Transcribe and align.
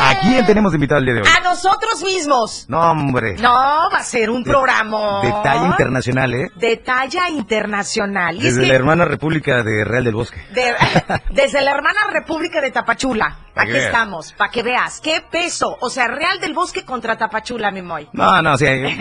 ¿A 0.00 0.20
quién 0.20 0.44
tenemos 0.46 0.74
invitado 0.74 0.98
el 1.00 1.06
día 1.06 1.14
de 1.14 1.20
hoy? 1.22 1.28
A 1.36 1.40
nosotros 1.40 2.02
mismos. 2.02 2.66
No, 2.68 2.78
hombre. 2.90 3.34
No, 3.38 3.50
va 3.52 3.98
a 3.98 4.04
ser 4.04 4.28
un 4.30 4.44
programa. 4.44 5.22
De 5.22 5.32
talla 5.42 5.66
internacional, 5.66 6.34
¿eh? 6.34 6.50
De 6.56 6.76
talla 6.76 7.28
internacional. 7.30 8.36
Y 8.36 8.38
es 8.38 8.54
Desde 8.54 8.62
que- 8.62 8.68
la 8.68 8.74
hermana 8.74 9.04
república 9.06 9.62
de 9.62 9.84
Real 9.84 10.04
del 10.04 10.14
Bosque. 10.14 10.40
de- 10.52 10.74
desde 11.30 11.62
la 11.62 11.70
hermana 11.72 12.00
República 12.12 12.60
de 12.60 12.70
Tapachula. 12.70 13.38
Aquí 13.62 13.72
veas. 13.72 13.86
estamos, 13.86 14.32
para 14.32 14.50
que 14.50 14.62
veas. 14.62 15.00
¿Qué 15.00 15.20
peso? 15.30 15.76
O 15.80 15.90
sea, 15.90 16.08
Real 16.08 16.40
del 16.40 16.54
Bosque 16.54 16.84
contra 16.84 17.16
Tapachula, 17.16 17.70
Nimoy. 17.70 18.08
No, 18.12 18.40
no, 18.42 18.54
o 18.54 18.58
sea, 18.58 18.72
eh, 18.72 18.96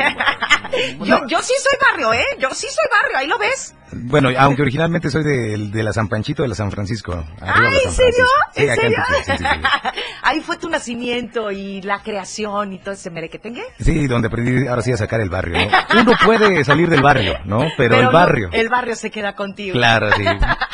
yo, 1.02 1.20
yo 1.28 1.42
sí 1.42 1.54
soy 1.62 1.78
barrio, 1.92 2.14
¿eh? 2.14 2.26
Yo 2.40 2.50
sí 2.52 2.68
soy 2.68 2.86
barrio, 3.02 3.18
ahí 3.18 3.28
lo 3.28 3.38
ves. 3.38 3.74
bueno, 3.92 4.30
aunque 4.38 4.62
originalmente 4.64 5.10
soy 5.10 5.24
de, 5.24 5.70
de 5.72 5.84
la 5.84 5.94
San 5.94 6.08
Panchito 6.08 6.42
de 6.44 6.50
la 6.50 6.56
San 6.56 6.72
Francisco. 6.72 7.14
arriba 7.42 7.70
Ah, 7.70 7.80
¿en 7.86 7.92
serio? 7.92 8.26
Sí, 8.56 8.64
¿En 8.64 8.76
serio? 8.76 8.98
Sí, 9.08 9.32
sí, 9.32 9.38
sí. 9.38 9.44
Ahí 10.24 10.42
fue 10.42 10.58
tu 10.58 10.70
nacimiento 10.70 11.52
y 11.52 11.82
la 11.82 12.02
creación 12.04 12.74
y 12.74 12.80
todo 12.80 12.94
ese 12.94 13.10
merequetengue. 13.10 13.64
Sí, 13.80 14.08
donde 14.08 14.28
aprendí 14.28 14.68
ahora 14.68 14.82
sí 14.82 14.92
a 14.92 14.98
sacar 14.98 15.22
el 15.22 15.30
barrio, 15.30 15.58
¿no? 15.94 16.02
Uno 16.02 16.12
puede 16.26 16.64
salir 16.66 16.90
del 16.90 17.02
barrio, 17.02 17.38
¿no? 17.46 17.60
Pero, 17.78 17.96
el 17.96 18.06
no, 18.06 18.12
barrio. 18.12 18.50
el 18.52 18.68
barrio 18.70 18.96
se 18.96 19.10
queda 19.10 19.34
contigo. 19.36 19.74
Claro, 19.74 20.12
sí. 20.14 20.24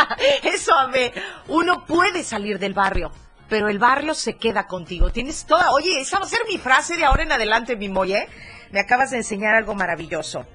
Eso, 0.44 0.74
amé. 0.78 1.14
Uno 1.48 1.86
puede 1.86 2.24
salir 2.24 2.58
del 2.58 2.74
barrio, 2.74 3.12
pero 3.50 3.70
el 3.70 3.80
barrio 3.80 4.14
se 4.14 4.36
queda 4.36 4.68
contigo. 4.68 5.12
Tienes 5.12 5.46
toda. 5.46 5.72
Oye, 5.72 6.00
esa 6.00 6.20
va 6.20 6.26
a 6.26 6.30
ser 6.30 6.40
mi 6.50 6.58
frase 6.58 6.98
de 6.98 7.06
ahora 7.06 7.24
en 7.24 7.32
adelante, 7.32 7.76
mi 7.76 7.90
Moy, 7.90 8.14
¿eh? 8.14 8.28
Me 8.72 8.80
acabas 8.80 9.12
de 9.12 9.18
enseñar 9.18 9.56
algo 9.56 9.76
maravilloso. 9.76 10.46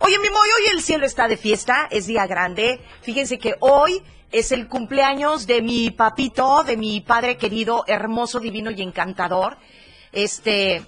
Oye, 0.00 0.18
mi 0.18 0.28
Moy, 0.30 0.48
hoy 0.48 0.72
el 0.72 0.82
cielo 0.82 1.04
está 1.04 1.28
de 1.28 1.36
fiesta, 1.36 1.88
es 1.90 2.06
día 2.06 2.26
grande. 2.26 2.80
Fíjense 3.02 3.38
que 3.38 3.56
hoy 3.60 4.02
es 4.30 4.52
el 4.52 4.68
cumpleaños 4.68 5.46
de 5.46 5.60
mi 5.62 5.90
papito, 5.90 6.62
de 6.64 6.76
mi 6.76 7.00
padre 7.00 7.36
querido, 7.36 7.84
hermoso, 7.86 8.40
divino 8.40 8.70
y 8.70 8.82
encantador. 8.82 9.58
Este. 10.12 10.82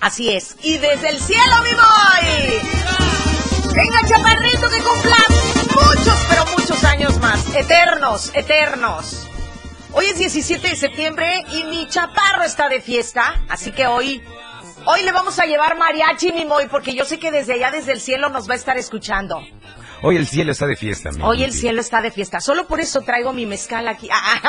Así 0.00 0.30
es. 0.30 0.56
Y 0.62 0.78
desde 0.78 1.10
el 1.10 1.18
cielo, 1.18 1.54
mi 1.62 1.70
Moy. 1.70 2.60
Venga, 3.74 4.00
chaparrito, 4.08 4.68
que 4.68 4.82
cumpla 4.82 5.16
muchos, 5.74 6.26
pero 6.28 6.46
muchos 6.56 6.84
años 6.84 7.18
más. 7.20 7.54
Eternos, 7.54 8.32
eternos. 8.34 9.28
Hoy 9.92 10.06
es 10.06 10.18
17 10.18 10.68
de 10.68 10.76
septiembre 10.76 11.44
y 11.52 11.64
mi 11.64 11.86
chaparro 11.88 12.42
está 12.44 12.68
de 12.68 12.80
fiesta, 12.80 13.42
así 13.48 13.72
que 13.72 13.86
hoy, 13.86 14.22
hoy 14.84 15.02
le 15.02 15.12
vamos 15.12 15.38
a 15.38 15.46
llevar 15.46 15.78
mariachi, 15.78 16.32
mi 16.32 16.44
Moy, 16.44 16.66
porque 16.70 16.94
yo 16.94 17.04
sé 17.04 17.18
que 17.18 17.30
desde 17.30 17.54
allá, 17.54 17.70
desde 17.70 17.92
el 17.92 18.00
cielo, 18.00 18.28
nos 18.28 18.48
va 18.48 18.52
a 18.52 18.56
estar 18.56 18.76
escuchando. 18.76 19.42
Hoy 20.02 20.16
el 20.16 20.26
cielo 20.28 20.52
está 20.52 20.66
de 20.66 20.76
fiesta, 20.76 21.10
mi 21.10 21.22
Hoy 21.22 21.42
el 21.42 21.52
cielo 21.52 21.80
está 21.80 22.00
de 22.00 22.12
fiesta. 22.12 22.40
Solo 22.40 22.68
por 22.68 22.78
eso 22.78 23.00
traigo 23.00 23.32
mi 23.32 23.46
mezcal 23.46 23.88
aquí. 23.88 24.08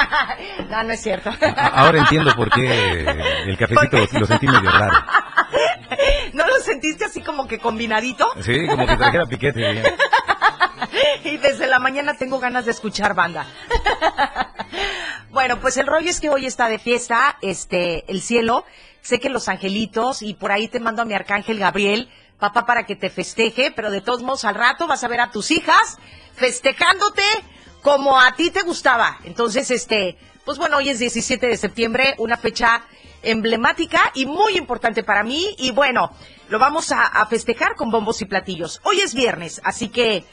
no, 0.69 0.83
no 0.83 0.91
es 0.91 1.01
cierto. 1.01 1.31
Ahora 1.73 1.99
entiendo 1.99 2.35
por 2.35 2.51
qué 2.51 3.01
el 3.45 3.57
cafecito 3.57 4.19
lo 4.19 4.25
sentí 4.27 4.45
medio 4.45 4.69
raro. 4.69 4.93
¿No 6.33 6.45
lo 6.45 6.59
sentiste 6.59 7.05
así 7.05 7.21
como 7.21 7.47
que 7.47 7.57
combinadito? 7.57 8.27
Sí, 8.41 8.67
como 8.67 8.85
que 8.85 8.95
trajera 8.95 9.25
piquete. 9.25 9.83
y 11.23 11.37
desde 11.37 11.65
la 11.65 11.79
mañana 11.79 12.13
tengo 12.13 12.39
ganas 12.39 12.65
de 12.65 12.71
escuchar 12.71 13.15
banda. 13.15 13.47
Bueno, 15.31 15.59
pues 15.59 15.77
el 15.77 15.87
rollo 15.87 16.09
es 16.09 16.19
que 16.19 16.29
hoy 16.29 16.45
está 16.45 16.69
de 16.69 16.79
fiesta, 16.79 17.37
este, 17.41 18.09
el 18.11 18.21
cielo. 18.21 18.65
Sé 19.01 19.19
que 19.19 19.29
los 19.29 19.47
angelitos, 19.47 20.21
y 20.21 20.33
por 20.33 20.51
ahí 20.51 20.67
te 20.67 20.79
mando 20.79 21.01
a 21.01 21.05
mi 21.05 21.13
arcángel 21.13 21.59
Gabriel, 21.59 22.09
papá, 22.39 22.65
para 22.65 22.85
que 22.85 22.95
te 22.95 23.09
festeje, 23.09 23.71
pero 23.71 23.91
de 23.91 24.01
todos 24.01 24.23
modos 24.23 24.43
al 24.45 24.55
rato 24.55 24.87
vas 24.87 25.03
a 25.03 25.07
ver 25.07 25.21
a 25.21 25.31
tus 25.31 25.51
hijas 25.51 25.97
festejándote 26.33 27.23
como 27.81 28.19
a 28.19 28.35
ti 28.35 28.49
te 28.49 28.61
gustaba. 28.61 29.19
Entonces, 29.23 29.71
este, 29.71 30.17
pues 30.45 30.57
bueno, 30.57 30.77
hoy 30.77 30.89
es 30.89 30.99
17 30.99 31.47
de 31.47 31.57
septiembre, 31.57 32.15
una 32.17 32.37
fecha 32.37 32.83
emblemática 33.21 34.11
y 34.15 34.25
muy 34.25 34.57
importante 34.57 35.03
para 35.03 35.23
mí. 35.23 35.55
Y 35.57 35.71
bueno, 35.71 36.11
lo 36.49 36.59
vamos 36.59 36.91
a, 36.91 37.03
a 37.03 37.25
festejar 37.27 37.75
con 37.75 37.91
bombos 37.91 38.21
y 38.21 38.25
platillos. 38.25 38.81
Hoy 38.83 38.99
es 39.01 39.13
viernes, 39.13 39.61
así 39.63 39.89
que 39.89 40.25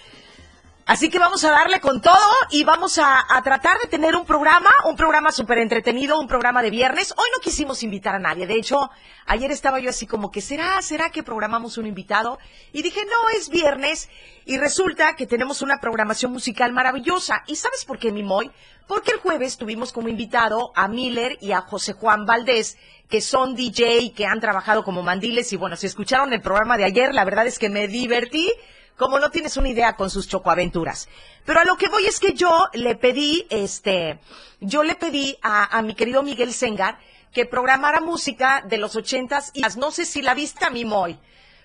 Así 0.86 1.10
que 1.10 1.18
vamos 1.18 1.42
a 1.42 1.50
darle 1.50 1.80
con 1.80 2.00
todo 2.00 2.14
y 2.52 2.62
vamos 2.62 3.00
a, 3.02 3.26
tratar 3.42 3.80
de 3.80 3.88
tener 3.88 4.14
un 4.14 4.24
programa, 4.24 4.70
un 4.84 4.94
programa 4.94 5.32
súper 5.32 5.58
entretenido, 5.58 6.20
un 6.20 6.28
programa 6.28 6.62
de 6.62 6.70
viernes. 6.70 7.12
Hoy 7.16 7.26
no 7.34 7.40
quisimos 7.40 7.82
invitar 7.82 8.14
a 8.14 8.20
nadie. 8.20 8.46
De 8.46 8.54
hecho, 8.54 8.78
ayer 9.26 9.50
estaba 9.50 9.80
yo 9.80 9.90
así 9.90 10.06
como 10.06 10.30
que, 10.30 10.40
¿será, 10.40 10.80
será 10.82 11.10
que 11.10 11.24
programamos 11.24 11.76
un 11.76 11.88
invitado? 11.88 12.38
Y 12.72 12.82
dije, 12.82 13.00
no, 13.04 13.36
es 13.36 13.48
viernes. 13.48 14.08
Y 14.44 14.58
resulta 14.58 15.16
que 15.16 15.26
tenemos 15.26 15.60
una 15.60 15.80
programación 15.80 16.30
musical 16.30 16.72
maravillosa. 16.72 17.42
¿Y 17.48 17.56
sabes 17.56 17.84
por 17.84 17.98
qué, 17.98 18.12
Mimoy? 18.12 18.52
Porque 18.86 19.10
el 19.10 19.18
jueves 19.18 19.56
tuvimos 19.56 19.92
como 19.92 20.08
invitado 20.08 20.70
a 20.76 20.86
Miller 20.86 21.36
y 21.40 21.50
a 21.50 21.62
José 21.62 21.94
Juan 21.94 22.26
Valdés, 22.26 22.78
que 23.10 23.20
son 23.20 23.56
DJ, 23.56 24.12
que 24.12 24.26
han 24.26 24.38
trabajado 24.38 24.84
como 24.84 25.02
mandiles. 25.02 25.52
Y 25.52 25.56
bueno, 25.56 25.74
si 25.74 25.88
escucharon 25.88 26.32
el 26.32 26.42
programa 26.42 26.76
de 26.76 26.84
ayer, 26.84 27.12
la 27.12 27.24
verdad 27.24 27.48
es 27.48 27.58
que 27.58 27.70
me 27.70 27.88
divertí 27.88 28.52
como 28.96 29.18
no 29.18 29.30
tienes 29.30 29.56
una 29.56 29.68
idea 29.68 29.96
con 29.96 30.10
sus 30.10 30.28
chocoaventuras. 30.28 31.08
Pero 31.44 31.60
a 31.60 31.64
lo 31.64 31.76
que 31.76 31.88
voy 31.88 32.06
es 32.06 32.18
que 32.18 32.32
yo 32.32 32.68
le 32.72 32.96
pedí, 32.96 33.46
este, 33.50 34.18
yo 34.60 34.82
le 34.82 34.94
pedí 34.94 35.36
a, 35.42 35.80
mi 35.82 35.94
querido 35.94 36.22
Miguel 36.22 36.52
Sengar 36.52 36.98
que 37.32 37.44
programara 37.44 38.00
música 38.00 38.62
de 38.66 38.78
los 38.78 38.96
ochentas 38.96 39.50
y 39.52 39.62
no 39.76 39.90
sé 39.90 40.06
si 40.06 40.22
la 40.22 40.34
viste 40.34 40.64
a 40.64 40.70
mí, 40.70 40.84
Moy. 40.84 41.18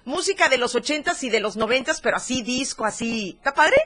Música 0.03 0.49
de 0.49 0.57
los 0.57 0.75
ochentas 0.75 1.23
y 1.23 1.29
de 1.29 1.39
los 1.39 1.55
noventas, 1.55 2.01
pero 2.01 2.17
así 2.17 2.41
disco, 2.41 2.85
así. 2.85 3.35
¿Está 3.37 3.53
padre? 3.53 3.77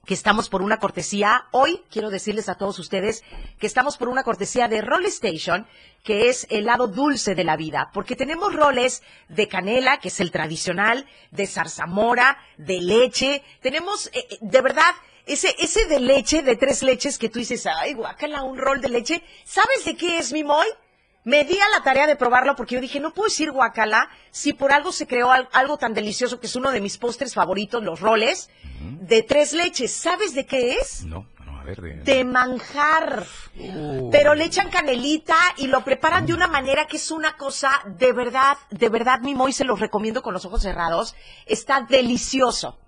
que 0.06 0.14
estamos 0.14 0.48
por 0.48 0.62
una 0.62 0.78
cortesía. 0.78 1.48
Hoy 1.50 1.82
quiero 1.90 2.08
decirles 2.08 2.48
a 2.48 2.54
todos 2.54 2.78
ustedes 2.78 3.22
que 3.58 3.66
estamos 3.66 3.98
por 3.98 4.08
una 4.08 4.22
cortesía 4.22 4.66
de 4.66 4.80
Roll 4.80 5.04
Station, 5.04 5.66
que 6.02 6.30
es 6.30 6.46
el 6.48 6.64
lado 6.64 6.86
dulce 6.86 7.34
de 7.34 7.44
la 7.44 7.58
vida, 7.58 7.90
porque 7.92 8.16
tenemos 8.16 8.54
roles 8.54 9.02
de 9.28 9.48
canela, 9.48 10.00
que 10.00 10.08
es 10.08 10.20
el 10.20 10.30
tradicional, 10.30 11.04
de 11.30 11.46
zarzamora, 11.46 12.38
de 12.56 12.80
leche. 12.80 13.42
Tenemos, 13.60 14.06
eh, 14.14 14.26
eh, 14.30 14.38
de 14.40 14.60
verdad, 14.62 14.94
ese, 15.26 15.54
ese 15.58 15.84
de 15.84 16.00
leche, 16.00 16.42
de 16.42 16.56
tres 16.56 16.82
leches 16.82 17.18
que 17.18 17.28
tú 17.28 17.38
dices, 17.38 17.66
ay, 17.66 17.92
guácala, 17.92 18.44
un 18.44 18.56
rol 18.56 18.80
de 18.80 18.88
leche. 18.88 19.22
¿Sabes 19.44 19.84
de 19.84 19.94
qué 19.94 20.16
es, 20.16 20.32
mi 20.32 20.42
moy? 20.42 20.66
Me 21.30 21.44
di 21.44 21.58
a 21.58 21.68
la 21.76 21.82
tarea 21.84 22.06
de 22.06 22.16
probarlo 22.16 22.56
porque 22.56 22.74
yo 22.76 22.80
dije, 22.80 23.00
no 23.00 23.12
puedo 23.12 23.28
decir 23.28 23.50
guacala 23.50 24.08
si 24.30 24.52
por 24.54 24.72
algo 24.72 24.92
se 24.92 25.06
creó 25.06 25.30
al- 25.30 25.48
algo 25.52 25.76
tan 25.76 25.92
delicioso 25.94 26.40
que 26.40 26.46
es 26.46 26.56
uno 26.56 26.70
de 26.70 26.80
mis 26.80 26.96
postres 26.98 27.34
favoritos, 27.34 27.82
los 27.82 28.00
roles, 28.00 28.48
de 29.12 29.22
tres 29.22 29.52
leches. 29.52 29.92
¿Sabes 29.92 30.34
de 30.34 30.46
qué 30.46 30.72
es? 30.80 31.04
No, 31.04 31.26
no, 31.44 31.60
a 31.60 31.64
ver. 31.64 31.80
De... 31.80 31.94
De 32.02 32.24
manjar. 32.24 33.26
Uh, 33.58 34.10
Pero 34.10 34.34
le 34.34 34.44
echan 34.44 34.70
canelita 34.70 35.36
y 35.58 35.66
lo 35.66 35.82
preparan 35.84 36.24
de 36.26 36.32
una 36.34 36.46
manera 36.46 36.86
que 36.86 36.96
es 36.96 37.10
una 37.10 37.36
cosa 37.36 37.72
de 37.86 38.12
verdad, 38.12 38.56
de 38.70 38.88
verdad, 38.88 39.20
mi 39.20 39.34
Moy, 39.34 39.52
se 39.52 39.64
los 39.64 39.80
recomiendo 39.80 40.22
con 40.22 40.32
los 40.32 40.44
ojos 40.46 40.62
cerrados. 40.62 41.14
Está 41.46 41.82
delicioso. 41.82 42.78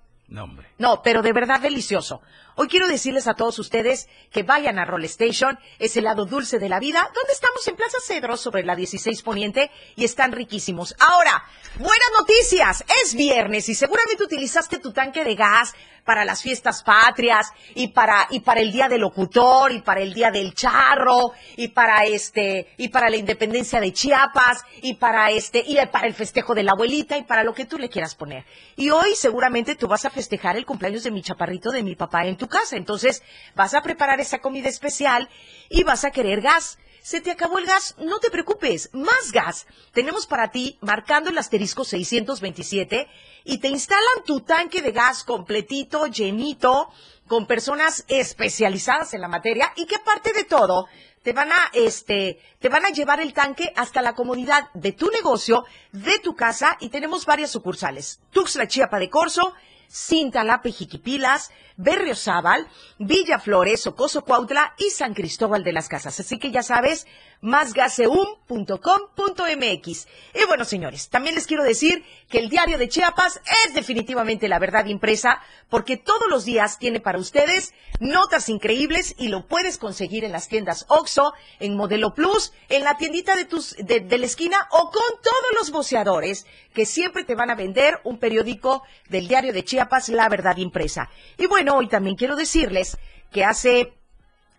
No, 0.79 1.03
pero 1.03 1.23
de 1.23 1.33
verdad 1.33 1.61
delicioso. 1.61 2.23
Hoy 2.55 2.69
quiero 2.69 2.87
decirles 2.87 3.27
a 3.27 3.35
todos 3.35 3.59
ustedes 3.59 4.09
que 4.31 4.45
vayan 4.45 4.79
a 4.79 4.85
Roll 4.85 5.05
Station, 5.05 5.59
es 5.81 5.97
el 5.97 6.05
lado 6.05 6.25
dulce 6.25 6.61
de 6.61 6.69
la 6.69 6.79
vida, 6.79 7.01
donde 7.03 7.33
estamos 7.33 7.67
en 7.67 7.75
Plaza 7.75 7.99
Cedro 8.01 8.37
sobre 8.37 8.63
la 8.63 8.77
16 8.77 9.23
Poniente 9.23 9.71
y 9.97 10.05
están 10.05 10.31
riquísimos. 10.31 10.95
Ahora, 11.01 11.43
buenas 11.79 12.11
noticias, 12.19 12.85
es 13.03 13.15
viernes 13.15 13.69
y 13.69 13.75
seguramente 13.75 14.23
utilizaste 14.23 14.79
tu 14.79 14.93
tanque 14.93 15.25
de 15.25 15.35
gas 15.35 15.75
para 16.05 16.25
las 16.25 16.43
fiestas 16.43 16.83
patrias 16.83 17.53
y 17.75 17.89
para 17.89 18.27
y 18.31 18.41
para 18.41 18.61
el 18.61 18.73
día 18.73 18.89
del 18.89 19.03
locutor 19.03 19.73
y 19.73 19.81
para 19.81 20.01
el 20.01 20.13
día 20.13 20.31
del 20.31 20.55
charro 20.55 21.33
y 21.57 21.69
para 21.69 22.05
este 22.05 22.73
y 22.77 22.89
para 22.89 23.11
la 23.11 23.17
independencia 23.17 23.81
de 23.81 23.93
Chiapas 23.93 24.65
y 24.83 24.95
para 24.95 25.31
este 25.31 25.63
y 25.67 25.77
para 25.93 26.07
el 26.07 26.15
festejo 26.15 26.55
de 26.55 26.63
la 26.63 26.73
abuelita 26.73 27.17
y 27.17 27.25
para 27.25 27.45
lo 27.45 27.55
que 27.55 27.65
tú 27.65 27.79
le 27.79 27.89
quieras 27.89 28.15
poner. 28.15 28.45
Y 28.77 28.91
hoy 28.91 29.15
seguramente 29.15 29.77
tú 29.77 29.89
vas 29.89 30.05
a 30.05 30.11
festejar 30.11 30.57
el 30.57 30.67
cumpleaños 30.67 31.03
de 31.03 31.11
mi 31.11 31.23
chaparrito 31.23 31.71
de 31.71 31.83
mi 31.83 31.97
papá 31.97 32.25
en 32.27 32.37
tu 32.37 32.49
casa, 32.49 32.77
entonces 32.77 33.23
vas 33.55 33.75
a 33.75 33.83
preparar 33.83 34.21
esa 34.21 34.39
comida 34.39 34.69
especial 34.69 35.29
y 35.69 35.85
vas 35.85 36.05
a 36.05 36.11
querer 36.11 36.41
gas. 36.41 36.79
Se 37.03 37.23
te 37.23 37.31
acabó 37.31 37.59
el 37.59 37.65
gas, 37.65 37.97
no 37.99 38.19
te 38.19 38.31
preocupes, 38.31 38.91
más 38.93 39.33
gas. 39.33 39.67
Tenemos 39.93 40.27
para 40.27 40.51
ti 40.51 40.77
marcando 40.83 41.31
el 41.31 41.39
asterisco 41.39 41.85
627 41.85 43.09
y 43.45 43.59
te 43.59 43.69
instalan 43.69 44.25
tu 44.25 44.41
tanque 44.41 44.83
de 44.83 44.93
gas 44.93 45.25
completito, 45.25 46.07
llenito, 46.07 46.89
con 47.27 47.47
personas 47.47 48.05
especializadas 48.09 49.15
en 49.15 49.21
la 49.21 49.29
materia 49.29 49.73
y 49.77 49.87
que 49.87 49.97
aparte 49.97 50.33
de 50.33 50.45
todo 50.45 50.87
te 51.23 51.33
van 51.33 51.53
a 51.53 51.71
este 51.75 52.41
te 52.59 52.69
van 52.69 52.85
a 52.85 52.91
llevar 52.91 53.21
el 53.21 53.33
tanque 53.33 53.73
hasta 53.77 54.03
la 54.03 54.15
comodidad 54.15 54.71
de 54.75 54.93
tu 54.93 55.11
negocio, 55.11 55.65
de 55.93 56.19
tu 56.19 56.35
casa 56.35 56.77
y 56.81 56.89
tenemos 56.89 57.27
varias 57.27 57.51
sucursales. 57.51 58.21
Tuxtla 58.33 58.67
Chiapa 58.67 58.99
de 58.99 59.11
Corzo, 59.11 59.55
Cintalape 59.91 60.73
Jiquipilas, 60.73 61.51
Berriozábal, 61.77 62.69
Villa 62.99 63.39
Flores, 63.39 63.87
Ocoso 63.87 64.23
Cuautla 64.25 64.75
y 64.79 64.91
San 64.91 65.15
Cristóbal 65.15 65.65
de 65.65 65.73
las 65.73 65.89
Casas. 65.89 66.21
Así 66.21 66.39
que 66.39 66.51
ya 66.51 66.63
sabes, 66.63 67.07
másgaseum.com.mx. 67.41 70.09
Y 70.35 70.47
bueno, 70.47 70.65
señores, 70.65 71.09
también 71.09 71.35
les 71.35 71.47
quiero 71.47 71.65
decir 71.65 72.05
que 72.29 72.39
el 72.39 72.49
diario 72.49 72.79
de 72.79 72.89
Chiapas 72.89 73.41
es 73.67 73.75
definitivamente 73.75 74.49
la 74.49 74.59
verdad 74.59 74.87
impresa 74.87 75.41
porque 75.69 75.97
todos 75.97 76.29
los 76.29 76.45
días 76.45 76.79
tiene 76.79 77.01
para 77.01 77.19
ustedes 77.19 77.73
notas 77.99 78.49
increíbles 78.49 79.15
y 79.19 79.29
lo 79.29 79.47
puedes 79.47 79.79
conseguir 79.79 80.25
en 80.25 80.33
las 80.33 80.49
tiendas 80.49 80.87
OXO, 80.89 81.33
en 81.59 81.77
Modelo 81.77 82.15
Plus, 82.15 82.53
en 82.69 82.85
la 82.85 82.97
tiendita 82.97 83.37
de, 83.37 83.45
tus, 83.45 83.77
de, 83.77 84.01
de 84.01 84.19
la 84.19 84.27
esquina 84.27 84.69
o 84.71 84.91
con 84.91 85.21
todos 85.23 85.59
los 85.59 85.71
voceadores 85.71 86.47
que 86.75 86.87
siempre 86.87 87.25
te 87.25 87.35
van 87.35 87.51
a 87.51 87.55
vender 87.55 88.01
un 88.05 88.19
periódico 88.19 88.83
del 89.09 89.29
diario 89.29 89.53
de 89.53 89.65
Chiapas, 89.65 90.09
La 90.09 90.29
Verdad 90.29 90.57
Impresa. 90.57 91.11
Y 91.39 91.47
bueno, 91.47 91.77
hoy 91.77 91.89
también 91.89 92.17
quiero 92.17 92.37
decirles 92.37 92.99
que 93.31 93.45
hace 93.45 94.00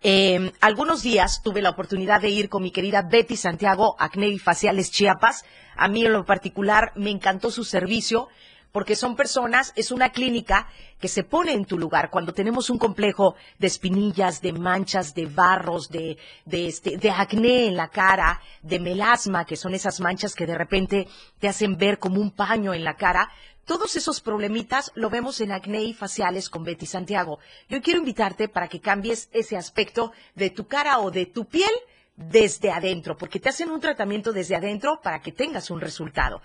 eh, 0.02 0.52
algunos 0.60 1.02
días 1.02 1.42
tuve 1.42 1.62
la 1.62 1.70
oportunidad 1.70 2.20
de 2.20 2.30
ir 2.30 2.48
con 2.48 2.62
mi 2.62 2.70
querida 2.70 3.02
Betty 3.02 3.36
Santiago, 3.36 3.96
Acné 3.98 4.28
y 4.28 4.38
Faciales 4.38 4.90
Chiapas. 4.90 5.44
A 5.76 5.88
mí 5.88 6.04
en 6.04 6.12
lo 6.12 6.24
particular 6.24 6.92
me 6.96 7.10
encantó 7.10 7.50
su 7.50 7.64
servicio 7.64 8.28
porque 8.72 8.96
son 8.96 9.16
personas, 9.16 9.72
es 9.76 9.92
una 9.92 10.10
clínica 10.10 10.66
que 10.98 11.08
se 11.08 11.24
pone 11.24 11.52
en 11.52 11.66
tu 11.66 11.78
lugar 11.78 12.10
cuando 12.10 12.32
tenemos 12.32 12.70
un 12.70 12.78
complejo 12.78 13.36
de 13.58 13.66
espinillas, 13.66 14.40
de 14.40 14.52
manchas, 14.52 15.14
de 15.14 15.26
barros, 15.26 15.90
de, 15.90 16.16
de, 16.46 16.68
este, 16.68 16.96
de 16.96 17.10
acné 17.10 17.66
en 17.66 17.76
la 17.76 17.88
cara, 17.88 18.40
de 18.62 18.80
melasma, 18.80 19.44
que 19.44 19.56
son 19.56 19.74
esas 19.74 20.00
manchas 20.00 20.34
que 20.34 20.46
de 20.46 20.56
repente 20.56 21.06
te 21.38 21.48
hacen 21.48 21.76
ver 21.76 21.98
como 21.98 22.20
un 22.20 22.30
paño 22.30 22.72
en 22.72 22.82
la 22.82 22.94
cara. 22.94 23.30
Todos 23.64 23.94
esos 23.94 24.20
problemitas 24.20 24.90
lo 24.96 25.08
vemos 25.08 25.40
en 25.40 25.52
acné 25.52 25.84
y 25.84 25.94
faciales 25.94 26.50
con 26.50 26.64
Betty 26.64 26.84
Santiago. 26.84 27.38
Yo 27.68 27.80
quiero 27.80 28.00
invitarte 28.00 28.48
para 28.48 28.66
que 28.66 28.80
cambies 28.80 29.28
ese 29.32 29.56
aspecto 29.56 30.12
de 30.34 30.50
tu 30.50 30.66
cara 30.66 30.98
o 30.98 31.12
de 31.12 31.26
tu 31.26 31.44
piel 31.44 31.70
desde 32.16 32.72
adentro, 32.72 33.16
porque 33.16 33.38
te 33.38 33.48
hacen 33.48 33.70
un 33.70 33.80
tratamiento 33.80 34.32
desde 34.32 34.56
adentro 34.56 35.00
para 35.00 35.20
que 35.20 35.30
tengas 35.30 35.70
un 35.70 35.80
resultado. 35.80 36.42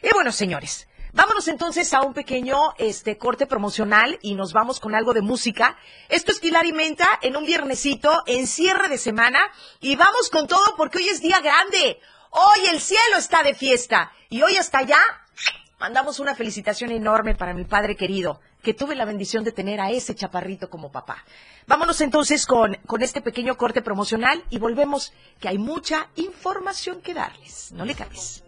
Y 0.00 0.12
bueno, 0.12 0.30
señores, 0.30 0.86
vámonos 1.12 1.48
entonces 1.48 1.92
a 1.92 2.02
un 2.02 2.14
pequeño 2.14 2.56
este 2.78 3.18
corte 3.18 3.46
promocional 3.46 4.20
y 4.22 4.34
nos 4.34 4.52
vamos 4.52 4.78
con 4.78 4.94
algo 4.94 5.12
de 5.12 5.22
música. 5.22 5.76
Esto 6.08 6.30
es 6.30 6.38
Pilar 6.38 6.66
y 6.66 6.72
Menta 6.72 7.18
en 7.20 7.36
un 7.36 7.46
viernesito, 7.46 8.22
en 8.26 8.46
cierre 8.46 8.88
de 8.88 8.98
semana, 8.98 9.40
y 9.80 9.96
vamos 9.96 10.30
con 10.30 10.46
todo 10.46 10.76
porque 10.76 10.98
hoy 10.98 11.08
es 11.08 11.20
día 11.20 11.40
grande. 11.40 11.98
Hoy 12.30 12.60
el 12.70 12.80
cielo 12.80 13.16
está 13.18 13.42
de 13.42 13.54
fiesta 13.54 14.12
y 14.28 14.42
hoy 14.42 14.56
hasta 14.56 14.78
allá 14.78 15.00
mandamos 15.80 16.20
una 16.20 16.34
felicitación 16.34 16.92
enorme 16.92 17.34
para 17.34 17.54
mi 17.54 17.64
padre 17.64 17.96
querido, 17.96 18.40
que 18.62 18.74
tuve 18.74 18.94
la 18.94 19.06
bendición 19.06 19.42
de 19.42 19.52
tener 19.52 19.80
a 19.80 19.90
ese 19.90 20.14
chaparrito 20.14 20.68
como 20.68 20.92
papá. 20.92 21.24
Vámonos 21.66 22.00
entonces 22.02 22.46
con, 22.46 22.76
con 22.86 23.02
este 23.02 23.22
pequeño 23.22 23.56
corte 23.56 23.80
promocional 23.80 24.44
y 24.50 24.58
volvemos, 24.58 25.12
que 25.40 25.48
hay 25.48 25.58
mucha 25.58 26.08
información 26.16 27.00
que 27.00 27.14
darles. 27.14 27.72
No 27.72 27.84
le 27.84 27.94
cambies. 27.94 28.44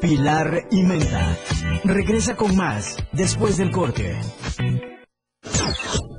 Pilar 0.00 0.66
y 0.70 0.82
Menta. 0.82 1.36
Regresa 1.84 2.36
con 2.36 2.54
más 2.54 2.96
después 3.12 3.56
del 3.56 3.70
corte. 3.70 4.20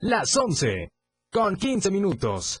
Las 0.00 0.36
11 0.36 0.90
con 1.30 1.56
15 1.56 1.90
minutos. 1.90 2.60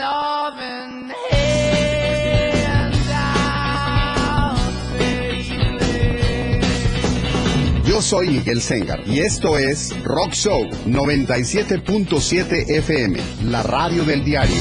Yo 8.01 8.07
soy 8.07 8.29
Miguel 8.29 8.59
Sengar 8.63 9.07
y 9.07 9.19
esto 9.19 9.59
es 9.59 9.93
Rock 10.03 10.31
Show 10.33 10.67
97.7 10.87 12.67
FM, 12.67 13.19
la 13.43 13.61
radio 13.61 14.03
del 14.03 14.23
diario. 14.23 14.57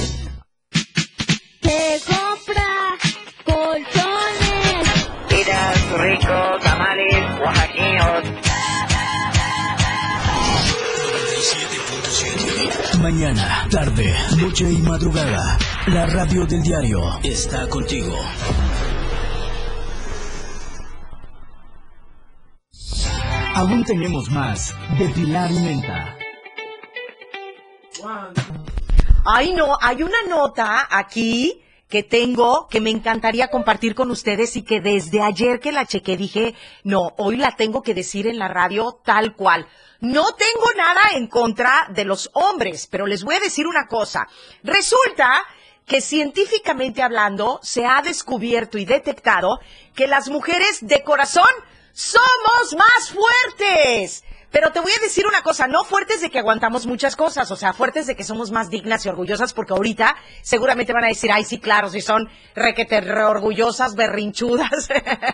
Se 1.62 2.00
compra 2.04 2.99
colchones. 3.47 5.09
Tiras 5.26 5.90
ricos, 5.92 6.62
tamales, 6.62 7.40
oaxaqueños. 7.40 8.25
Mañana, 13.00 13.68
tarde, 13.70 14.14
noche 14.38 14.70
y 14.70 14.82
madrugada. 14.82 15.56
La 15.87 16.04
radio 16.04 16.44
del 16.44 16.61
diario 16.61 17.00
está 17.23 17.66
contigo. 17.68 18.18
Aún 23.61 23.85
tenemos 23.85 24.31
más 24.31 24.75
de 24.99 25.07
Pilar 25.11 25.50
y 25.50 25.59
Menta. 25.59 26.17
Ay, 29.26 29.52
no, 29.52 29.76
hay 29.83 30.02
una 30.02 30.23
nota 30.26 30.88
aquí 30.90 31.62
que 31.87 32.02
tengo 32.02 32.69
que 32.69 32.81
me 32.81 32.88
encantaría 32.88 33.49
compartir 33.49 33.95
con 33.95 34.11
ustedes 34.11 34.57
y 34.57 34.62
que 34.62 34.81
desde 34.81 35.21
ayer 35.21 35.61
que 35.61 35.73
la 35.73 35.85
chequé 35.85 36.17
dije, 36.17 36.55
no, 36.85 37.11
hoy 37.19 37.37
la 37.37 37.55
tengo 37.55 37.83
que 37.83 37.93
decir 37.93 38.26
en 38.26 38.38
la 38.38 38.49
radio 38.49 38.99
tal 39.05 39.37
cual. 39.37 39.69
No 40.00 40.25
tengo 40.33 40.73
nada 40.75 41.11
en 41.17 41.26
contra 41.26 41.87
de 41.90 42.07
los 42.07 42.31
hombres, 42.33 42.88
pero 42.90 43.07
les 43.07 43.25
voy 43.25 43.35
a 43.35 43.40
decir 43.40 43.67
una 43.67 43.87
cosa. 43.88 44.26
Resulta 44.62 45.43
que 45.85 46.00
científicamente 46.00 47.02
hablando 47.02 47.61
se 47.62 47.85
ha 47.85 48.00
descubierto 48.00 48.79
y 48.79 48.87
detectado 48.87 49.61
que 49.95 50.07
las 50.07 50.31
mujeres 50.31 50.79
de 50.81 51.02
corazón 51.02 51.50
somos 51.92 52.75
más 52.76 53.11
fuertes. 53.11 54.25
Pero 54.50 54.73
te 54.73 54.80
voy 54.80 54.90
a 54.90 55.00
decir 55.00 55.26
una 55.28 55.42
cosa, 55.42 55.68
no 55.68 55.85
fuertes 55.85 56.20
de 56.20 56.28
que 56.28 56.40
aguantamos 56.40 56.85
muchas 56.85 57.14
cosas, 57.14 57.49
o 57.52 57.56
sea, 57.56 57.73
fuertes 57.73 58.09
de 58.09 58.16
que 58.16 58.25
somos 58.25 58.50
más 58.50 58.68
dignas 58.68 59.06
y 59.06 59.09
orgullosas, 59.09 59.54
porque 59.54 59.75
ahorita 59.75 60.16
seguramente 60.42 60.92
van 60.92 61.04
a 61.04 61.09
decir, 61.09 61.30
ay, 61.30 61.44
sí, 61.44 61.61
claro, 61.61 61.88
si 61.88 62.00
son 62.00 62.28
requete 62.56 63.00
re 63.00 63.23
orgullosas, 63.23 63.94
berrinchudas, 63.94 64.88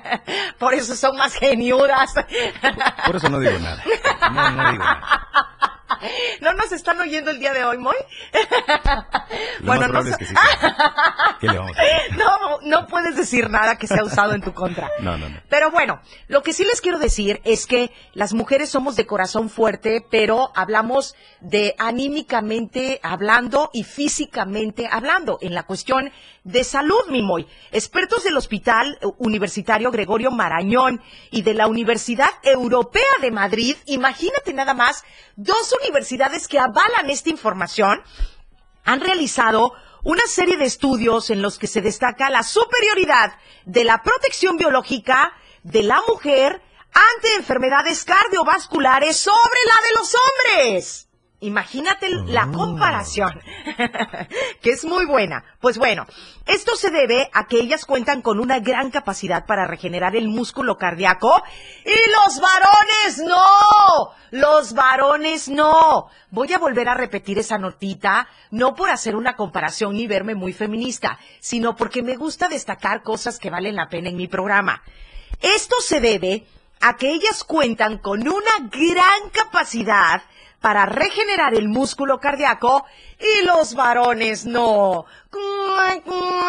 por 0.59 0.75
eso 0.75 0.95
son 0.95 1.17
más 1.17 1.35
geniudas. 1.35 2.13
Por 3.07 3.17
eso 3.17 3.31
no 3.31 3.41
digo 3.41 3.59
nada. 3.59 3.83
No, 4.33 4.51
no 4.51 4.71
digo 4.73 4.85
nada. 4.85 5.56
¿No 6.41 6.53
nos 6.55 6.73
están 6.73 7.01
oyendo 7.01 7.31
el 7.31 7.39
día 7.39 7.53
de 7.53 7.65
hoy, 7.65 7.79
Moy? 7.79 7.97
Lo 9.61 9.75
más 9.75 9.89
no, 9.89 10.01
es 10.01 10.17
que 10.17 10.27
sí. 10.27 10.35
¿Qué 11.41 11.49
le 11.49 11.59
vamos 11.59 11.77
a 11.77 11.81
hacer? 11.81 12.17
no, 12.17 12.61
no 12.63 12.87
puedes 12.87 13.17
decir 13.17 13.51
nada 13.51 13.77
que 13.77 13.87
sea 13.87 14.05
usado 14.05 14.35
en 14.35 14.43
tu 14.43 14.53
contra. 14.53 14.91
No, 15.01 15.17
no, 15.17 15.29
no. 15.29 15.41
Pero 15.49 15.71
bueno, 15.71 16.01
lo 16.29 16.43
que 16.43 16.53
sí 16.53 16.65
les 16.65 16.81
quiero 16.81 16.99
decir 16.99 17.41
es 17.45 17.67
que 17.67 17.93
las 18.13 18.35
mujeres 18.35 18.71
somos 18.71 18.97
de 18.97 19.07
corazón 19.07 19.51
fuerte, 19.51 20.05
pero 20.11 20.51
hablamos 20.55 21.15
de 21.41 21.75
anímicamente 21.79 23.01
hablando 23.03 23.71
y 23.73 23.85
físicamente 23.85 24.89
hablando 24.91 25.39
en 25.41 25.55
la 25.55 25.65
cuestión 25.65 26.13
de 26.47 26.63
salud, 26.63 27.09
mi 27.09 27.23
Moy. 27.23 27.47
Expertos 27.73 28.23
del 28.23 28.37
Hospital 28.37 28.99
Universitario 29.19 29.91
Gregorio 29.91 30.31
Marañón 30.31 31.03
y 31.33 31.43
de 31.43 31.55
la 31.55 31.67
Universidad 31.67 32.31
Europea 32.45 33.03
de 33.21 33.33
Madrid, 33.33 33.77
imagínate 33.87 34.53
nada 34.53 34.73
más, 34.73 35.05
dos 35.35 35.75
universidades 35.83 36.47
que 36.47 36.61
avalan 36.61 37.11
esta 37.11 37.31
información, 37.31 38.01
han 38.85 39.01
realizado 39.01 39.73
una 40.05 40.23
serie 40.29 40.57
de 40.57 40.67
estudios 40.67 41.31
en 41.31 41.43
los 41.43 41.59
que 41.59 41.67
se 41.67 41.81
destaca 41.81 42.31
la 42.31 42.45
superioridad 42.45 43.33
de 43.65 43.83
la 43.83 44.03
protección 44.05 44.57
biológica 44.57 45.33
de 45.65 45.83
la 45.83 46.01
mujer 46.07 46.63
ante 46.93 47.35
enfermedades 47.35 48.05
cardiovasculares 48.05 49.17
sobre 49.17 49.59
la 49.67 49.89
de 49.89 49.95
los 49.99 50.15
hombres. 50.15 51.06
Imagínate 51.41 52.09
la 52.09 52.47
comparación, 52.47 53.31
que 54.63 54.71
es 54.71 54.87
muy 54.87 55.05
buena. 55.05 55.45
Pues 55.61 55.77
bueno, 55.77 56.07
esto 56.47 56.77
se 56.77 56.91
debe 56.91 57.29
a 57.35 57.47
que 57.47 57.61
ellas 57.61 57.85
cuentan 57.85 58.23
con 58.23 58.41
una 58.41 58.61
gran 58.61 58.91
capacidad 58.91 59.45
para 59.45 59.67
regenerar 59.67 60.17
el 60.17 60.29
músculo 60.29 60.79
cardíaco 60.79 61.43
y 61.85 62.11
los 62.11 62.41
varones 62.41 63.19
no, 63.23 64.15
los 64.31 64.73
varones 64.73 65.51
no. 65.51 66.07
Voy 66.31 66.55
a 66.55 66.59
volver 66.59 66.89
a 66.89 66.95
repetir 66.95 67.39
esa 67.39 67.59
notita, 67.59 68.29
no 68.51 68.75
por 68.75 68.89
hacer 68.89 69.15
una 69.15 69.37
comparación 69.37 69.93
ni 69.93 70.07
verme 70.07 70.35
muy 70.35 70.55
feminista, 70.55 71.19
sino 71.41 71.77
porque 71.77 72.03
me 72.03 72.17
gusta 72.17 72.49
destacar 72.49 73.03
cosas 73.03 73.39
que 73.39 73.51
valen 73.51 73.77
la 73.77 73.91
pena 73.91 74.09
en 74.09 74.17
mi 74.17 74.27
programa. 74.27 74.83
Esto 75.43 75.77
se 75.81 76.01
debe 76.01 76.47
a 76.81 76.97
que 76.97 77.11
ellas 77.11 77.45
cuentan 77.45 77.99
con 77.99 78.27
una 78.27 78.71
gran 78.71 79.29
capacidad 79.33 80.23
para 80.67 80.85
regenerar 80.85 81.55
el 81.55 81.69
músculo 81.69 82.19
cardíaco 82.19 82.87
y 83.21 83.47
los 83.47 83.77
varones 83.77 84.47
no. 84.47 85.07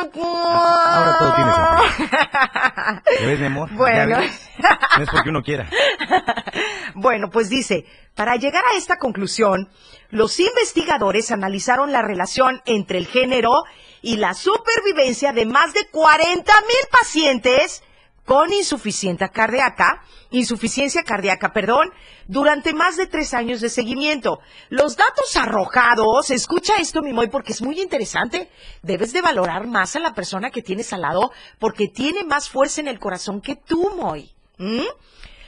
Ahora 0.08 1.16
todo 1.20 1.36
tiene 1.36 1.52
sentido. 1.54 3.02
¿Ya 3.22 3.28
ves, 3.28 3.40
mi 3.40 3.46
amor? 3.46 3.70
Bueno. 3.74 4.18
No 4.18 5.04
es 5.04 5.10
porque 5.12 5.30
uno 5.30 5.44
quiera. 5.44 5.70
Bueno, 6.96 7.30
pues 7.30 7.48
dice, 7.48 7.86
para 8.16 8.38
llegar 8.38 8.64
a 8.66 8.76
esta 8.76 8.98
conclusión, 8.98 9.70
los 10.10 10.40
investigadores 10.40 11.32
analizaron 11.32 11.92
la 11.92 12.02
relación 12.02 12.64
entre 12.66 12.98
el 12.98 13.06
género 13.06 13.66
y 14.02 14.18
la 14.18 14.34
supervivencia 14.34 15.32
de 15.32 15.46
más 15.46 15.76
de 15.76 15.88
40 15.92 16.52
mil 16.62 16.90
pacientes 16.92 17.84
con 18.28 18.52
insuficiencia 18.52 19.30
cardíaca, 19.30 20.04
insuficiencia 20.32 21.02
cardíaca, 21.04 21.54
perdón, 21.54 21.94
durante 22.28 22.74
más 22.74 22.98
de 22.98 23.08
tres 23.08 23.34
años 23.34 23.62
de 23.62 23.70
seguimiento. 23.70 24.42
Los 24.68 24.98
datos 24.98 25.38
arrojados, 25.38 26.30
escucha 26.30 26.76
esto, 26.76 27.02
mi 27.02 27.14
Moy, 27.14 27.30
porque 27.30 27.54
es 27.54 27.62
muy 27.62 27.80
interesante. 27.80 28.52
Debes 28.84 29.14
de 29.14 29.22
valorar 29.22 29.66
más 29.66 29.96
a 29.96 30.02
la 30.02 30.14
persona 30.14 30.52
que 30.52 30.62
tienes 30.62 30.92
al 30.92 31.04
lado, 31.04 31.32
porque 31.58 31.88
tiene 31.88 32.26
más 32.26 32.50
fuerza 32.50 32.82
en 32.82 32.90
el 32.90 33.00
corazón 33.00 33.40
que 33.40 33.56
tú, 33.56 33.92
Moy. 33.96 34.30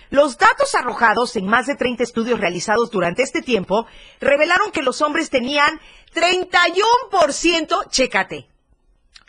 Los 0.10 0.38
datos 0.38 0.74
arrojados 0.74 1.36
en 1.36 1.48
más 1.48 1.66
de 1.66 1.76
30 1.76 2.04
estudios 2.04 2.40
realizados 2.40 2.92
durante 2.92 3.24
este 3.24 3.42
tiempo 3.42 3.88
revelaron 4.22 4.72
que 4.72 4.84
los 4.84 5.02
hombres 5.02 5.30
tenían 5.30 5.82
31%, 6.16 7.90
chécate, 7.90 8.48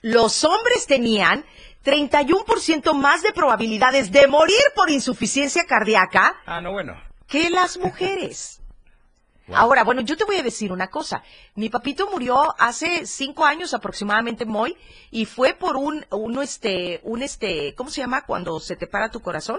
los 0.03 0.45
hombres 0.45 0.87
tenían 0.87 1.45
31% 1.85 2.93
más 2.95 3.23
de 3.23 3.33
probabilidades 3.33 4.11
de 4.13 4.27
morir 4.27 4.61
por 4.75 4.91
insuficiencia 4.91 5.65
cardíaca 5.65 6.37
Ah, 6.47 6.61
no, 6.61 6.73
bueno. 6.73 6.95
que 7.27 7.51
las 7.51 7.79
mujeres. 7.79 8.61
Ahora, 9.53 9.83
bueno, 9.83 10.03
yo 10.03 10.17
te 10.17 10.25
voy 10.25 10.37
a 10.37 10.43
decir 10.45 10.71
una 10.73 10.89
cosa. 10.91 11.25
Mi 11.57 11.71
papito 11.71 12.09
murió 12.11 12.55
hace 12.61 13.05
cinco 13.07 13.45
años 13.45 13.75
aproximadamente, 13.75 14.45
Moy, 14.45 14.77
y 15.11 15.25
fue 15.25 15.55
por 15.55 15.77
un, 15.77 16.07
uno, 16.13 16.43
este, 16.43 17.01
un, 17.03 17.23
este, 17.23 17.75
¿cómo 17.75 17.91
se 17.91 18.01
llama 18.01 18.25
cuando 18.27 18.61
se 18.61 18.77
te 18.77 18.87
para 18.87 19.11
tu 19.11 19.21
corazón? 19.21 19.59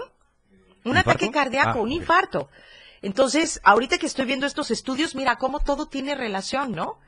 Un 0.84 0.92
¿Infarto? 0.96 1.10
ataque 1.10 1.30
cardíaco, 1.30 1.78
Ah, 1.80 1.82
un 1.82 1.92
infarto. 1.92 2.48
Entonces, 3.02 3.60
ahorita 3.64 3.98
que 3.98 4.06
estoy 4.06 4.24
viendo 4.24 4.46
estos 4.46 4.70
estudios, 4.70 5.14
mira 5.14 5.36
cómo 5.36 5.60
todo 5.60 5.86
tiene 5.86 6.14
relación, 6.14 6.72
¿no? 6.72 6.98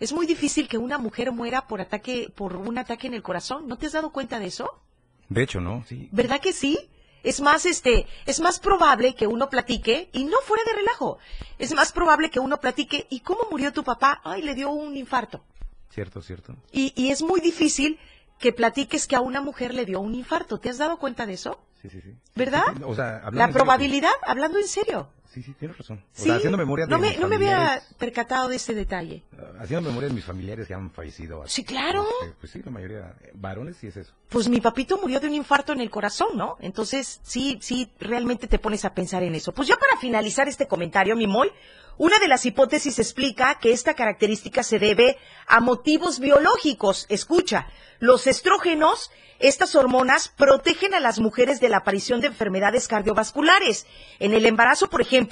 Es 0.00 0.12
muy 0.12 0.26
difícil 0.26 0.68
que 0.68 0.78
una 0.78 0.98
mujer 0.98 1.32
muera 1.32 1.66
por 1.66 1.80
ataque, 1.80 2.32
por 2.34 2.56
un 2.56 2.78
ataque 2.78 3.06
en 3.06 3.14
el 3.14 3.22
corazón. 3.22 3.68
¿No 3.68 3.76
te 3.78 3.86
has 3.86 3.92
dado 3.92 4.10
cuenta 4.12 4.38
de 4.38 4.46
eso? 4.46 4.80
De 5.28 5.42
hecho, 5.42 5.60
no, 5.60 5.84
sí. 5.86 6.08
¿Verdad 6.12 6.40
que 6.40 6.52
sí? 6.52 6.78
Es 7.22 7.40
más, 7.40 7.64
este, 7.64 8.06
es 8.26 8.40
más 8.40 8.60
probable 8.60 9.14
que 9.14 9.26
uno 9.26 9.48
platique, 9.48 10.10
y 10.12 10.24
no 10.24 10.36
fuera 10.44 10.62
de 10.66 10.74
relajo, 10.74 11.18
es 11.58 11.74
más 11.74 11.90
probable 11.90 12.30
que 12.30 12.38
uno 12.38 12.60
platique, 12.60 13.06
¿y 13.08 13.20
cómo 13.20 13.40
murió 13.50 13.72
tu 13.72 13.82
papá? 13.82 14.20
Ay, 14.24 14.42
le 14.42 14.54
dio 14.54 14.68
un 14.70 14.94
infarto. 14.94 15.42
Cierto, 15.88 16.20
cierto. 16.20 16.54
Y, 16.70 16.92
y 16.96 17.10
es 17.10 17.22
muy 17.22 17.40
difícil 17.40 17.98
que 18.38 18.52
platiques 18.52 19.06
que 19.06 19.16
a 19.16 19.20
una 19.20 19.40
mujer 19.40 19.72
le 19.72 19.86
dio 19.86 20.00
un 20.00 20.14
infarto. 20.14 20.58
¿Te 20.58 20.68
has 20.68 20.76
dado 20.76 20.98
cuenta 20.98 21.24
de 21.24 21.32
eso? 21.32 21.58
Sí, 21.80 21.88
sí, 21.88 22.00
sí. 22.02 22.14
¿Verdad? 22.34 22.64
O 22.84 22.94
sea, 22.94 23.22
La 23.30 23.46
serio, 23.46 23.54
probabilidad, 23.54 24.12
hablando 24.26 24.58
en 24.58 24.68
serio. 24.68 25.08
Sí, 25.34 25.42
sí, 25.42 25.52
tienes 25.58 25.76
razón. 25.76 25.98
O 25.98 26.02
Sí, 26.12 26.22
sea, 26.26 26.36
haciendo 26.36 26.56
memoria 26.56 26.86
de 26.86 26.90
no 26.92 26.98
me, 27.00 27.08
mis 27.10 27.18
no 27.18 27.26
me 27.26 27.34
había 27.34 27.82
percatado 27.98 28.48
de 28.48 28.54
ese 28.56 28.72
detalle. 28.72 29.24
Haciendo 29.58 29.88
memoria 29.88 30.08
de 30.08 30.14
mis 30.14 30.24
familiares 30.24 30.68
que 30.68 30.74
han 30.74 30.92
fallecido. 30.92 31.42
Sí, 31.48 31.64
claro. 31.64 32.06
Este, 32.22 32.34
pues 32.38 32.52
sí, 32.52 32.62
la 32.64 32.70
mayoría. 32.70 33.14
eh, 33.22 33.32
Varones 33.34 33.76
sí 33.78 33.88
es 33.88 33.96
eso. 33.96 34.12
Pues 34.28 34.48
mi 34.48 34.60
papito 34.60 34.96
murió 34.98 35.18
de 35.18 35.26
un 35.26 35.34
infarto 35.34 35.72
en 35.72 35.80
el 35.80 35.90
corazón, 35.90 36.36
¿no? 36.36 36.56
Entonces, 36.60 37.20
sí, 37.24 37.58
sí, 37.60 37.90
realmente 37.98 38.46
te 38.46 38.60
pones 38.60 38.84
a 38.84 38.94
pensar 38.94 39.24
en 39.24 39.34
eso. 39.34 39.52
Pues 39.52 39.66
ya 39.66 39.76
para 39.76 39.96
finalizar 40.00 40.46
este 40.48 40.68
comentario, 40.68 41.16
mi 41.16 41.26
Moy, 41.26 41.50
Una 41.96 42.18
de 42.18 42.26
las 42.28 42.44
hipótesis 42.46 42.98
explica 42.98 43.58
que 43.60 43.72
esta 43.72 43.94
característica 43.94 44.62
se 44.62 44.78
debe 44.80 45.16
a 45.46 45.60
motivos 45.60 46.18
biológicos. 46.20 47.06
Escucha, 47.08 47.68
los 48.00 48.26
estrógenos, 48.26 49.12
estas 49.38 49.74
hormonas, 49.76 50.28
protegen 50.28 50.92
a 50.94 50.98
las 51.00 51.20
mujeres 51.20 51.60
de 51.60 51.68
la 51.68 51.78
aparición 51.78 52.20
de 52.20 52.26
enfermedades 52.28 52.88
cardiovasculares. 52.88 53.86
En 54.18 54.32
el 54.34 54.44
embarazo, 54.46 54.90
por 54.90 55.00
ejemplo, 55.02 55.23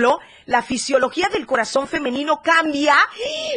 la 0.47 0.63
fisiología 0.63 1.29
del 1.29 1.47
corazón 1.47 1.87
femenino 1.89 2.41
cambia. 2.43 2.97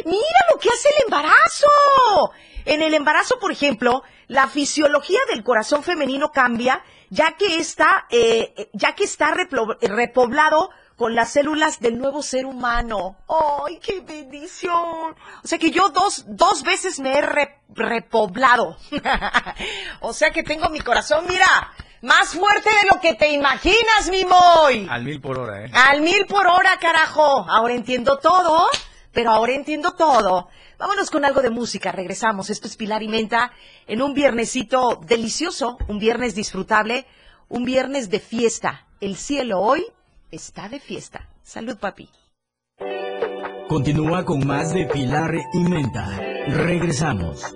¡Mira 0.04 0.38
lo 0.52 0.58
que 0.58 0.68
hace 0.68 0.88
el 0.96 1.04
embarazo! 1.04 2.32
En 2.64 2.82
el 2.82 2.94
embarazo, 2.94 3.38
por 3.38 3.52
ejemplo, 3.52 4.02
la 4.26 4.48
fisiología 4.48 5.20
del 5.28 5.44
corazón 5.44 5.82
femenino 5.84 6.32
cambia, 6.32 6.82
ya 7.10 7.32
que 7.36 7.58
está, 7.58 8.06
eh, 8.10 8.68
ya 8.72 8.94
que 8.94 9.04
está 9.04 9.32
repoblado 9.80 10.70
con 10.96 11.14
las 11.14 11.30
células 11.32 11.78
del 11.80 11.98
nuevo 11.98 12.22
ser 12.22 12.46
humano. 12.46 13.16
¡Ay, 13.64 13.78
qué 13.78 14.00
bendición! 14.00 15.14
O 15.44 15.46
sea 15.46 15.58
que 15.58 15.70
yo 15.70 15.90
dos, 15.90 16.24
dos 16.26 16.62
veces 16.62 16.98
me 16.98 17.12
he 17.18 17.20
re- 17.22 17.60
repoblado. 17.68 18.76
o 20.00 20.12
sea 20.12 20.30
que 20.30 20.42
tengo 20.42 20.68
mi 20.70 20.80
corazón, 20.80 21.26
mira, 21.28 21.46
más 22.06 22.28
fuerte 22.28 22.70
de 22.70 22.88
lo 22.94 23.00
que 23.00 23.14
te 23.14 23.32
imaginas, 23.32 24.08
mi 24.10 24.24
Moy. 24.24 24.86
Al 24.88 25.02
mil 25.02 25.20
por 25.20 25.38
hora, 25.38 25.64
¿eh? 25.64 25.70
Al 25.72 26.00
mil 26.00 26.24
por 26.26 26.46
hora, 26.46 26.78
carajo. 26.80 27.44
Ahora 27.50 27.74
entiendo 27.74 28.18
todo, 28.18 28.68
pero 29.12 29.30
ahora 29.30 29.52
entiendo 29.52 29.92
todo. 29.92 30.48
Vámonos 30.78 31.10
con 31.10 31.24
algo 31.24 31.42
de 31.42 31.50
música, 31.50 31.90
regresamos. 31.90 32.48
Esto 32.48 32.68
es 32.68 32.76
Pilar 32.76 33.02
y 33.02 33.08
Menta 33.08 33.50
en 33.86 34.02
un 34.02 34.14
viernesito 34.14 35.00
delicioso, 35.04 35.78
un 35.88 35.98
viernes 35.98 36.34
disfrutable, 36.34 37.06
un 37.48 37.64
viernes 37.64 38.08
de 38.08 38.20
fiesta. 38.20 38.86
El 39.00 39.16
cielo 39.16 39.60
hoy 39.60 39.84
está 40.30 40.68
de 40.68 40.78
fiesta. 40.78 41.28
Salud, 41.42 41.76
papi. 41.76 42.08
Continúa 43.68 44.24
con 44.24 44.46
más 44.46 44.72
de 44.72 44.86
Pilar 44.86 45.34
y 45.52 45.58
Menta. 45.58 46.06
Regresamos. 46.48 47.55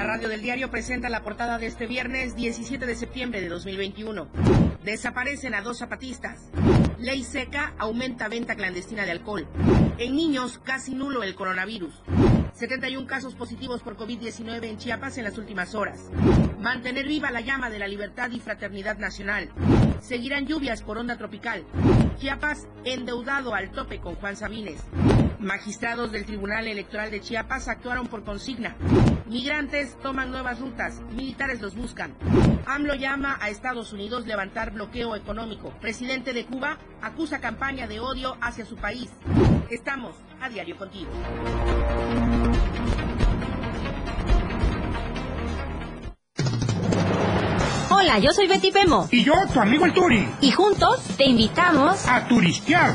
La 0.00 0.06
radio 0.06 0.30
del 0.30 0.40
diario 0.40 0.70
presenta 0.70 1.10
la 1.10 1.22
portada 1.22 1.58
de 1.58 1.66
este 1.66 1.86
viernes 1.86 2.34
17 2.34 2.86
de 2.86 2.94
septiembre 2.94 3.42
de 3.42 3.50
2021. 3.50 4.28
Desaparecen 4.82 5.52
a 5.52 5.60
dos 5.60 5.80
zapatistas. 5.80 6.48
Ley 6.98 7.22
seca 7.22 7.74
aumenta 7.76 8.28
venta 8.28 8.54
clandestina 8.54 9.04
de 9.04 9.10
alcohol. 9.10 9.46
En 9.98 10.16
niños 10.16 10.58
casi 10.64 10.94
nulo 10.94 11.22
el 11.22 11.34
coronavirus. 11.34 11.92
71 12.54 13.06
casos 13.06 13.34
positivos 13.34 13.82
por 13.82 13.98
COVID-19 13.98 14.64
en 14.64 14.78
Chiapas 14.78 15.18
en 15.18 15.24
las 15.24 15.36
últimas 15.36 15.74
horas. 15.74 16.00
Mantener 16.58 17.06
viva 17.06 17.30
la 17.30 17.42
llama 17.42 17.68
de 17.68 17.78
la 17.78 17.86
libertad 17.86 18.30
y 18.30 18.40
fraternidad 18.40 18.96
nacional. 18.96 19.50
Seguirán 20.00 20.46
lluvias 20.46 20.80
por 20.80 20.96
onda 20.96 21.18
tropical. 21.18 21.62
Chiapas 22.18 22.66
endeudado 22.84 23.54
al 23.54 23.70
tope 23.70 24.00
con 24.00 24.14
Juan 24.14 24.34
Sabines. 24.34 24.80
Magistrados 25.40 26.12
del 26.12 26.26
Tribunal 26.26 26.68
Electoral 26.68 27.10
de 27.10 27.20
Chiapas 27.20 27.68
actuaron 27.68 28.08
por 28.08 28.24
consigna. 28.24 28.76
Migrantes 29.26 29.96
toman 30.02 30.30
nuevas 30.30 30.60
rutas, 30.60 31.00
militares 31.12 31.60
los 31.60 31.74
buscan. 31.74 32.14
AMLO 32.66 32.94
llama 32.94 33.38
a 33.40 33.48
Estados 33.48 33.92
Unidos 33.92 34.26
levantar 34.26 34.72
bloqueo 34.72 35.16
económico. 35.16 35.72
Presidente 35.80 36.34
de 36.34 36.44
Cuba 36.44 36.78
acusa 37.00 37.40
campaña 37.40 37.86
de 37.86 38.00
odio 38.00 38.36
hacia 38.42 38.66
su 38.66 38.76
país. 38.76 39.10
Estamos 39.70 40.14
a 40.40 40.48
diario 40.50 40.76
contigo. 40.76 41.10
Hola, 47.90 48.18
yo 48.18 48.32
soy 48.32 48.46
Betty 48.46 48.72
Pemo. 48.72 49.08
Y 49.10 49.24
yo, 49.24 49.34
tu 49.52 49.60
amigo 49.60 49.84
el 49.84 49.92
Turi. 49.94 50.28
Y 50.40 50.50
juntos 50.50 51.02
te 51.16 51.24
invitamos 51.24 52.06
a 52.06 52.26
turistear. 52.28 52.94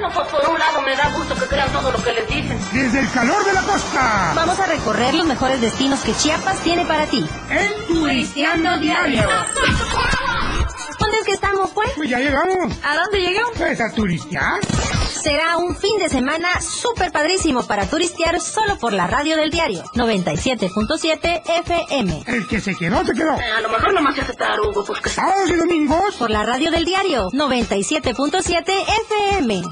Bueno, 0.00 0.14
pues 0.14 0.28
por 0.28 0.48
un 0.48 0.58
lado 0.58 0.80
me 0.80 0.96
da 0.96 1.10
gusto 1.10 1.34
que 1.34 1.44
crean 1.46 1.70
todo 1.72 1.92
lo 1.92 2.02
que 2.02 2.14
les 2.14 2.26
dicen. 2.26 2.58
Desde 2.72 3.00
el 3.00 3.10
calor 3.10 3.44
de 3.44 3.52
la 3.52 3.60
costa. 3.60 4.32
Vamos 4.34 4.58
a 4.58 4.64
recorrer 4.64 5.12
los 5.12 5.26
mejores 5.26 5.60
destinos 5.60 6.00
que 6.00 6.14
Chiapas 6.14 6.58
tiene 6.60 6.86
para 6.86 7.04
ti. 7.04 7.28
En 7.50 7.86
Turisteando 7.86 8.78
Diario. 8.78 9.28
¿Dónde 10.98 11.18
es 11.18 11.26
que 11.26 11.32
estamos, 11.32 11.70
pues? 11.72 11.90
Pues 11.96 12.08
ya 12.08 12.18
llegamos. 12.18 12.72
¿A 12.82 12.96
dónde 12.96 13.20
llegamos? 13.20 13.52
Pues 13.58 13.78
a 13.78 13.92
turistear. 13.92 14.60
Será 15.22 15.58
un 15.58 15.76
fin 15.76 15.98
de 15.98 16.08
semana 16.08 16.62
súper 16.62 17.12
padrísimo 17.12 17.66
para 17.66 17.86
turistear 17.86 18.40
solo 18.40 18.78
por 18.78 18.94
la 18.94 19.06
radio 19.06 19.36
del 19.36 19.50
diario 19.50 19.82
97.7 19.94 21.42
FM. 21.66 22.22
El 22.26 22.46
que 22.46 22.58
se 22.58 22.74
quedó, 22.74 23.04
se 23.04 23.12
quedó. 23.12 23.32
A 23.32 23.60
lo 23.60 23.68
mejor 23.68 23.92
nomás 23.92 24.14
se 24.14 24.22
hace 24.22 24.32
tarugo, 24.32 24.82
pues 24.82 24.98
que 25.00 25.10
Sábados 25.10 25.50
y 25.50 25.56
domingos. 25.56 26.16
Por 26.16 26.30
la 26.30 26.42
radio 26.44 26.70
del 26.70 26.86
diario 26.86 27.28
97.7 27.32 28.62
FM. 29.08 29.62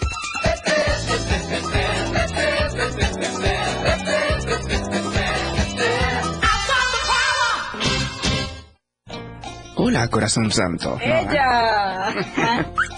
Hola, 9.76 10.08
corazón 10.08 10.50
santo. 10.50 10.98
¡Ella! 11.00 12.12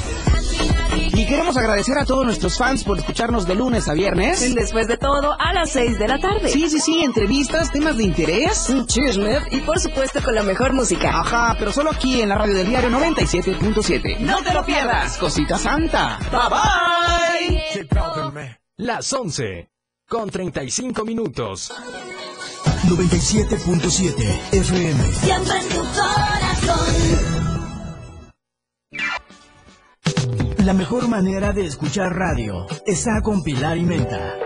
Y 1.21 1.25
queremos 1.27 1.55
agradecer 1.55 1.99
a 1.99 2.05
todos 2.05 2.25
nuestros 2.25 2.57
fans 2.57 2.83
por 2.83 2.97
escucharnos 2.97 3.45
de 3.45 3.53
lunes 3.53 3.87
a 3.87 3.93
viernes. 3.93 4.55
Después 4.55 4.87
de 4.87 4.97
todo, 4.97 5.39
a 5.39 5.53
las 5.53 5.69
6 5.69 5.99
de 5.99 6.07
la 6.07 6.17
tarde. 6.17 6.49
Sí, 6.49 6.67
sí, 6.67 6.79
sí, 6.79 7.03
entrevistas, 7.03 7.71
temas 7.71 7.95
de 7.97 8.05
interés. 8.05 8.67
Un 8.71 8.87
chisme 8.87 9.37
y 9.51 9.59
por 9.59 9.79
supuesto 9.79 10.19
con 10.23 10.33
la 10.33 10.41
mejor 10.41 10.73
música. 10.73 11.11
Ajá, 11.19 11.55
pero 11.59 11.71
solo 11.71 11.91
aquí 11.91 12.23
en 12.23 12.29
la 12.29 12.39
radio 12.39 12.55
del 12.55 12.67
diario 12.67 12.89
97.7. 12.89 14.17
¡No 14.21 14.41
te 14.41 14.51
lo 14.51 14.65
pierdas! 14.65 15.19
Cosita 15.19 15.59
santa. 15.59 16.17
Bye 16.31 16.49
bye. 17.85 18.59
Las 18.77 19.13
11 19.13 19.69
con 20.07 20.27
35 20.27 21.05
minutos. 21.05 21.71
97.7 22.87 24.53
FM. 24.53 25.13
Siempre 25.13 25.59
en 25.59 25.69
tu 25.69 25.81
corazón. 25.81 27.30
La 30.65 30.73
mejor 30.73 31.07
manera 31.07 31.53
de 31.53 31.65
escuchar 31.65 32.15
radio 32.15 32.67
está 32.85 33.21
con 33.23 33.41
Pilar 33.41 33.77
y 33.77 33.81
Menta. 33.81 34.37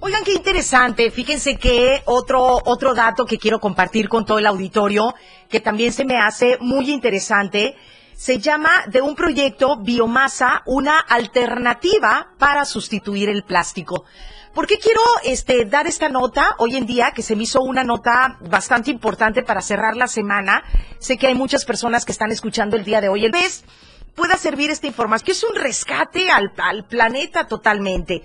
Oigan, 0.00 0.22
qué 0.22 0.34
interesante. 0.34 1.10
Fíjense 1.10 1.56
que 1.56 2.02
otro, 2.04 2.60
otro 2.66 2.92
dato 2.92 3.24
que 3.24 3.38
quiero 3.38 3.58
compartir 3.58 4.10
con 4.10 4.26
todo 4.26 4.38
el 4.38 4.44
auditorio, 4.44 5.14
que 5.48 5.60
también 5.60 5.94
se 5.94 6.04
me 6.04 6.18
hace 6.18 6.58
muy 6.60 6.90
interesante, 6.90 7.74
se 8.12 8.38
llama 8.38 8.70
de 8.88 9.00
un 9.00 9.14
proyecto 9.14 9.80
Biomasa, 9.80 10.60
una 10.66 10.98
alternativa 10.98 12.34
para 12.38 12.66
sustituir 12.66 13.30
el 13.30 13.44
plástico. 13.44 14.04
¿Por 14.54 14.68
qué 14.68 14.78
quiero 14.78 15.00
este, 15.24 15.64
dar 15.64 15.88
esta 15.88 16.08
nota 16.08 16.54
hoy 16.58 16.76
en 16.76 16.86
día, 16.86 17.10
que 17.10 17.22
se 17.22 17.34
me 17.34 17.42
hizo 17.42 17.60
una 17.60 17.82
nota 17.82 18.38
bastante 18.48 18.92
importante 18.92 19.42
para 19.42 19.60
cerrar 19.60 19.96
la 19.96 20.06
semana? 20.06 20.62
Sé 21.00 21.18
que 21.18 21.26
hay 21.26 21.34
muchas 21.34 21.64
personas 21.64 22.04
que 22.04 22.12
están 22.12 22.30
escuchando 22.30 22.76
el 22.76 22.84
día 22.84 23.00
de 23.00 23.08
hoy 23.08 23.24
el 23.24 23.32
mes, 23.32 23.64
pueda 24.14 24.36
servir 24.36 24.70
esta 24.70 24.86
información, 24.86 25.26
que 25.26 25.32
es 25.32 25.42
un 25.42 25.56
rescate 25.56 26.30
al, 26.30 26.52
al 26.56 26.86
planeta 26.86 27.48
totalmente. 27.48 28.22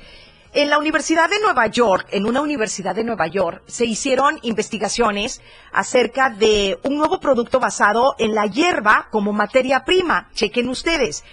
En 0.53 0.69
la 0.69 0.77
Universidad 0.77 1.31
de 1.31 1.39
Nueva 1.39 1.65
York, 1.65 2.07
en 2.11 2.27
una 2.27 2.41
universidad 2.41 2.93
de 2.93 3.03
Nueva 3.03 3.25
York, 3.25 3.63
se 3.65 3.85
hicieron 3.85 4.37
investigaciones 4.43 5.41
acerca 5.71 6.29
de 6.29 6.77
un 6.83 6.97
nuevo 6.97 7.19
producto 7.19 7.59
basado 7.59 8.13
en 8.19 8.35
la 8.35 8.45
hierba 8.45 9.07
como 9.09 9.33
materia 9.33 9.83
prima. 9.83 10.29
Chequen 10.35 10.69
ustedes. 10.69 11.23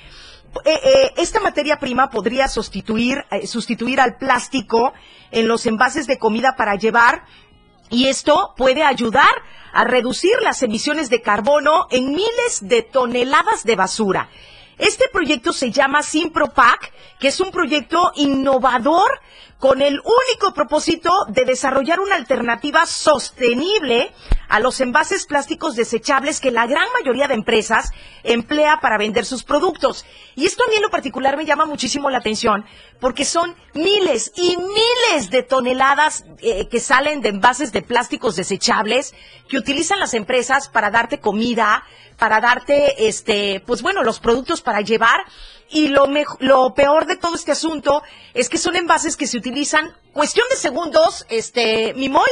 Eh, 0.64 0.81
eh, 0.83 1.12
esta 1.16 1.40
materia 1.40 1.79
prima 1.79 2.11
podría 2.11 2.49
sustituir, 2.49 3.25
eh, 3.31 3.47
sustituir 3.47 4.01
al 4.01 4.16
plástico 4.16 4.92
en 5.31 5.49
los 5.49 5.66
envases 5.66 6.07
de 6.07 6.19
comida 6.19 6.57
para 6.57 6.77
llevar 6.77 7.25
y 7.90 8.09
esto 8.09 8.55
puede 8.57 8.83
ayudar 8.83 9.31
a 9.73 9.85
reducir 9.85 10.33
las 10.42 10.62
emisiones 10.62 11.11
de 11.11 11.23
carbono 11.23 11.87
en 11.90 12.11
miles 12.11 12.61
de 12.62 12.83
toneladas 12.83 13.64
de 13.64 13.77
basura. 13.77 14.29
Este 14.79 15.09
proyecto 15.09 15.53
se 15.53 15.71
llama 15.71 16.03
Simpropac, 16.03 16.92
que 17.19 17.29
es 17.29 17.40
un 17.40 17.51
proyecto 17.51 18.12
innovador 18.14 19.21
con 19.59 19.81
el 19.81 19.95
único 19.95 20.53
propósito 20.55 21.11
de 21.29 21.45
desarrollar 21.45 22.01
una 22.01 22.16
alternativa 22.16 22.85
sostenible 22.85 24.12
a 24.48 24.61
los 24.61 24.80
envases 24.80 25.26
plásticos 25.26 25.76
desechables 25.76 26.40
que 26.40 26.50
la 26.50 26.66
gran 26.66 26.87
mayoría 26.98 27.28
de 27.28 27.35
empresas 27.35 27.90
emplea 28.22 28.80
para 28.80 28.98
vender 28.98 29.24
sus 29.24 29.44
productos. 29.44 30.04
Y 30.35 30.46
esto 30.46 30.62
a 30.64 30.70
mí 30.70 30.76
en 30.76 30.82
lo 30.82 30.90
particular 30.90 31.37
me 31.37 31.44
llama 31.44 31.66
muchísimo 31.66 32.11
la 32.11 32.18
atención 32.18 32.64
porque 33.00 33.24
son 33.24 33.54
miles 33.74 34.32
y 34.37 34.56
miles 34.56 35.30
de 35.30 35.42
toneladas 35.42 36.24
eh, 36.38 36.68
que 36.68 36.80
salen 36.80 37.20
de 37.20 37.30
envases 37.30 37.72
de 37.72 37.82
plásticos 37.82 38.37
desechables 38.37 39.14
que 39.48 39.59
utilizan 39.59 40.00
las 40.00 40.14
empresas 40.14 40.68
para 40.68 40.90
darte 40.90 41.20
comida, 41.20 41.85
para 42.18 42.40
darte, 42.40 43.09
este, 43.09 43.62
pues 43.66 43.82
bueno, 43.82 44.02
los 44.02 44.20
productos 44.20 44.62
para 44.62 44.80
llevar. 44.80 45.20
Y 45.68 45.88
lo, 45.88 46.06
lo 46.38 46.74
peor 46.74 47.06
de 47.06 47.16
todo 47.16 47.35
este 47.35 47.52
asunto 47.52 48.02
es 48.35 48.48
que 48.48 48.59
son 48.59 48.76
envases 48.76 49.16
que 49.16 49.26
se 49.26 49.37
utilizan 49.37 49.96
cuestión 50.12 50.46
de 50.48 50.56
segundos, 50.56 51.26
este, 51.28 51.92
Mimoy, 51.94 52.28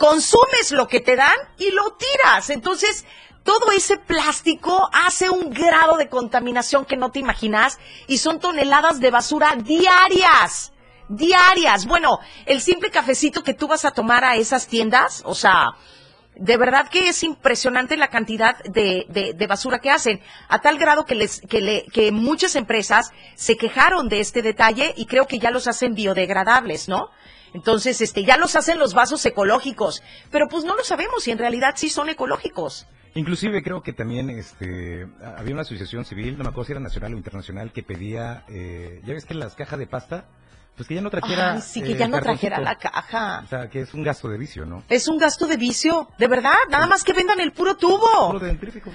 consumes 0.00 0.72
lo 0.72 0.88
que 0.88 1.00
te 1.00 1.14
dan 1.14 1.34
y 1.58 1.70
lo 1.72 1.92
tiras. 1.92 2.48
Entonces, 2.48 3.04
todo 3.44 3.70
ese 3.70 3.98
plástico 3.98 4.88
hace 4.94 5.28
un 5.28 5.50
grado 5.50 5.98
de 5.98 6.08
contaminación 6.08 6.86
que 6.86 6.96
no 6.96 7.10
te 7.10 7.18
imaginas 7.18 7.78
y 8.06 8.16
son 8.16 8.40
toneladas 8.40 8.98
de 8.98 9.10
basura 9.10 9.54
diarias. 9.56 10.72
Diarias. 11.10 11.84
Bueno, 11.86 12.18
el 12.46 12.62
simple 12.62 12.90
cafecito 12.90 13.42
que 13.42 13.52
tú 13.52 13.68
vas 13.68 13.84
a 13.84 13.90
tomar 13.90 14.24
a 14.24 14.36
esas 14.36 14.66
tiendas, 14.68 15.22
o 15.26 15.34
sea, 15.34 15.72
de 16.36 16.56
verdad 16.56 16.88
que 16.88 17.08
es 17.10 17.22
impresionante 17.22 17.98
la 17.98 18.08
cantidad 18.08 18.56
de, 18.64 19.04
de- 19.08 19.46
basura 19.46 19.80
que 19.80 19.90
hacen, 19.90 20.22
a 20.48 20.60
tal 20.62 20.78
grado 20.78 21.04
que, 21.04 21.14
les, 21.14 21.42
que, 21.42 21.60
le- 21.60 21.84
que 21.92 22.10
muchas 22.12 22.56
empresas 22.56 23.10
se 23.34 23.56
quejaron 23.58 24.08
de 24.08 24.20
este 24.20 24.40
detalle 24.40 24.94
y 24.96 25.04
creo 25.04 25.26
que 25.26 25.38
ya 25.38 25.50
los 25.50 25.66
hacen 25.66 25.94
biodegradables, 25.94 26.88
¿no? 26.88 27.10
Entonces, 27.54 28.00
este, 28.00 28.24
ya 28.24 28.36
los 28.36 28.56
hacen 28.56 28.78
los 28.78 28.94
vasos 28.94 29.24
ecológicos, 29.26 30.02
pero 30.30 30.48
pues 30.48 30.64
no 30.64 30.76
lo 30.76 30.84
sabemos 30.84 31.24
si 31.24 31.30
en 31.30 31.38
realidad 31.38 31.74
sí 31.76 31.90
son 31.90 32.08
ecológicos. 32.08 32.86
Inclusive 33.14 33.62
creo 33.62 33.82
que 33.82 33.92
también 33.92 34.30
este 34.30 35.08
había 35.36 35.52
una 35.52 35.62
asociación 35.62 36.04
civil, 36.04 36.38
no 36.38 36.44
me 36.44 36.50
acuerdo 36.50 36.66
si 36.66 36.72
era 36.72 36.80
nacional 36.80 37.14
o 37.14 37.16
internacional, 37.16 37.72
que 37.72 37.82
pedía, 37.82 38.44
eh, 38.48 39.00
ya 39.04 39.14
ves 39.14 39.24
que 39.24 39.34
las 39.34 39.56
cajas 39.56 39.80
de 39.80 39.88
pasta, 39.88 40.26
pues 40.80 40.88
que 40.88 40.94
ya 40.94 41.02
no 41.02 41.10
trajera... 41.10 41.52
Ay, 41.52 41.60
sí, 41.60 41.82
que 41.82 41.92
eh, 41.92 41.96
ya 41.98 42.08
no 42.08 42.14
cartoncito. 42.16 42.48
trajera 42.48 42.60
la 42.60 42.78
caja. 42.78 43.42
O 43.44 43.48
sea, 43.48 43.68
que 43.68 43.82
es 43.82 43.92
un 43.92 44.02
gasto 44.02 44.28
de 44.30 44.38
vicio, 44.38 44.64
¿no? 44.64 44.82
Es 44.88 45.08
un 45.08 45.18
gasto 45.18 45.46
de 45.46 45.58
vicio, 45.58 46.08
de 46.16 46.26
verdad, 46.26 46.54
nada 46.70 46.86
más 46.86 47.04
que 47.04 47.12
vendan 47.12 47.38
el 47.38 47.52
puro 47.52 47.76
tubo. 47.76 48.40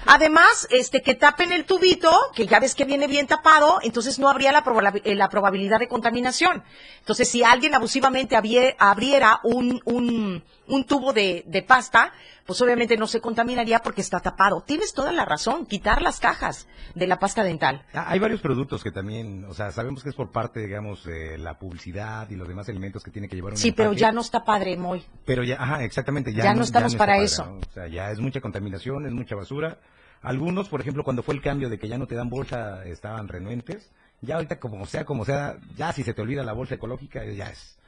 Además, 0.06 0.66
este 0.70 1.00
que 1.00 1.14
tapen 1.14 1.52
el 1.52 1.64
tubito, 1.64 2.10
que 2.34 2.48
ya 2.48 2.58
ves 2.58 2.74
que 2.74 2.84
viene 2.84 3.06
bien 3.06 3.28
tapado, 3.28 3.78
entonces 3.82 4.18
no 4.18 4.28
habría 4.28 4.50
la, 4.50 4.64
proba- 4.64 5.00
eh, 5.04 5.14
la 5.14 5.28
probabilidad 5.28 5.78
de 5.78 5.86
contaminación. 5.86 6.64
Entonces, 6.98 7.28
si 7.28 7.44
alguien 7.44 7.74
abusivamente 7.76 8.36
abrie- 8.36 8.74
abriera 8.80 9.38
un, 9.44 9.80
un, 9.84 10.42
un 10.66 10.84
tubo 10.86 11.12
de, 11.12 11.44
de 11.46 11.62
pasta, 11.62 12.12
pues 12.46 12.60
obviamente 12.62 12.96
no 12.96 13.06
se 13.06 13.20
contaminaría 13.20 13.80
porque 13.80 14.00
está 14.00 14.20
tapado. 14.20 14.62
Tienes 14.66 14.92
toda 14.94 15.12
la 15.12 15.24
razón, 15.24 15.66
quitar 15.66 16.00
las 16.02 16.20
cajas 16.20 16.68
de 16.94 17.06
la 17.06 17.18
pasta 17.18 17.42
dental. 17.42 17.84
Ah, 17.92 18.06
Hay 18.08 18.18
varios 18.18 18.40
productos 18.40 18.82
que 18.82 18.92
también, 18.92 19.44
o 19.44 19.54
sea, 19.54 19.72
sabemos 19.72 20.02
que 20.02 20.10
es 20.10 20.14
por 20.14 20.30
parte, 20.30 20.60
digamos, 20.60 21.04
de 21.04 21.38
la 21.38 21.58
publicidad 21.58 22.30
y 22.30 22.36
los 22.36 22.46
demás 22.48 22.68
elementos 22.68 23.02
que 23.02 23.10
tiene 23.10 23.28
que 23.28 23.36
llevar 23.36 23.52
un 23.52 23.58
Sí, 23.58 23.72
pero 23.72 23.92
ya 23.92 24.12
no 24.12 24.20
está 24.20 24.44
padre, 24.44 24.76
Moy. 24.76 25.04
Pero 25.24 25.42
ya, 25.42 25.56
ajá, 25.60 25.82
exactamente. 25.84 26.32
Ya, 26.32 26.44
Ya 26.44 26.54
no 26.54 26.62
estamos 26.62 26.94
para 26.94 27.14
padre, 27.14 27.24
eso. 27.24 27.44
¿no? 27.46 27.58
O 27.58 27.72
sea, 27.72 27.88
ya 27.88 28.10
es 28.10 28.20
mucha 28.20 28.40
contaminación, 28.40 29.06
es 29.06 29.12
mucha 29.12 29.34
basura. 29.34 29.78
Algunos, 30.22 30.68
por 30.68 30.80
ejemplo, 30.80 31.04
cuando 31.04 31.22
fue 31.22 31.34
el 31.34 31.42
cambio 31.42 31.68
de 31.68 31.78
que 31.78 31.88
ya 31.88 31.98
no 31.98 32.06
te 32.06 32.14
dan 32.14 32.30
bolsa, 32.30 32.84
estaban 32.84 33.28
renuentes. 33.28 33.90
Ya 34.22 34.36
ahorita, 34.36 34.58
como 34.58 34.86
sea, 34.86 35.04
como 35.04 35.24
sea, 35.24 35.56
ya 35.76 35.92
si 35.92 36.02
se 36.02 36.14
te 36.14 36.22
olvida 36.22 36.42
la 36.42 36.52
bolsa 36.54 36.76
ecológica, 36.76 37.24
ya 37.24 37.50
es. 37.50 37.78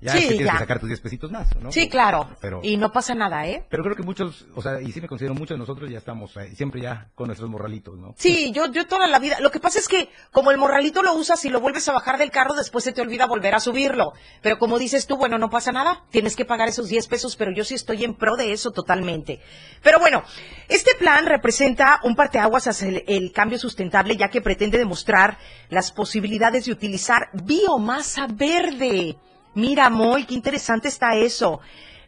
Ya 0.00 0.12
Sí, 0.12 0.18
es 0.18 0.22
que 0.24 0.28
tienes 0.30 0.46
ya. 0.46 0.52
que 0.52 0.58
sacar 0.60 0.78
tus 0.78 0.88
10 0.88 1.00
pesitos 1.00 1.30
más, 1.32 1.48
¿no? 1.56 1.72
Sí, 1.72 1.88
claro. 1.88 2.28
Pero, 2.40 2.60
Y 2.62 2.76
no 2.76 2.92
pasa 2.92 3.14
nada, 3.16 3.46
¿eh? 3.48 3.64
pero 3.68 3.82
creo 3.82 3.96
que 3.96 4.04
muchos, 4.04 4.46
o 4.54 4.62
sea, 4.62 4.80
y 4.80 4.92
sí 4.92 5.00
me 5.00 5.08
considero 5.08 5.34
muchos 5.34 5.56
de 5.56 5.58
nosotros 5.58 5.90
ya 5.90 5.98
estamos 5.98 6.36
eh, 6.36 6.54
siempre 6.54 6.80
ya 6.80 7.08
con 7.16 7.26
nuestros 7.26 7.50
morralitos, 7.50 7.98
¿no? 7.98 8.14
Sí, 8.16 8.52
yo, 8.52 8.70
yo 8.70 8.86
toda 8.86 9.08
la 9.08 9.18
vida. 9.18 9.38
Lo 9.40 9.50
que 9.50 9.58
pasa 9.58 9.80
es 9.80 9.88
que 9.88 10.08
como 10.30 10.52
el 10.52 10.58
morralito 10.58 11.02
lo 11.02 11.14
usas 11.14 11.44
y 11.44 11.48
lo 11.50 11.60
vuelves 11.60 11.88
a 11.88 11.92
bajar 11.92 12.16
del 12.18 12.30
carro, 12.30 12.54
después 12.54 12.84
se 12.84 12.92
te 12.92 13.00
olvida 13.00 13.26
volver 13.26 13.54
a 13.56 13.60
subirlo. 13.60 14.12
Pero 14.40 14.58
como 14.58 14.78
dices 14.78 15.06
tú, 15.08 15.16
bueno, 15.16 15.36
no 15.36 15.50
pasa 15.50 15.72
nada. 15.72 16.04
Tienes 16.10 16.36
que 16.36 16.44
pagar 16.44 16.68
esos 16.68 16.88
10 16.88 17.08
pesos, 17.08 17.34
pero 17.34 17.50
yo 17.52 17.64
sí 17.64 17.74
estoy 17.74 18.04
en 18.04 18.14
pro 18.14 18.36
de 18.36 18.52
eso 18.52 18.70
totalmente. 18.70 19.40
Pero 19.82 19.98
bueno, 19.98 20.22
este 20.68 20.92
plan 20.98 21.26
representa 21.26 22.00
un 22.04 22.14
parteaguas 22.14 22.68
hacia 22.68 22.88
el, 22.88 23.04
el 23.08 23.32
cambio 23.32 23.58
sustentable, 23.58 24.16
ya 24.16 24.28
que 24.28 24.40
pretende 24.42 24.78
demostrar 24.78 25.38
las 25.70 25.90
posibilidades 25.90 26.66
de 26.66 26.72
utilizar 26.72 27.30
biomasa 27.32 28.28
verde. 28.32 29.16
Mira, 29.54 29.90
Moy, 29.90 30.24
qué 30.24 30.34
interesante 30.34 30.88
está 30.88 31.16
eso. 31.16 31.60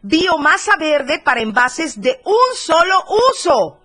Biomasa 0.03 0.76
verde 0.76 1.20
para 1.24 1.40
envases 1.40 2.00
de 2.00 2.20
un 2.24 2.57
solo 2.57 3.05
uso. 3.31 3.81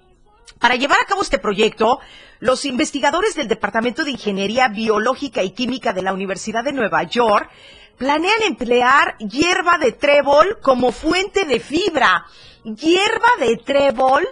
Para 0.60 0.76
llevar 0.76 1.00
a 1.02 1.06
cabo 1.06 1.22
este 1.22 1.39
proyecto, 1.39 2.00
los 2.39 2.65
investigadores 2.65 3.36
del 3.36 3.48
Departamento 3.48 4.04
de 4.04 4.12
Ingeniería 4.12 4.68
Biológica 4.68 5.44
y 5.44 5.52
Química 5.52 5.94
de 5.94 6.02
la 6.02 6.13
Universidad 6.13 6.63
de 6.63 6.74
Nueva 6.74 7.04
York 7.04 7.50
planean 7.98 8.41
emplear 8.44 9.18
hierba 9.18 9.78
de 9.78 9.94
trébol 9.94 10.60
como 10.62 10.91
fuente 10.91 11.46
de 11.46 11.60
fibra. 11.60 12.26
Hierba 12.63 13.30
de 13.39 13.58
trébol 13.58 14.28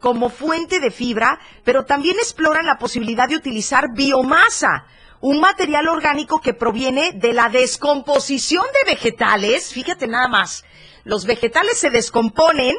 como 0.00 0.28
fuente 0.30 0.80
de 0.80 0.90
fibra, 0.90 1.38
pero 1.64 1.84
también 1.84 2.16
exploran 2.16 2.66
la 2.66 2.78
posibilidad 2.78 3.28
de 3.28 3.36
utilizar 3.36 3.92
biomasa, 3.94 4.86
un 5.20 5.40
material 5.40 5.88
orgánico 5.88 6.40
que 6.40 6.54
proviene 6.54 7.12
de 7.12 7.32
la 7.32 7.48
descomposición 7.48 8.64
de 8.84 8.92
vegetales. 8.92 9.72
Fíjate 9.72 10.06
nada 10.06 10.28
más, 10.28 10.64
los 11.04 11.24
vegetales 11.26 11.78
se 11.78 11.90
descomponen, 11.90 12.76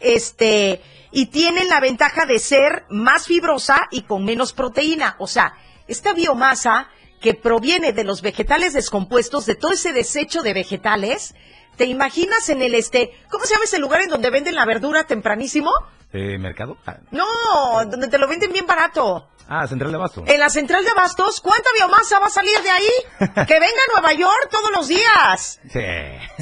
este, 0.00 0.82
y 1.12 1.26
tienen 1.26 1.68
la 1.68 1.80
ventaja 1.80 2.26
de 2.26 2.38
ser 2.38 2.84
más 2.90 3.26
fibrosa 3.26 3.88
y 3.90 4.02
con 4.02 4.24
menos 4.24 4.52
proteína. 4.52 5.16
O 5.18 5.26
sea, 5.26 5.54
esta 5.88 6.12
biomasa 6.12 6.88
que 7.20 7.34
proviene 7.34 7.92
de 7.92 8.04
los 8.04 8.22
vegetales 8.22 8.72
descompuestos, 8.74 9.46
de 9.46 9.54
todo 9.54 9.72
ese 9.72 9.92
desecho 9.92 10.42
de 10.42 10.52
vegetales, 10.52 11.34
¿te 11.76 11.86
imaginas 11.86 12.48
en 12.48 12.62
el 12.62 12.74
este, 12.74 13.12
¿cómo 13.30 13.44
se 13.44 13.54
llama 13.54 13.64
ese 13.64 13.78
lugar 13.78 14.02
en 14.02 14.10
donde 14.10 14.30
venden 14.30 14.54
la 14.54 14.66
verdura 14.66 15.04
tempranísimo? 15.04 15.72
Eh, 16.12 16.38
¿Mercado? 16.38 16.76
Ah, 16.86 16.98
No, 17.10 17.26
donde 17.86 18.08
te 18.08 18.18
lo 18.18 18.28
venden 18.28 18.52
bien 18.52 18.66
barato. 18.66 19.28
Ah, 19.48 19.66
Central 19.66 19.90
de 19.90 19.96
Abasto. 19.96 20.24
En 20.26 20.40
la 20.40 20.48
central 20.50 20.84
de 20.84 20.90
abastos, 20.90 21.40
¿cuánta 21.40 21.68
biomasa 21.76 22.18
va 22.18 22.26
a 22.26 22.30
salir 22.30 22.58
de 22.62 22.70
ahí? 22.70 22.88
Que 23.46 23.60
venga 23.60 23.66
a 23.88 23.92
Nueva 24.00 24.12
York 24.12 24.48
todos 24.50 24.70
los 24.72 24.88
días 24.88 25.60
Sí. 25.72 25.80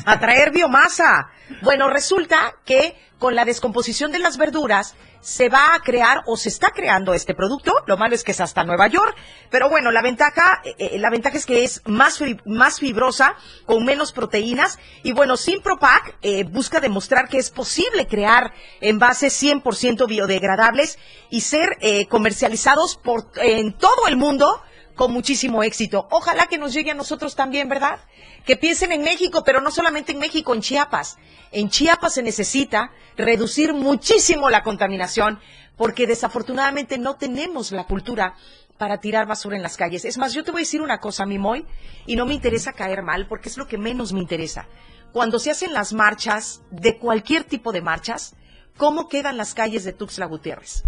a 0.07 0.21
traer 0.21 0.51
biomasa. 0.51 1.29
Bueno, 1.63 1.89
resulta 1.91 2.55
que 2.65 2.97
con 3.19 3.35
la 3.35 3.45
descomposición 3.45 4.13
de 4.13 4.19
las 4.19 4.37
verduras 4.37 4.95
se 5.25 5.49
va 5.49 5.75
a 5.75 5.81
crear 5.81 6.23
o 6.27 6.37
se 6.37 6.51
está 6.51 6.71
creando 6.71 7.15
este 7.15 7.35
producto. 7.35 7.73
Lo 7.87 7.97
malo 7.97 8.15
es 8.15 8.23
que 8.23 8.33
es 8.33 8.41
hasta 8.41 8.63
Nueva 8.63 8.89
York, 8.89 9.17
pero 9.51 9.71
bueno, 9.71 9.91
la 9.91 10.03
ventaja, 10.03 10.61
eh, 10.65 10.75
eh, 10.79 10.99
la 10.99 11.11
ventaja 11.11 11.39
es 11.39 11.47
que 11.47 11.65
es 11.65 11.81
más 11.87 12.23
más 12.45 12.79
fibrosa, 12.79 13.35
con 13.65 13.85
menos 13.85 14.13
proteínas 14.13 14.79
y 15.03 15.13
bueno, 15.13 15.37
Simpropac 15.37 16.17
eh, 16.21 16.45
busca 16.45 16.79
demostrar 16.81 17.29
que 17.29 17.39
es 17.39 17.51
posible 17.51 18.07
crear 18.07 18.53
envases 18.81 19.43
100% 19.43 20.07
biodegradables 20.07 20.99
y 21.31 21.41
ser 21.41 21.79
eh, 21.81 22.07
comercializados 22.07 22.97
por 22.97 23.31
en 23.37 23.73
todo 23.73 24.07
el 24.09 24.17
mundo 24.17 24.63
con 24.95 25.13
muchísimo 25.13 25.63
éxito. 25.63 26.07
Ojalá 26.11 26.47
que 26.47 26.59
nos 26.59 26.73
llegue 26.73 26.91
a 26.91 26.95
nosotros 26.95 27.35
también, 27.35 27.69
¿verdad? 27.69 28.01
Que 28.45 28.57
piensen 28.57 28.93
en 28.93 29.03
México, 29.03 29.43
pero 29.45 29.61
no 29.61 29.71
solamente 29.71 30.13
en 30.13 30.19
México, 30.19 30.55
en 30.55 30.61
Chiapas. 30.61 31.19
En 31.53 31.71
Chiapas 31.71 32.15
se 32.15 32.23
necesita 32.23 32.93
reducir 33.17 33.75
muchísimo 33.75 34.51
la 34.51 34.63
contaminación 34.63 35.41
porque 35.77 36.07
desafortunadamente 36.07 36.99
no 36.99 37.17
tenemos 37.17 37.73
la 37.73 37.85
cultura 37.85 38.35
para 38.79 38.99
tirar 38.99 39.27
basura 39.27 39.57
en 39.57 39.63
las 39.63 39.77
calles. 39.77 40.05
Es 40.05 40.19
más, 40.19 40.33
yo 40.33 40.45
te 40.45 40.51
voy 40.51 40.61
a 40.61 40.63
decir 40.63 40.83
una 40.83 40.99
cosa, 40.99 41.27
Mimoy, 41.27 41.65
y 42.07 42.17
no 42.17 42.27
me 42.27 42.35
interesa 42.35 42.73
caer 42.73 43.03
mal 43.03 43.27
porque 43.29 43.49
es 43.49 43.57
lo 43.57 43.67
que 43.67 43.79
menos 43.79 44.13
me 44.13 44.21
interesa. 44.21 44.67
Cuando 45.13 45.39
se 45.39 45.51
hacen 45.51 45.73
las 45.73 45.93
marchas, 45.93 46.63
de 46.71 46.99
cualquier 46.99 47.45
tipo 47.45 47.71
de 47.71 47.81
marchas, 47.81 48.35
¿cómo 48.77 49.09
quedan 49.09 49.37
las 49.37 49.55
calles 49.55 49.85
de 49.85 49.93
Tuxtla 49.93 50.27
Gutiérrez? 50.27 50.83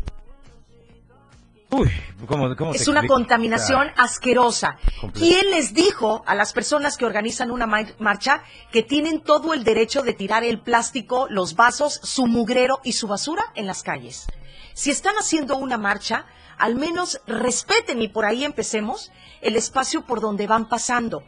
Uy, 1.71 1.91
¿cómo, 2.27 2.55
cómo 2.57 2.71
te 2.73 2.77
Es 2.79 2.89
una 2.89 3.07
contaminación 3.07 3.89
asquerosa. 3.97 4.79
Completo. 5.01 5.27
¿Quién 5.27 5.51
les 5.51 5.75
dijo 5.75 6.23
a 6.27 6.35
las 6.35 6.53
personas 6.53 6.97
que 6.97 7.05
organizan 7.05 7.51
una 7.51 7.67
ma- 7.67 7.87
marcha 7.99 8.43
que 8.71 8.83
tienen 8.83 9.21
todo 9.23 9.53
el 9.53 9.65
derecho 9.65 10.03
de 10.03 10.13
tirar 10.13 10.45
el 10.45 10.61
plástico, 10.61 11.27
los 11.29 11.57
vasos, 11.57 12.01
su 12.03 12.27
mugrero 12.27 12.81
y 12.85 12.93
su 12.93 13.09
basura 13.09 13.45
en 13.57 13.67
las 13.67 13.83
calles? 13.83 14.27
Si 14.75 14.91
están 14.91 15.17
haciendo 15.17 15.57
una 15.57 15.77
marcha, 15.77 16.27
al 16.57 16.77
menos 16.77 17.21
respeten 17.27 18.01
y 18.01 18.09
por 18.09 18.25
ahí 18.27 18.45
empecemos 18.45 19.11
el 19.41 19.57
espacio 19.57 20.05
por 20.07 20.21
donde 20.21 20.47
van 20.47 20.69
pasando. 20.69 21.25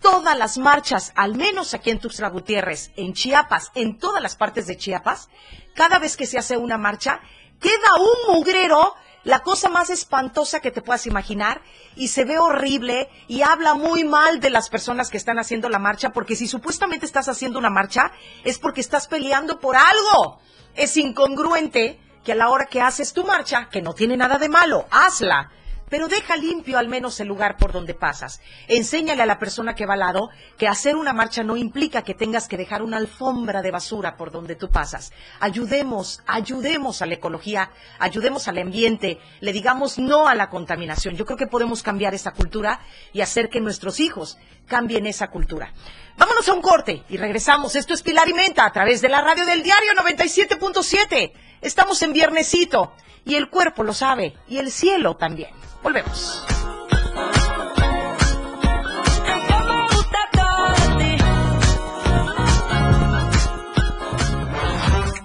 Todas 0.00 0.36
las 0.36 0.58
marchas, 0.58 1.12
al 1.14 1.34
menos 1.34 1.74
aquí 1.74 1.90
en 1.90 1.98
Tuxtla 1.98 2.28
Gutiérrez, 2.28 2.90
en 2.96 3.12
Chiapas, 3.14 3.70
en 3.74 3.98
todas 3.98 4.22
las 4.22 4.36
partes 4.36 4.66
de 4.66 4.76
Chiapas, 4.76 5.28
cada 5.74 5.98
vez 5.98 6.16
que 6.16 6.26
se 6.26 6.38
hace 6.38 6.56
una 6.56 6.76
marcha, 6.78 7.20
queda 7.60 7.94
un 7.98 8.34
mugrero, 8.34 8.94
la 9.24 9.40
cosa 9.40 9.68
más 9.68 9.90
espantosa 9.90 10.60
que 10.60 10.70
te 10.70 10.82
puedas 10.82 11.06
imaginar, 11.06 11.62
y 11.96 12.08
se 12.08 12.24
ve 12.24 12.38
horrible 12.38 13.08
y 13.26 13.42
habla 13.42 13.74
muy 13.74 14.04
mal 14.04 14.40
de 14.40 14.50
las 14.50 14.68
personas 14.68 15.10
que 15.10 15.16
están 15.16 15.38
haciendo 15.38 15.68
la 15.68 15.78
marcha, 15.78 16.10
porque 16.10 16.36
si 16.36 16.46
supuestamente 16.46 17.06
estás 17.06 17.28
haciendo 17.28 17.58
una 17.58 17.70
marcha, 17.70 18.12
es 18.44 18.58
porque 18.58 18.80
estás 18.80 19.08
peleando 19.08 19.60
por 19.60 19.76
algo. 19.76 20.40
Es 20.74 20.96
incongruente 20.96 22.00
que 22.24 22.32
a 22.32 22.36
la 22.36 22.48
hora 22.50 22.66
que 22.66 22.80
haces 22.80 23.12
tu 23.12 23.24
marcha, 23.24 23.68
que 23.70 23.82
no 23.82 23.94
tiene 23.94 24.16
nada 24.16 24.38
de 24.38 24.48
malo, 24.48 24.86
hazla, 24.90 25.50
pero 25.94 26.08
deja 26.08 26.36
limpio 26.36 26.76
al 26.76 26.88
menos 26.88 27.20
el 27.20 27.28
lugar 27.28 27.56
por 27.56 27.70
donde 27.70 27.94
pasas. 27.94 28.40
Enséñale 28.66 29.22
a 29.22 29.26
la 29.26 29.38
persona 29.38 29.76
que 29.76 29.86
va 29.86 29.92
al 29.92 30.00
lado 30.00 30.28
que 30.58 30.66
hacer 30.66 30.96
una 30.96 31.12
marcha 31.12 31.44
no 31.44 31.56
implica 31.56 32.02
que 32.02 32.14
tengas 32.14 32.48
que 32.48 32.56
dejar 32.56 32.82
una 32.82 32.96
alfombra 32.96 33.62
de 33.62 33.70
basura 33.70 34.16
por 34.16 34.32
donde 34.32 34.56
tú 34.56 34.70
pasas. 34.70 35.12
Ayudemos, 35.38 36.20
ayudemos 36.26 37.00
a 37.00 37.06
la 37.06 37.14
ecología, 37.14 37.70
ayudemos 38.00 38.48
al 38.48 38.58
ambiente, 38.58 39.20
le 39.38 39.52
digamos 39.52 39.96
no 40.00 40.26
a 40.26 40.34
la 40.34 40.50
contaminación. 40.50 41.14
Yo 41.14 41.26
creo 41.26 41.38
que 41.38 41.46
podemos 41.46 41.84
cambiar 41.84 42.12
esa 42.12 42.32
cultura 42.32 42.80
y 43.12 43.20
hacer 43.20 43.48
que 43.48 43.60
nuestros 43.60 44.00
hijos 44.00 44.36
cambien 44.66 45.06
esa 45.06 45.28
cultura. 45.28 45.74
Vámonos 46.16 46.48
a 46.48 46.54
un 46.54 46.60
corte 46.60 47.04
y 47.08 47.18
regresamos. 47.18 47.76
Esto 47.76 47.94
es 47.94 48.02
Pilar 48.02 48.28
y 48.28 48.34
Menta 48.34 48.66
a 48.66 48.72
través 48.72 49.00
de 49.00 49.10
la 49.10 49.20
radio 49.20 49.46
del 49.46 49.62
diario 49.62 49.92
97.7. 49.92 51.32
Estamos 51.60 52.02
en 52.02 52.12
viernesito 52.12 52.94
y 53.24 53.36
el 53.36 53.48
cuerpo 53.48 53.84
lo 53.84 53.94
sabe 53.94 54.34
y 54.48 54.58
el 54.58 54.72
cielo 54.72 55.14
también. 55.14 55.50
Volvemos. 55.84 56.46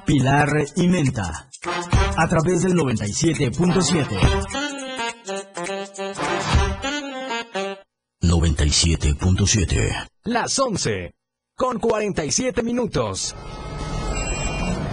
Pilar 0.06 0.50
y 0.76 0.88
Menta. 0.90 1.50
A 2.18 2.28
través 2.28 2.64
del 2.64 2.74
97.7. 2.74 4.06
97.7. 8.22 10.10
Las 10.26 10.60
11. 10.60 11.14
Con 11.56 11.80
47 11.80 12.64
minutos. 12.64 13.34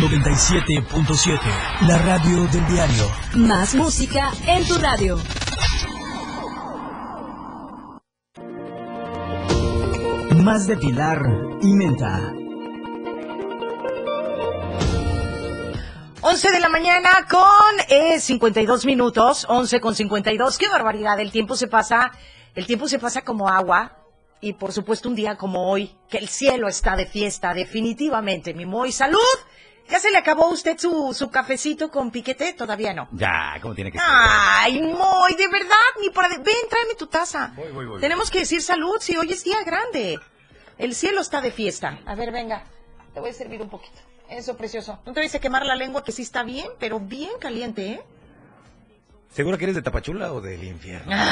97.7, 0.00 1.40
la 1.88 1.98
radio 1.98 2.46
del 2.46 2.64
diario. 2.68 3.04
Más 3.34 3.74
música 3.74 4.30
en 4.46 4.64
tu 4.64 4.78
radio. 4.78 5.18
Más 10.40 10.68
de 10.68 10.76
Pilar 10.76 11.20
y 11.62 11.74
Menta. 11.74 12.32
11 16.20 16.52
de 16.52 16.60
la 16.60 16.68
mañana 16.68 17.26
con 17.28 17.40
eh, 17.88 18.20
52 18.20 18.86
minutos, 18.86 19.46
11 19.48 19.80
con 19.80 19.96
52. 19.96 20.58
Qué 20.58 20.68
barbaridad, 20.68 21.18
el 21.18 21.32
tiempo 21.32 21.56
se 21.56 21.66
pasa, 21.66 22.12
el 22.54 22.66
tiempo 22.66 22.86
se 22.86 23.00
pasa 23.00 23.22
como 23.22 23.48
agua. 23.48 23.96
Y 24.40 24.52
por 24.52 24.70
supuesto 24.70 25.08
un 25.08 25.16
día 25.16 25.34
como 25.36 25.68
hoy, 25.68 25.96
que 26.08 26.18
el 26.18 26.28
cielo 26.28 26.68
está 26.68 26.94
de 26.94 27.06
fiesta, 27.06 27.52
definitivamente, 27.52 28.54
mi 28.54 28.64
Moy. 28.64 28.92
¡Salud! 28.92 29.18
¿Ya 29.88 29.98
se 29.98 30.10
le 30.10 30.18
acabó 30.18 30.44
a 30.44 30.50
usted 30.50 30.76
su, 30.78 31.14
su 31.14 31.30
cafecito 31.30 31.90
con 31.90 32.10
piquete? 32.10 32.52
Todavía 32.52 32.92
no. 32.92 33.08
Ya, 33.12 33.56
¿cómo 33.62 33.74
tiene 33.74 33.90
que 33.90 33.98
ser? 33.98 34.06
Ay, 34.10 34.82
Moy, 34.82 35.34
de 35.34 35.48
verdad, 35.48 35.76
ni 36.00 36.10
para... 36.10 36.28
Ven, 36.36 36.44
tráeme 36.68 36.94
tu 36.96 37.06
taza. 37.06 37.52
Voy, 37.56 37.72
voy, 37.72 37.86
voy. 37.86 38.00
Tenemos 38.00 38.30
que 38.30 38.40
decir 38.40 38.60
salud 38.62 38.96
si 39.00 39.16
hoy 39.16 39.32
es 39.32 39.44
día 39.44 39.62
grande. 39.64 40.18
El 40.76 40.94
cielo 40.94 41.20
está 41.20 41.40
de 41.40 41.50
fiesta. 41.50 41.98
A 42.04 42.14
ver, 42.14 42.30
venga, 42.32 42.64
te 43.14 43.20
voy 43.20 43.30
a 43.30 43.32
servir 43.32 43.62
un 43.62 43.70
poquito. 43.70 43.98
Eso, 44.28 44.56
precioso. 44.56 44.98
No 45.06 45.14
te 45.14 45.20
vayas 45.20 45.34
a 45.34 45.40
quemar 45.40 45.64
la 45.64 45.74
lengua, 45.74 46.04
que 46.04 46.12
sí 46.12 46.22
está 46.22 46.42
bien, 46.42 46.68
pero 46.78 47.00
bien 47.00 47.30
caliente, 47.40 47.92
¿eh? 47.92 48.02
¿Seguro 49.30 49.58
que 49.58 49.64
eres 49.64 49.76
de 49.76 49.82
Tapachula 49.82 50.32
o 50.32 50.40
del 50.40 50.64
infierno? 50.64 51.12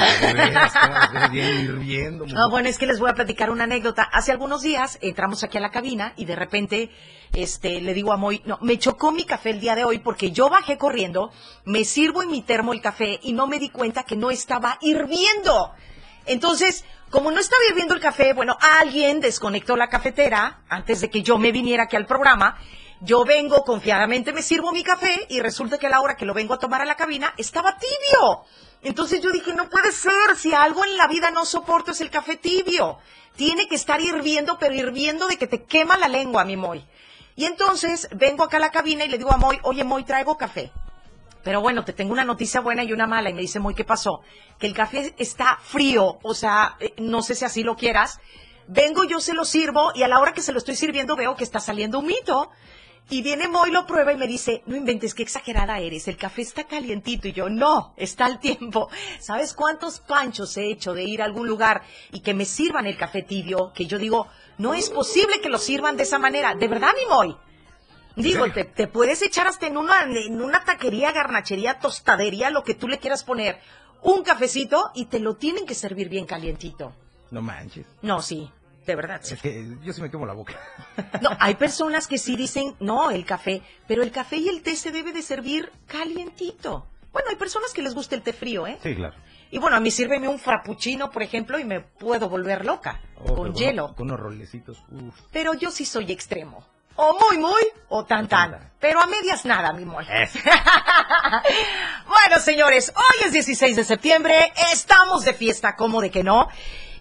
Ah. 0.78 1.28
Bien 1.30 1.60
hirviendo. 1.60 2.26
No, 2.26 2.50
bueno, 2.50 2.68
es 2.68 2.78
que 2.78 2.86
les 2.86 2.98
voy 2.98 3.10
a 3.10 3.14
platicar 3.14 3.50
una 3.50 3.64
anécdota. 3.64 4.02
Hace 4.02 4.32
algunos 4.32 4.62
días 4.62 4.98
entramos 5.00 5.42
aquí 5.42 5.58
a 5.58 5.60
la 5.60 5.70
cabina 5.70 6.12
y 6.16 6.24
de 6.24 6.36
repente 6.36 6.90
este, 7.32 7.80
le 7.80 7.94
digo 7.94 8.12
a 8.12 8.16
Moy, 8.16 8.42
no, 8.44 8.58
me 8.60 8.78
chocó 8.78 9.12
mi 9.12 9.24
café 9.24 9.50
el 9.50 9.60
día 9.60 9.74
de 9.74 9.84
hoy 9.84 9.98
porque 9.98 10.30
yo 10.32 10.48
bajé 10.48 10.76
corriendo, 10.78 11.30
me 11.64 11.84
sirvo 11.84 12.22
en 12.22 12.30
mi 12.30 12.42
termo 12.42 12.72
el 12.72 12.80
café 12.80 13.18
y 13.22 13.32
no 13.32 13.46
me 13.46 13.58
di 13.58 13.70
cuenta 13.70 14.04
que 14.04 14.16
no 14.16 14.30
estaba 14.30 14.78
hirviendo. 14.80 15.72
Entonces, 16.26 16.84
como 17.10 17.30
no 17.30 17.38
estaba 17.38 17.62
hirviendo 17.68 17.94
el 17.94 18.00
café, 18.00 18.32
bueno, 18.32 18.56
alguien 18.80 19.20
desconectó 19.20 19.76
la 19.76 19.88
cafetera 19.88 20.62
antes 20.68 21.00
de 21.00 21.10
que 21.10 21.22
yo 21.22 21.38
me 21.38 21.52
viniera 21.52 21.84
aquí 21.84 21.96
al 21.96 22.06
programa. 22.06 22.58
Yo 23.00 23.24
vengo 23.24 23.62
confiadamente, 23.62 24.32
me 24.32 24.42
sirvo 24.42 24.72
mi 24.72 24.82
café 24.82 25.26
y 25.28 25.40
resulta 25.40 25.78
que 25.78 25.86
a 25.86 25.90
la 25.90 26.00
hora 26.00 26.16
que 26.16 26.24
lo 26.24 26.32
vengo 26.32 26.54
a 26.54 26.58
tomar 26.58 26.80
a 26.80 26.86
la 26.86 26.96
cabina 26.96 27.34
estaba 27.36 27.76
tibio. 27.76 28.44
Entonces 28.82 29.20
yo 29.20 29.30
dije, 29.30 29.52
no 29.52 29.68
puede 29.68 29.92
ser, 29.92 30.36
si 30.36 30.54
algo 30.54 30.84
en 30.84 30.96
la 30.96 31.06
vida 31.06 31.30
no 31.30 31.44
soporto 31.44 31.90
es 31.90 32.00
el 32.00 32.10
café 32.10 32.36
tibio. 32.36 32.98
Tiene 33.36 33.68
que 33.68 33.74
estar 33.74 34.00
hirviendo, 34.00 34.58
pero 34.58 34.74
hirviendo 34.74 35.26
de 35.26 35.36
que 35.36 35.46
te 35.46 35.64
quema 35.64 35.98
la 35.98 36.08
lengua, 36.08 36.44
mi 36.44 36.56
Moy. 36.56 36.84
Y 37.34 37.44
entonces 37.44 38.08
vengo 38.12 38.44
acá 38.44 38.56
a 38.56 38.60
la 38.60 38.70
cabina 38.70 39.04
y 39.04 39.08
le 39.08 39.18
digo 39.18 39.32
a 39.32 39.36
Moy, 39.36 39.58
oye 39.62 39.84
Moy, 39.84 40.04
traigo 40.04 40.38
café. 40.38 40.72
Pero 41.44 41.60
bueno, 41.60 41.84
te 41.84 41.92
tengo 41.92 42.12
una 42.12 42.24
noticia 42.24 42.60
buena 42.60 42.82
y 42.82 42.92
una 42.94 43.06
mala. 43.06 43.28
Y 43.28 43.34
me 43.34 43.42
dice, 43.42 43.60
Moy, 43.60 43.74
¿qué 43.74 43.84
pasó? 43.84 44.22
Que 44.58 44.66
el 44.66 44.74
café 44.74 45.14
está 45.18 45.58
frío, 45.62 46.18
o 46.22 46.34
sea, 46.34 46.76
eh, 46.80 46.94
no 46.96 47.22
sé 47.22 47.34
si 47.34 47.44
así 47.44 47.62
lo 47.62 47.76
quieras. 47.76 48.20
Vengo, 48.68 49.04
yo 49.04 49.20
se 49.20 49.34
lo 49.34 49.44
sirvo 49.44 49.92
y 49.94 50.02
a 50.02 50.08
la 50.08 50.18
hora 50.18 50.32
que 50.32 50.42
se 50.42 50.52
lo 50.52 50.58
estoy 50.58 50.74
sirviendo 50.74 51.14
veo 51.14 51.36
que 51.36 51.44
está 51.44 51.60
saliendo 51.60 51.98
un 51.98 52.06
mito. 52.06 52.50
Y 53.08 53.22
viene 53.22 53.46
Moy, 53.46 53.70
lo 53.70 53.86
prueba 53.86 54.12
y 54.12 54.16
me 54.16 54.26
dice, 54.26 54.62
no 54.66 54.74
inventes, 54.74 55.14
qué 55.14 55.22
exagerada 55.22 55.78
eres, 55.78 56.08
el 56.08 56.16
café 56.16 56.42
está 56.42 56.64
calientito. 56.64 57.28
Y 57.28 57.32
yo, 57.32 57.48
no, 57.48 57.94
está 57.96 58.24
al 58.26 58.40
tiempo. 58.40 58.88
¿Sabes 59.20 59.54
cuántos 59.54 60.00
panchos 60.00 60.56
he 60.56 60.70
hecho 60.70 60.92
de 60.92 61.04
ir 61.04 61.22
a 61.22 61.24
algún 61.24 61.46
lugar 61.46 61.82
y 62.10 62.20
que 62.20 62.34
me 62.34 62.44
sirvan 62.44 62.86
el 62.86 62.96
café 62.96 63.22
tibio? 63.22 63.72
Que 63.72 63.86
yo 63.86 63.98
digo, 63.98 64.26
no 64.58 64.74
es 64.74 64.90
posible 64.90 65.40
que 65.40 65.48
lo 65.48 65.58
sirvan 65.58 65.96
de 65.96 66.02
esa 66.02 66.18
manera. 66.18 66.56
¿De 66.56 66.66
verdad, 66.66 66.90
mi 66.98 67.06
Moy? 67.08 67.36
Digo, 68.16 68.50
te, 68.50 68.64
te 68.64 68.88
puedes 68.88 69.22
echar 69.22 69.46
hasta 69.46 69.66
en 69.66 69.76
una, 69.76 70.02
en 70.02 70.42
una 70.42 70.64
taquería, 70.64 71.12
garnachería, 71.12 71.78
tostadería, 71.78 72.50
lo 72.50 72.64
que 72.64 72.74
tú 72.74 72.88
le 72.88 72.98
quieras 72.98 73.22
poner, 73.22 73.60
un 74.02 74.22
cafecito 74.24 74.90
y 74.94 75.04
te 75.04 75.20
lo 75.20 75.36
tienen 75.36 75.66
que 75.66 75.74
servir 75.74 76.08
bien 76.08 76.24
calientito. 76.24 76.92
No 77.30 77.42
manches. 77.42 77.86
No, 78.02 78.22
sí, 78.22 78.50
de 78.86 78.96
verdad, 78.96 79.20
sí. 79.22 79.34
Es 79.34 79.42
que 79.42 79.66
yo 79.82 79.92
sí 79.92 80.00
me 80.00 80.10
quemo 80.10 80.26
la 80.26 80.34
boca. 80.34 80.54
No, 81.20 81.30
hay 81.40 81.54
personas 81.56 82.06
que 82.06 82.18
sí 82.18 82.36
dicen, 82.36 82.76
no, 82.80 83.10
el 83.10 83.24
café, 83.24 83.62
pero 83.86 84.02
el 84.02 84.10
café 84.12 84.36
y 84.36 84.48
el 84.48 84.62
té 84.62 84.76
se 84.76 84.90
debe 84.92 85.12
de 85.12 85.22
servir 85.22 85.70
calientito. 85.86 86.86
Bueno, 87.12 87.30
hay 87.30 87.36
personas 87.36 87.72
que 87.72 87.82
les 87.82 87.94
gusta 87.94 88.14
el 88.14 88.22
té 88.22 88.32
frío, 88.32 88.66
¿eh? 88.66 88.78
Sí, 88.82 88.94
claro. 88.94 89.16
Y 89.50 89.58
bueno, 89.58 89.76
a 89.76 89.80
mí 89.80 89.90
sírveme 89.90 90.28
un 90.28 90.38
frappuccino, 90.38 91.10
por 91.10 91.22
ejemplo, 91.22 91.58
y 91.58 91.64
me 91.64 91.80
puedo 91.80 92.28
volver 92.28 92.64
loca, 92.64 93.00
Oh, 93.18 93.34
con 93.34 93.54
hielo. 93.54 93.94
Con 93.94 94.08
unos 94.08 94.20
rolecitos. 94.20 94.84
Uf. 94.90 95.14
Pero 95.32 95.54
yo 95.54 95.70
sí 95.70 95.86
soy 95.86 96.12
extremo. 96.12 96.66
O 96.96 97.18
muy, 97.18 97.38
muy, 97.38 97.62
o 97.88 98.04
tan, 98.04 98.28
tan. 98.28 98.72
Pero 98.80 99.00
a 99.00 99.06
medias 99.06 99.44
nada, 99.44 99.72
mi 99.72 99.84
amor. 99.84 100.04
bueno, 102.06 102.40
señores, 102.40 102.92
hoy 102.96 103.26
es 103.26 103.32
16 103.32 103.76
de 103.76 103.84
septiembre, 103.84 104.52
estamos 104.72 105.24
de 105.24 105.34
fiesta, 105.34 105.76
¿cómo 105.76 106.00
de 106.00 106.10
que 106.10 106.24
no? 106.24 106.48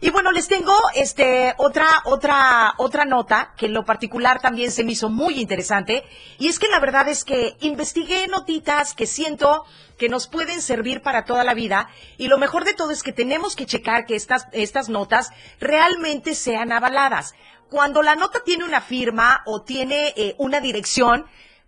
Y 0.05 0.11
bueno, 0.11 0.31
les 0.31 0.47
tengo 0.47 0.71
este 0.93 1.55
otra 1.57 1.87
otra 2.03 2.75
otra 2.77 3.05
nota 3.05 3.55
que 3.57 3.65
en 3.65 3.73
lo 3.73 3.85
particular 3.85 4.39
también 4.39 4.69
se 4.69 4.83
me 4.83 4.91
hizo 4.91 5.09
muy 5.09 5.41
interesante 5.41 6.03
y 6.37 6.47
es 6.47 6.59
que 6.59 6.67
la 6.67 6.79
verdad 6.79 7.07
es 7.07 7.23
que 7.23 7.57
investigué 7.61 8.27
notitas 8.27 8.93
que 8.93 9.07
siento 9.07 9.65
que 9.97 10.07
nos 10.07 10.27
pueden 10.27 10.61
servir 10.61 11.01
para 11.01 11.25
toda 11.25 11.43
la 11.43 11.55
vida 11.55 11.89
y 12.19 12.27
lo 12.27 12.37
mejor 12.37 12.65
de 12.65 12.75
todo 12.75 12.91
es 12.91 13.01
que 13.01 13.13
tenemos 13.13 13.55
que 13.55 13.65
checar 13.65 14.05
que 14.05 14.15
estas 14.15 14.45
estas 14.51 14.89
notas 14.89 15.31
realmente 15.59 16.35
sean 16.35 16.71
avaladas. 16.71 17.33
Cuando 17.71 18.03
la 18.03 18.15
nota 18.15 18.43
tiene 18.45 18.63
una 18.63 18.81
firma 18.81 19.41
o 19.47 19.63
tiene 19.63 20.13
eh, 20.17 20.35
una 20.37 20.59
dirección, 20.59 21.25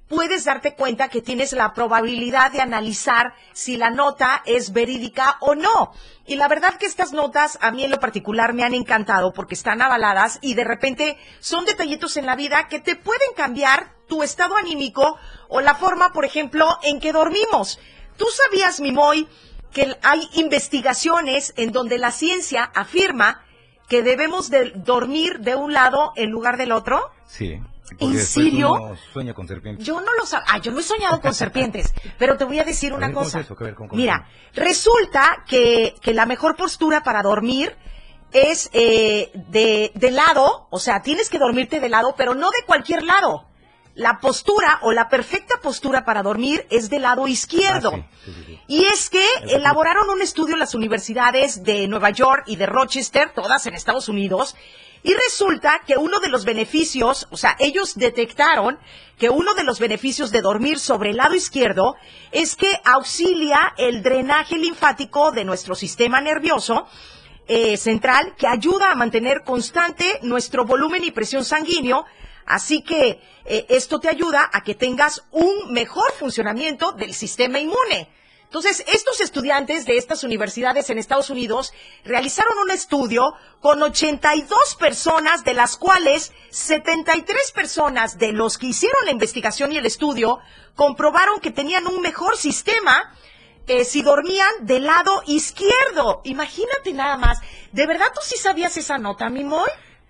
puedes 0.07 0.45
darte 0.45 0.75
cuenta 0.75 1.09
que 1.09 1.21
tienes 1.21 1.53
la 1.53 1.73
probabilidad 1.73 2.51
de 2.51 2.61
analizar 2.61 3.33
si 3.53 3.77
la 3.77 3.89
nota 3.89 4.41
es 4.45 4.73
verídica 4.73 5.37
o 5.41 5.55
no. 5.55 5.91
Y 6.25 6.35
la 6.35 6.47
verdad 6.47 6.75
que 6.77 6.85
estas 6.85 7.13
notas 7.13 7.57
a 7.61 7.71
mí 7.71 7.83
en 7.83 7.91
lo 7.91 7.99
particular 7.99 8.53
me 8.53 8.63
han 8.63 8.73
encantado 8.73 9.33
porque 9.33 9.55
están 9.55 9.81
avaladas 9.81 10.39
y 10.41 10.53
de 10.53 10.63
repente 10.63 11.17
son 11.39 11.65
detallitos 11.65 12.17
en 12.17 12.25
la 12.25 12.35
vida 12.35 12.67
que 12.67 12.79
te 12.79 12.95
pueden 12.95 13.33
cambiar 13.35 13.95
tu 14.07 14.23
estado 14.23 14.55
anímico 14.55 15.17
o 15.49 15.61
la 15.61 15.75
forma, 15.75 16.13
por 16.13 16.25
ejemplo, 16.25 16.77
en 16.83 16.99
que 16.99 17.11
dormimos. 17.11 17.79
¿Tú 18.17 18.25
sabías, 18.45 18.79
Mimoy, 18.79 19.27
que 19.71 19.97
hay 20.01 20.27
investigaciones 20.33 21.53
en 21.57 21.71
donde 21.71 21.97
la 21.97 22.11
ciencia 22.11 22.63
afirma 22.63 23.43
que 23.87 24.03
debemos 24.03 24.49
de 24.49 24.71
dormir 24.75 25.39
de 25.39 25.55
un 25.55 25.73
lado 25.73 26.11
en 26.15 26.29
lugar 26.29 26.57
del 26.57 26.71
otro? 26.71 27.09
Sí. 27.25 27.59
¿En 27.99 28.19
serio? 28.19 28.73
uno 28.73 28.97
sueña 29.13 29.33
con 29.33 29.47
serpientes. 29.47 29.85
Yo 29.85 30.01
no 30.01 30.13
lo 30.15 30.25
sabía. 30.25 30.45
Ah, 30.49 30.57
yo 30.57 30.71
no 30.73 30.79
he 30.79 30.83
soñado 30.83 31.21
con 31.21 31.33
serpientes. 31.33 31.93
Pero 32.19 32.35
te 32.35 32.43
voy 32.43 32.59
a 32.59 32.65
decir 32.65 32.91
A 32.91 32.95
una 32.97 33.07
ver, 33.07 33.13
¿cómo 33.13 33.25
cosa. 33.25 33.39
es 33.39 33.49
ver, 33.49 33.75
cómo- 33.75 33.87
cómo- 33.89 33.97
Mira, 34.01 34.27
resulta 34.53 35.43
que, 35.47 35.95
que 36.01 36.13
la 36.13 36.25
mejor 36.25 36.57
postura 36.57 37.01
para 37.03 37.21
dormir 37.21 37.75
es 38.33 38.69
eh, 38.73 39.31
de, 39.33 39.91
de 39.95 40.11
lado, 40.11 40.67
o 40.69 40.79
sea, 40.79 41.01
tienes 41.01 41.29
que 41.29 41.39
dormirte 41.39 41.79
de 41.79 41.87
lado, 41.87 42.13
pero 42.17 42.35
no 42.35 42.49
de 42.49 42.65
cualquier 42.65 43.03
lado. 43.03 43.46
La 43.97 44.19
postura 44.19 44.77
o 44.83 44.91
la 44.91 45.09
perfecta 45.09 45.55
postura 45.59 46.05
para 46.05 46.21
dormir 46.21 46.67
es 46.69 46.87
del 46.91 47.01
lado 47.01 47.27
izquierdo. 47.27 47.93
Ah, 47.95 48.07
sí, 48.23 48.31
sí, 48.31 48.33
sí, 48.35 48.43
sí. 48.45 48.59
Y 48.67 48.85
es 48.85 49.09
que 49.09 49.25
elaboraron 49.49 50.07
un 50.11 50.21
estudio 50.21 50.53
en 50.53 50.59
las 50.59 50.75
universidades 50.75 51.63
de 51.63 51.87
Nueva 51.87 52.11
York 52.11 52.43
y 52.45 52.57
de 52.57 52.67
Rochester, 52.67 53.31
todas 53.33 53.65
en 53.65 53.73
Estados 53.73 54.07
Unidos, 54.07 54.55
y 55.01 55.15
resulta 55.15 55.81
que 55.87 55.97
uno 55.97 56.19
de 56.19 56.29
los 56.29 56.45
beneficios, 56.45 57.27
o 57.31 57.37
sea, 57.37 57.55
ellos 57.57 57.95
detectaron 57.95 58.77
que 59.17 59.31
uno 59.31 59.55
de 59.55 59.63
los 59.63 59.79
beneficios 59.79 60.31
de 60.31 60.41
dormir 60.41 60.77
sobre 60.77 61.09
el 61.09 61.17
lado 61.17 61.33
izquierdo 61.33 61.95
es 62.31 62.55
que 62.55 62.69
auxilia 62.85 63.73
el 63.77 64.03
drenaje 64.03 64.57
linfático 64.57 65.31
de 65.31 65.43
nuestro 65.43 65.73
sistema 65.73 66.21
nervioso 66.21 66.87
eh, 67.47 67.77
central, 67.77 68.35
que 68.37 68.45
ayuda 68.45 68.91
a 68.91 68.95
mantener 68.95 69.43
constante 69.43 70.19
nuestro 70.21 70.65
volumen 70.65 71.03
y 71.03 71.09
presión 71.09 71.43
sanguíneo, 71.43 72.05
Así 72.47 72.81
que 72.81 73.21
eh, 73.45 73.65
esto 73.69 73.99
te 73.99 74.07
ayuda 74.07 74.49
a 74.51 74.63
que 74.63 74.73
tengas 74.73 75.25
un 75.31 75.73
mejor 75.73 76.11
funcionamiento 76.13 76.93
del 76.93 77.13
sistema 77.13 77.59
inmune. 77.59 78.09
Entonces, 78.45 78.85
estos 78.87 79.19
estudiantes 79.19 79.85
de 79.85 79.97
estas 79.97 80.23
universidades 80.23 80.89
en 80.89 80.97
Estados 80.97 81.29
Unidos 81.29 81.73
realizaron 82.05 82.57
un 82.59 82.71
estudio 82.71 83.33
con 83.59 83.83
82 83.83 84.75
personas, 84.79 85.43
de 85.43 85.53
las 85.53 85.75
cuales 85.75 86.31
73 86.49 87.51
personas 87.51 88.17
de 88.17 88.31
los 88.31 88.57
que 88.57 88.67
hicieron 88.67 89.03
la 89.03 89.11
investigación 89.11 89.73
y 89.73 89.77
el 89.77 89.85
estudio 89.85 90.39
comprobaron 90.75 91.41
que 91.41 91.51
tenían 91.51 91.85
un 91.85 91.99
mejor 91.99 92.37
sistema 92.37 93.13
eh, 93.67 93.83
si 93.83 94.01
dormían 94.01 94.49
del 94.61 94.85
lado 94.85 95.21
izquierdo. 95.25 96.21
Imagínate 96.23 96.93
nada 96.93 97.17
más. 97.17 97.39
¿De 97.73 97.85
verdad 97.85 98.07
tú 98.15 98.21
sí 98.23 98.37
sabías 98.37 98.77
esa 98.77 98.97
nota, 98.97 99.27
mi? 99.27 99.43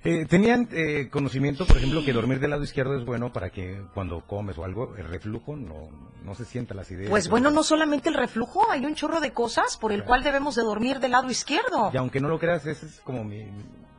Eh, 0.04 0.26
¿Tenían 0.26 0.70
eh, 0.72 1.10
conocimiento, 1.10 1.66
por 1.66 1.78
ejemplo, 1.78 2.04
que 2.06 2.14
dormir 2.14 2.40
del 2.40 2.52
lado 2.52 2.64
izquierdo 2.64 2.96
es 2.98 3.06
bueno 3.06 3.34
para 3.34 3.50
que 3.50 3.82
cuando 3.94 4.22
comes 4.22 4.58
o 4.58 4.64
algo, 4.64 4.96
el 4.96 5.08
reflujo 5.08 5.56
no, 5.56 5.90
no 6.24 6.36
se 6.36 6.46
sienta 6.46 6.74
las 6.74 6.90
ideas? 6.92 7.10
Pues 7.10 7.30
bueno, 7.30 7.52
no 7.52 7.64
solamente 7.64 8.10
el 8.10 8.16
reflujo, 8.16 8.70
hay 8.72 8.86
un 8.86 8.96
chorro 8.96 9.20
de 9.20 9.34
cosas 9.34 9.78
por 9.78 9.92
el 9.92 10.04
cual 10.04 10.24
debemos 10.24 10.56
de 10.56 10.64
dormir 10.64 11.00
del 11.00 11.12
lado 11.12 11.30
izquierdo. 11.30 11.92
Y 11.94 11.98
aunque 11.98 12.20
no 12.20 12.30
lo 12.30 12.40
creas, 12.40 12.66
ese 12.66 12.86
es 12.86 13.00
como 13.02 13.24
mi, 13.24 13.48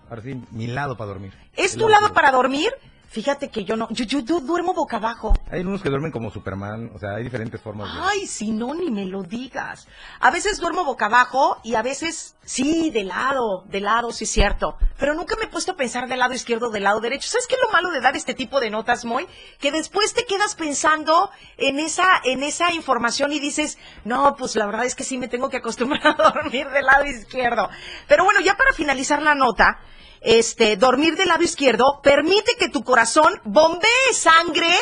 ahora 0.08 0.22
sí, 0.22 0.40
mi 0.52 0.66
lado 0.68 0.96
para 0.96 1.08
dormir. 1.08 1.32
¿Es 1.56 1.76
tu 1.76 1.88
lado 1.88 2.12
para 2.12 2.30
dormir? 2.30 2.70
Fíjate 3.11 3.49
que 3.49 3.64
yo 3.64 3.75
no, 3.75 3.88
yo, 3.90 4.05
yo, 4.05 4.21
yo 4.21 4.40
duermo 4.40 4.75
boca 4.75 4.99
abajo. 4.99 5.33
Hay 5.51 5.61
unos 5.61 5.81
que 5.81 5.88
duermen 5.88 6.12
como 6.12 6.31
Superman, 6.31 6.90
o 6.94 6.99
sea, 6.99 7.14
hay 7.16 7.25
diferentes 7.25 7.59
formas 7.59 7.90
de... 7.92 8.01
Ay, 8.03 8.27
si 8.27 8.51
no, 8.51 8.75
ni 8.75 8.90
me 8.90 9.07
lo 9.07 9.23
digas. 9.23 9.88
A 10.21 10.31
veces 10.31 10.61
duermo 10.61 10.85
boca 10.85 11.07
abajo 11.07 11.57
y 11.64 11.75
a 11.75 11.81
veces, 11.81 12.37
sí, 12.44 12.90
de 12.90 13.05
lado, 13.05 13.64
de 13.66 13.81
lado, 13.81 14.12
sí 14.12 14.25
es 14.25 14.31
cierto. 14.31 14.77
Pero 14.99 15.14
nunca 15.14 15.37
me 15.37 15.44
he 15.47 15.49
puesto 15.49 15.73
a 15.73 15.77
pensar 15.77 16.07
del 16.07 16.18
lado 16.18 16.35
izquierdo, 16.35 16.68
del 16.68 16.83
lado 16.83 17.01
derecho. 17.01 17.31
¿Sabes 17.31 17.47
qué 17.47 17.55
es 17.55 17.61
lo 17.62 17.73
malo 17.73 17.90
de 17.90 18.03
dar 18.03 18.14
este 18.14 18.35
tipo 18.35 18.61
de 18.61 18.68
notas, 18.68 19.07
Moy? 19.07 19.27
Que 19.59 19.73
después 19.73 20.12
te 20.12 20.27
quedas 20.27 20.55
pensando 20.55 21.31
en 21.57 21.79
esa, 21.79 22.21
en 22.25 22.42
esa 22.42 22.73
información 22.75 23.33
y 23.33 23.40
dices, 23.40 23.79
no, 24.05 24.37
pues 24.37 24.55
la 24.55 24.66
verdad 24.66 24.85
es 24.85 24.94
que 24.94 25.05
sí 25.05 25.16
me 25.16 25.29
tengo 25.29 25.49
que 25.49 25.57
acostumbrar 25.57 26.09
a 26.09 26.14
dormir 26.35 26.68
del 26.68 26.85
lado 26.85 27.07
izquierdo. 27.07 27.71
Pero 28.07 28.25
bueno, 28.25 28.40
ya 28.40 28.55
para 28.55 28.75
finalizar 28.75 29.23
la 29.23 29.35
nota, 29.35 29.79
este, 30.20 30.76
dormir 30.76 31.16
del 31.16 31.28
lado 31.28 31.42
izquierdo 31.42 32.00
permite 32.02 32.57
que 32.59 32.68
tu 32.68 32.83
corazón 32.85 33.40
bombee 33.44 34.12
sangre. 34.12 34.74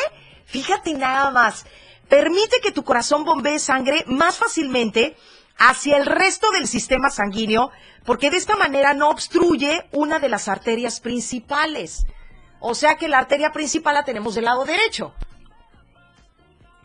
Fíjate 0.45 0.93
nada 0.93 1.31
más. 1.31 1.65
Permite 2.09 2.59
que 2.61 2.71
tu 2.71 2.83
corazón 2.83 3.25
bombee 3.25 3.59
sangre 3.59 4.03
más 4.07 4.37
fácilmente 4.37 5.15
hacia 5.57 5.97
el 5.97 6.05
resto 6.05 6.51
del 6.51 6.67
sistema 6.67 7.09
sanguíneo, 7.09 7.71
porque 8.05 8.29
de 8.29 8.37
esta 8.37 8.55
manera 8.55 8.93
no 8.93 9.09
obstruye 9.09 9.87
una 9.91 10.19
de 10.19 10.29
las 10.29 10.47
arterias 10.47 11.01
principales. 11.01 12.05
O 12.59 12.75
sea 12.75 12.95
que 12.95 13.07
la 13.07 13.19
arteria 13.19 13.51
principal 13.51 13.95
la 13.95 14.05
tenemos 14.05 14.35
del 14.35 14.45
lado 14.45 14.65
derecho. 14.65 15.13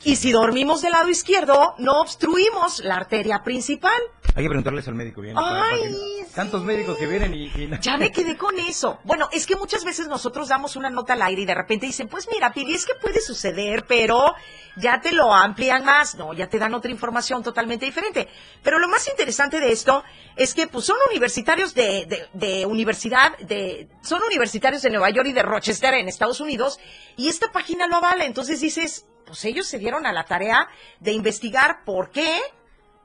Y 0.05 0.17
si 0.17 0.33
dormimos 0.33 0.83
del 0.83 0.93
lado 0.93 1.09
izquierdo, 1.09 1.75
no 1.79 2.01
obstruimos 2.01 2.81
la 2.81 2.97
arteria 2.97 3.45
principal. 3.45 4.01
Hay 4.35 4.43
que 4.43 4.49
preguntarles 4.49 4.89
al 4.89 4.97
médico 4.97 5.21
bien. 5.21 5.37
Ay, 5.39 6.22
Tantos 6.35 6.65
médicos 6.65 6.97
que 6.97 7.07
vienen 7.07 7.35
y... 7.35 7.51
Ya 7.81 7.99
me 7.99 8.11
quedé 8.11 8.39
con 8.39 8.59
eso. 8.59 8.99
Bueno, 9.05 9.29
es 9.33 9.47
que 9.47 9.55
muchas 9.57 9.85
veces 9.85 10.09
nosotros 10.09 10.49
damos 10.49 10.77
una 10.77 10.89
nota 10.89 11.13
al 11.13 11.23
aire 11.23 11.43
y 11.43 11.45
de 11.45 11.55
repente 11.55 11.85
dicen, 11.85 12.09
pues 12.09 12.27
mira, 12.33 12.53
Pili, 12.53 12.75
es 12.75 12.87
que 12.87 12.95
puede 12.95 13.21
suceder, 13.21 13.85
pero 13.87 14.35
ya 14.77 15.01
te 15.01 15.13
lo 15.13 15.35
amplían 15.35 15.85
más. 15.85 16.15
No, 16.15 16.33
ya 16.33 16.49
te 16.49 16.59
dan 16.59 16.73
otra 16.73 16.91
información 16.91 17.43
totalmente 17.43 17.85
diferente. 17.85 18.29
Pero 18.63 18.79
lo 18.79 18.89
más 18.89 19.07
interesante 19.09 19.61
de 19.61 19.73
esto 19.73 20.03
es 20.37 20.55
que 20.55 20.67
pues 20.67 20.87
son 20.87 20.97
universitarios 21.11 21.75
de, 21.75 22.07
de, 22.07 22.29
de 22.33 22.67
universidad, 22.67 23.37
de, 23.39 23.89
son 24.03 24.23
universitarios 24.27 24.81
de 24.83 24.91
Nueva 24.91 25.11
York 25.11 25.29
y 25.29 25.33
de 25.35 25.43
Rochester 25.43 25.93
en 25.95 26.09
Estados 26.09 26.41
Unidos 26.41 26.81
y 27.17 27.29
esta 27.29 27.53
página 27.53 27.87
lo 27.87 27.97
avala. 27.97 28.25
Entonces 28.25 28.61
dices, 28.61 29.07
pues 29.27 29.45
ellos 29.45 29.67
se 29.67 29.79
dieron 29.79 30.07
a 30.07 30.13
la 30.13 30.25
tarea 30.25 30.69
de 31.01 31.13
investigar 31.13 31.85
por 31.85 32.11
qué 32.11 32.41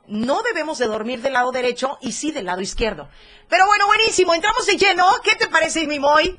no 0.07 0.41
debemos 0.41 0.77
de 0.77 0.87
dormir 0.87 1.21
del 1.21 1.33
lado 1.33 1.51
derecho 1.51 1.97
y 2.01 2.13
sí 2.13 2.31
del 2.31 2.45
lado 2.45 2.61
izquierdo. 2.61 3.09
Pero 3.49 3.65
bueno, 3.65 3.87
buenísimo, 3.87 4.33
entramos 4.33 4.65
de 4.65 4.77
lleno. 4.77 5.05
¿Qué 5.23 5.35
te 5.35 5.47
parece, 5.47 5.87
mi 5.87 5.99
Moy? 5.99 6.37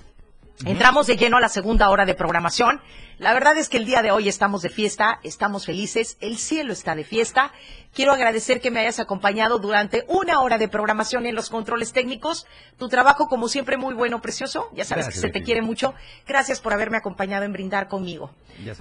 Entramos 0.65 1.07
de 1.07 1.17
lleno 1.17 1.37
a 1.37 1.41
la 1.41 1.49
segunda 1.49 1.89
hora 1.89 2.05
de 2.05 2.15
programación. 2.15 2.81
La 3.19 3.33
verdad 3.33 3.57
es 3.57 3.69
que 3.69 3.79
el 3.79 3.85
día 3.85 4.01
de 4.01 4.13
hoy 4.13 4.29
estamos 4.29 4.63
de 4.63 4.69
fiesta, 4.69 5.19
estamos 5.25 5.67
felices, 5.67 6.17
el 6.21 6.39
cielo 6.39 6.73
está 6.73 6.95
de 6.95 7.05
fiesta. 7.05 7.53
Quiero 7.93 8.13
agradecer 8.13 8.61
que 8.61 8.71
me 8.71 8.81
hayas 8.81 9.01
acompañado 9.01 9.59
durante 9.59 10.05
una 10.09 10.41
hora 10.41 10.57
de 10.57 10.69
programación 10.69 11.27
en 11.27 11.35
los 11.35 11.51
controles 11.51 11.93
técnicos. 11.93 12.47
Tu 12.77 12.89
trabajo, 12.89 13.27
como 13.29 13.49
siempre, 13.49 13.77
muy 13.77 13.95
bueno, 13.95 14.21
precioso. 14.21 14.69
Ya 14.73 14.85
sabes 14.85 15.07
Gracias, 15.07 15.23
que 15.23 15.29
se 15.29 15.33
te 15.33 15.43
quiere 15.43 15.63
mucho. 15.63 15.95
Gracias 16.27 16.61
por 16.61 16.73
haberme 16.73 16.97
acompañado 16.97 17.45
en 17.45 17.53
brindar 17.53 17.89
conmigo. 17.89 18.31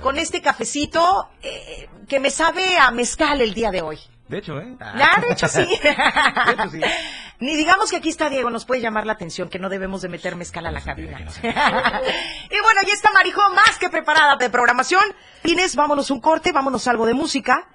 Con 0.02 0.18
este 0.18 0.42
cafecito 0.42 1.30
eh, 1.42 1.90
que 2.08 2.20
me 2.20 2.30
sabe 2.30 2.78
a 2.78 2.92
mezcal 2.92 3.42
el 3.42 3.54
día 3.54 3.72
de 3.72 3.82
hoy. 3.82 4.00
De 4.28 4.38
hecho, 4.40 4.60
¿eh? 4.60 4.76
Ya, 4.80 5.22
de 5.22 5.34
hecho 5.34 5.48
sí. 5.48 5.66
De 5.82 6.54
hecho, 6.54 6.70
sí. 6.70 6.82
Ni 7.40 7.56
digamos 7.56 7.92
que 7.92 7.98
aquí 7.98 8.10
está 8.10 8.30
Diego, 8.30 8.50
nos 8.50 8.66
puede 8.66 8.82
llamar 8.82 9.06
la 9.06 9.14
atención 9.14 9.48
que 9.48 9.60
no 9.60 9.70
debemos 9.70 10.02
de 10.02 10.10
meter 10.10 10.36
mezcal 10.36 10.66
a 10.66 10.72
la 10.72 10.82
cabina. 10.82 11.20
y 11.44 12.62
bueno, 12.62 12.82
ya 12.86 12.94
está 12.94 13.12
Marijo 13.12 13.42
más 13.54 13.78
que 13.78 13.90
preparada 13.90 14.36
de 14.38 14.50
programación. 14.50 15.04
Inés, 15.44 15.76
vámonos 15.76 16.10
un 16.10 16.20
corte, 16.20 16.52
vámonos 16.52 16.88
algo 16.88 17.06
de 17.06 17.14
música 17.14 17.68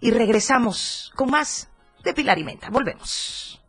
y 0.00 0.10
regresamos 0.10 1.12
con 1.14 1.30
más 1.30 1.68
de 2.02 2.14
Pilar 2.14 2.38
y 2.38 2.44
Menta. 2.44 2.70
Volvemos. 2.70 3.60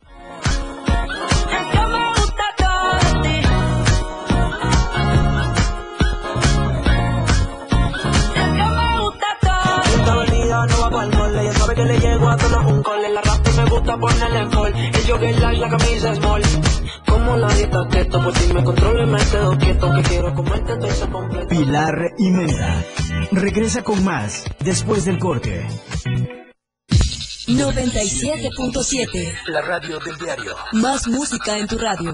Sabe 11.74 11.76
que 11.76 11.86
le 11.86 12.00
llego 12.00 12.30
a 12.30 12.38
todos 12.38 12.66
un 12.66 12.84
call. 12.84 13.14
La 13.14 13.22
rap 13.22 13.48
me 13.56 13.66
gusta 13.70 13.98
ponerle 13.98 14.40
en 14.40 14.52
fall, 14.52 14.74
el 14.76 15.08
jogger 15.08 15.40
large, 15.40 15.60
la 15.60 15.70
camisa 15.70 16.16
small. 16.16 16.42
Como 17.08 17.38
la 17.38 17.48
dieta 17.54 17.88
keto, 17.92 18.24
por 18.24 18.38
si 18.38 18.54
me 18.54 18.64
controlo 18.64 19.04
y 19.04 19.06
me 19.08 19.20
quedo 19.26 19.58
quieto, 19.58 19.94
que 19.94 20.02
quiero 20.04 20.34
comerte 20.34 20.76
todo 20.76 20.88
eso 20.88 21.10
completo. 21.10 21.48
Pilar 21.48 21.96
y 22.18 22.32
Menta. 22.32 22.84
Regresa 23.32 23.84
con 23.84 24.04
más 24.04 24.46
después 24.60 25.06
del 25.06 25.20
corte. 25.20 25.68
97.7. 27.48 29.34
La 29.48 29.62
radio 29.62 30.00
del 30.00 30.18
diario. 30.18 30.56
Más 30.74 31.08
música 31.08 31.58
en 31.58 31.68
tu 31.68 31.78
radio. 31.78 32.14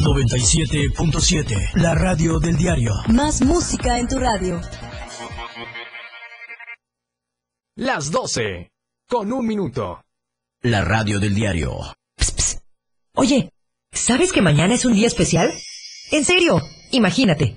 97.7. 0.00 1.74
La 1.74 1.94
radio 1.94 2.38
del 2.38 2.56
diario. 2.56 2.92
Más 3.08 3.42
música 3.42 3.98
en 3.98 4.08
tu 4.08 4.18
radio. 4.18 4.60
Las 7.76 8.10
12. 8.10 8.70
Con 9.08 9.32
un 9.32 9.46
minuto. 9.46 10.02
La 10.62 10.82
radio 10.82 11.20
del 11.20 11.34
diario. 11.34 11.76
Oye, 13.14 13.52
¿sabes 13.92 14.32
que 14.32 14.42
mañana 14.42 14.74
es 14.74 14.84
un 14.84 14.94
día 14.94 15.06
especial? 15.06 15.52
En 16.10 16.24
serio, 16.24 16.60
imagínate. 16.90 17.56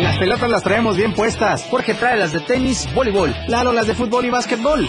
Las 0.00 0.18
pelotas 0.18 0.50
las 0.50 0.62
traemos 0.62 0.96
bien 0.96 1.14
puestas. 1.14 1.66
Jorge 1.70 1.94
trae 1.94 2.16
las 2.16 2.32
de 2.32 2.40
tenis, 2.40 2.88
voleibol. 2.94 3.34
Lalo 3.48 3.72
las 3.72 3.86
de 3.86 3.94
fútbol 3.94 4.24
y 4.24 4.30
básquetbol. 4.30 4.88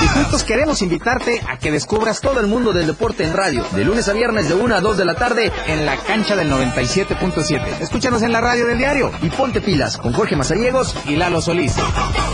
Y 0.00 0.06
juntos 0.06 0.44
queremos 0.44 0.82
invitarte 0.82 1.40
a 1.48 1.58
que 1.58 1.70
descubras 1.70 2.20
todo 2.20 2.40
el 2.40 2.46
mundo 2.46 2.72
del 2.72 2.86
deporte 2.86 3.24
en 3.24 3.34
radio, 3.34 3.64
de 3.72 3.84
lunes 3.84 4.08
a 4.08 4.12
viernes 4.12 4.48
de 4.48 4.54
1 4.54 4.74
a 4.74 4.80
2 4.80 4.96
de 4.96 5.04
la 5.04 5.14
tarde 5.14 5.52
en 5.66 5.86
la 5.86 5.96
cancha 5.96 6.34
del 6.34 6.50
97.7. 6.50 7.80
Escúchanos 7.80 8.22
en 8.22 8.32
la 8.32 8.40
radio 8.40 8.66
del 8.66 8.78
diario 8.78 9.12
y 9.22 9.28
ponte 9.30 9.60
pilas 9.60 9.98
con 9.98 10.12
Jorge 10.12 10.36
Mazariegos 10.36 10.96
y 11.06 11.16
Lalo 11.16 11.40
Solís. 11.40 11.76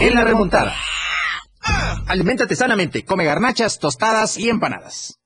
En 0.00 0.14
la 0.14 0.24
remontada. 0.24 0.74
Aliméntate 2.06 2.56
sanamente, 2.56 3.04
come 3.04 3.24
garnachas, 3.24 3.78
tostadas 3.78 4.38
y 4.38 4.48
empanadas. 4.48 5.17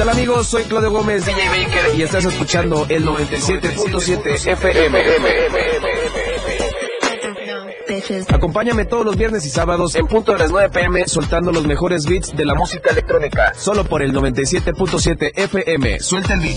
Tal 0.00 0.08
amigos? 0.08 0.46
Soy 0.46 0.62
Claudio 0.64 0.90
Gómez, 0.90 1.26
DJ 1.26 1.48
Baker, 1.48 1.94
y 1.94 2.02
estás 2.02 2.24
escuchando 2.24 2.86
el 2.88 3.04
97.7 3.04 4.52
FM. 4.52 4.98
Acompáñame 8.30 8.86
todos 8.86 9.04
los 9.04 9.18
viernes 9.18 9.44
y 9.44 9.50
sábados 9.50 9.94
en 9.96 10.06
punto 10.06 10.32
de 10.32 10.38
las 10.38 10.50
9 10.50 10.70
pm 10.70 11.06
soltando 11.06 11.52
los 11.52 11.66
mejores 11.66 12.06
beats 12.06 12.34
de 12.34 12.46
la 12.46 12.54
música 12.54 12.92
electrónica. 12.92 13.52
Solo 13.54 13.84
por 13.84 14.02
el 14.02 14.14
97.7 14.14 15.32
FM. 15.36 16.00
Suelta 16.00 16.32
el 16.32 16.40
beat. 16.40 16.56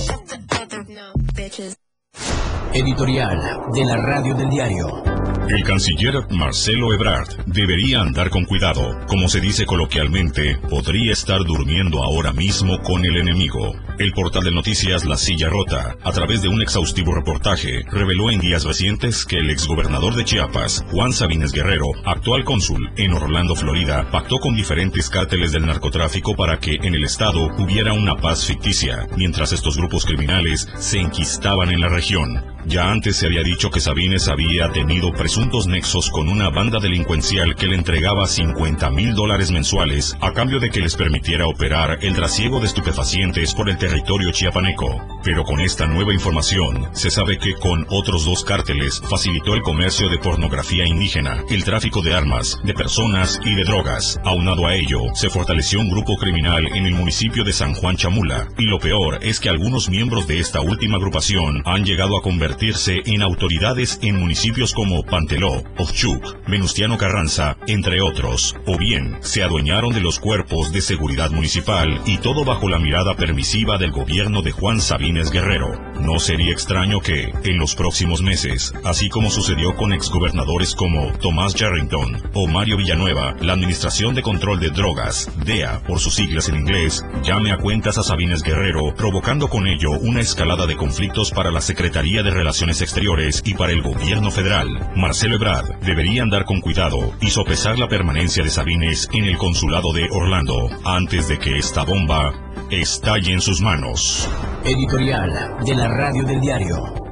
Editorial 2.71 3.59
de 3.73 3.85
la 3.85 3.97
radio 3.97 4.35
del 4.35 4.49
diario. 4.49 5.12
El 5.49 5.61
canciller 5.65 6.15
Marcelo 6.29 6.93
Ebrard 6.93 7.27
debería 7.45 7.99
andar 7.99 8.29
con 8.29 8.45
cuidado. 8.45 8.97
Como 9.07 9.27
se 9.27 9.41
dice 9.41 9.65
coloquialmente, 9.65 10.57
podría 10.69 11.11
estar 11.11 11.43
durmiendo 11.43 12.01
ahora 12.01 12.31
mismo 12.31 12.81
con 12.81 13.03
el 13.03 13.17
enemigo. 13.17 13.75
El 13.99 14.13
portal 14.13 14.43
de 14.45 14.51
noticias 14.51 15.03
La 15.03 15.17
Silla 15.17 15.49
Rota, 15.49 15.97
a 16.01 16.11
través 16.13 16.41
de 16.41 16.47
un 16.47 16.61
exhaustivo 16.61 17.13
reportaje, 17.13 17.83
reveló 17.91 18.31
en 18.31 18.39
días 18.39 18.63
recientes 18.63 19.25
que 19.25 19.37
el 19.37 19.49
exgobernador 19.49 20.15
de 20.15 20.23
Chiapas, 20.23 20.85
Juan 20.91 21.11
Sabines 21.11 21.51
Guerrero, 21.51 21.87
actual 22.05 22.45
cónsul 22.45 22.89
en 22.95 23.13
Orlando, 23.13 23.53
Florida, 23.55 24.09
pactó 24.11 24.39
con 24.39 24.55
diferentes 24.55 25.09
cárteles 25.09 25.51
del 25.51 25.65
narcotráfico 25.65 26.37
para 26.37 26.59
que 26.59 26.75
en 26.75 26.95
el 26.95 27.03
estado 27.03 27.47
hubiera 27.57 27.91
una 27.91 28.15
paz 28.15 28.47
ficticia, 28.47 29.07
mientras 29.17 29.51
estos 29.51 29.75
grupos 29.75 30.05
criminales 30.05 30.69
se 30.77 30.99
enquistaban 30.99 31.69
en 31.69 31.81
la 31.81 31.89
región. 31.89 32.52
Ya 32.65 32.89
antes 32.89 33.17
se 33.17 33.25
había 33.25 33.43
dicho 33.43 33.69
que 33.69 33.81
Sabines 33.81 34.29
había 34.29 34.71
tenido 34.71 35.11
presuntos 35.11 35.67
nexos 35.67 36.09
con 36.09 36.29
una 36.29 36.49
banda 36.49 36.79
delincuencial 36.79 37.55
que 37.55 37.67
le 37.67 37.75
entregaba 37.75 38.25
50 38.25 38.89
mil 38.89 39.13
dólares 39.13 39.51
mensuales 39.51 40.15
a 40.21 40.31
cambio 40.31 40.59
de 40.59 40.69
que 40.69 40.79
les 40.79 40.95
permitiera 40.95 41.45
operar 41.45 41.99
el 42.01 42.15
trasiego 42.15 42.61
de 42.61 42.67
estupefacientes 42.67 43.53
por 43.53 43.69
el 43.69 43.77
territorio 43.77 44.31
chiapaneco. 44.31 45.05
Pero 45.23 45.43
con 45.43 45.59
esta 45.59 45.87
nueva 45.87 46.13
información, 46.13 46.87
se 46.93 47.11
sabe 47.11 47.37
que 47.37 47.53
con 47.55 47.85
otros 47.89 48.25
dos 48.25 48.45
cárteles 48.45 49.01
facilitó 49.09 49.55
el 49.55 49.61
comercio 49.61 50.07
de 50.07 50.19
pornografía 50.19 50.87
indígena, 50.87 51.43
el 51.49 51.65
tráfico 51.65 52.01
de 52.01 52.13
armas, 52.13 52.59
de 52.63 52.73
personas 52.73 53.41
y 53.43 53.55
de 53.55 53.65
drogas. 53.65 54.21
Aunado 54.23 54.67
a 54.67 54.75
ello, 54.75 55.01
se 55.15 55.29
fortaleció 55.29 55.81
un 55.81 55.89
grupo 55.89 56.15
criminal 56.15 56.65
en 56.73 56.85
el 56.85 56.93
municipio 56.93 57.43
de 57.43 57.51
San 57.51 57.73
Juan 57.73 57.97
Chamula. 57.97 58.47
Y 58.57 58.63
lo 58.63 58.79
peor 58.79 59.19
es 59.21 59.41
que 59.41 59.49
algunos 59.49 59.89
miembros 59.89 60.27
de 60.27 60.39
esta 60.39 60.61
última 60.61 60.95
agrupación 60.95 61.61
han 61.65 61.83
llegado 61.83 62.17
a 62.17 62.21
convertirse 62.21 62.52
en 62.61 63.21
autoridades 63.21 63.99
en 64.03 64.19
municipios 64.19 64.73
como 64.73 65.03
Panteló, 65.03 65.63
Ochuk, 65.77 66.47
Venustiano 66.47 66.97
Carranza, 66.97 67.57
entre 67.67 67.99
otros. 67.99 68.55
O 68.65 68.77
bien, 68.77 69.17
se 69.21 69.43
adueñaron 69.43 69.93
de 69.93 70.01
los 70.01 70.19
cuerpos 70.19 70.71
de 70.71 70.81
seguridad 70.81 71.31
municipal 71.31 72.01
y 72.05 72.17
todo 72.17 72.45
bajo 72.45 72.69
la 72.69 72.79
mirada 72.79 73.15
permisiva 73.15 73.77
del 73.77 73.91
gobierno 73.91 74.41
de 74.41 74.51
Juan 74.51 74.79
Sabines 74.79 75.31
Guerrero. 75.31 75.67
No 75.99 76.19
sería 76.19 76.51
extraño 76.51 76.99
que, 76.99 77.33
en 77.43 77.57
los 77.57 77.75
próximos 77.75 78.21
meses, 78.21 78.73
así 78.83 79.09
como 79.09 79.29
sucedió 79.29 79.75
con 79.75 79.91
exgobernadores 79.91 80.75
como 80.75 81.11
Tomás 81.17 81.55
Yarrington 81.55 82.31
o 82.33 82.47
Mario 82.47 82.77
Villanueva, 82.77 83.35
la 83.41 83.53
Administración 83.53 84.15
de 84.15 84.21
Control 84.21 84.59
de 84.59 84.69
Drogas, 84.69 85.29
DEA 85.45 85.81
por 85.87 85.99
sus 85.99 86.15
siglas 86.15 86.49
en 86.49 86.55
inglés, 86.55 87.03
llame 87.23 87.51
a 87.51 87.57
cuentas 87.57 87.97
a 87.97 88.03
Sabines 88.03 88.43
Guerrero, 88.43 88.93
provocando 88.95 89.49
con 89.49 89.67
ello 89.67 89.91
una 89.91 90.21
escalada 90.21 90.65
de 90.65 90.75
conflictos 90.75 91.31
para 91.31 91.51
la 91.51 91.61
Secretaría 91.61 92.23
de 92.23 92.31
Relaciones 92.43 92.81
Exteriores 92.81 93.41
y 93.45 93.53
para 93.53 93.71
el 93.71 93.81
gobierno 93.81 94.29
federal. 94.29 94.91
Marcelo 94.97 95.37
Ebrard 95.37 95.79
debería 95.79 96.23
andar 96.23 96.43
con 96.43 96.59
cuidado 96.59 97.13
y 97.21 97.29
sopesar 97.29 97.79
la 97.79 97.87
permanencia 97.87 98.43
de 98.43 98.49
Sabines 98.49 99.07
en 99.13 99.23
el 99.23 99.37
consulado 99.37 99.93
de 99.93 100.09
Orlando 100.11 100.69
antes 100.83 101.29
de 101.29 101.39
que 101.39 101.57
esta 101.57 101.85
bomba 101.85 102.33
estalle 102.69 103.31
en 103.31 103.39
sus 103.39 103.61
manos. 103.61 104.29
Editorial 104.65 105.55
de 105.65 105.73
la 105.73 105.87
Radio 105.87 106.23
del 106.25 106.41
Diario. 106.41 107.02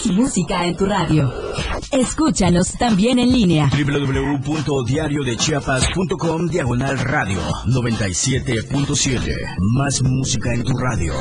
Más 0.00 0.12
música 0.16 0.64
en 0.64 0.76
tu 0.76 0.86
radio. 0.86 1.30
Escúchanos 1.92 2.72
también 2.78 3.18
en 3.18 3.30
línea. 3.30 3.68
www.diariodechiapas.com 3.70 6.48
Diagonal 6.48 6.98
Radio 7.00 7.38
97.7. 7.66 9.36
Más 9.76 10.00
música 10.02 10.54
en 10.54 10.64
tu 10.64 10.72
radio. 10.78 11.12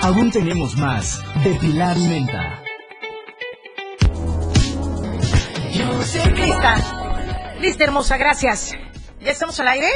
Aún 0.00 0.30
tenemos 0.30 0.74
más 0.78 1.22
de 1.44 1.50
Pilar 1.56 1.98
y 1.98 2.08
Menta. 2.08 2.62
Lista. 6.34 7.54
Lista, 7.60 7.84
hermosa, 7.84 8.16
gracias. 8.16 8.72
¿Ya 9.20 9.30
estamos 9.30 9.60
al 9.60 9.68
aire? 9.68 9.88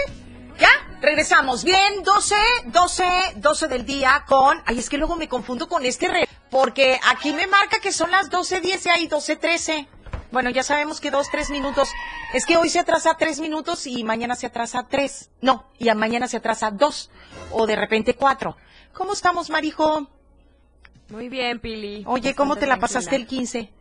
Regresamos. 1.02 1.64
Bien, 1.64 2.04
12, 2.04 2.34
12, 2.66 3.04
12 3.36 3.66
del 3.68 3.84
día 3.84 4.24
con... 4.28 4.62
Ay, 4.64 4.78
es 4.78 4.88
que 4.88 4.98
luego 4.98 5.16
me 5.16 5.28
confundo 5.28 5.68
con 5.68 5.84
este 5.84 6.06
re... 6.06 6.28
Porque 6.48 7.00
aquí 7.10 7.32
me 7.32 7.48
marca 7.48 7.80
que 7.80 7.90
son 7.90 8.12
las 8.12 8.30
12.10 8.30 8.86
y 8.86 8.88
hay 8.88 9.08
12.13. 9.08 9.88
Bueno, 10.30 10.50
ya 10.50 10.62
sabemos 10.62 11.00
que 11.00 11.10
dos, 11.10 11.28
tres 11.28 11.50
minutos. 11.50 11.88
Es 12.32 12.46
que 12.46 12.56
hoy 12.56 12.68
se 12.68 12.78
atrasa 12.78 13.16
tres 13.18 13.40
minutos 13.40 13.86
y 13.88 14.04
mañana 14.04 14.36
se 14.36 14.46
atrasa 14.46 14.86
tres. 14.88 15.30
No, 15.40 15.66
y 15.76 15.88
a 15.88 15.96
mañana 15.96 16.28
se 16.28 16.36
atrasa 16.36 16.70
dos. 16.70 17.10
O 17.50 17.66
de 17.66 17.74
repente 17.74 18.14
cuatro. 18.14 18.56
¿Cómo 18.92 19.12
estamos, 19.12 19.50
Marijo? 19.50 20.08
Muy 21.08 21.28
bien, 21.28 21.58
Pili. 21.58 22.04
Oye, 22.06 22.34
¿cómo 22.36 22.54
te 22.54 22.66
la 22.66 22.78
pasaste 22.78 23.16
el 23.16 23.26
15? 23.26 23.72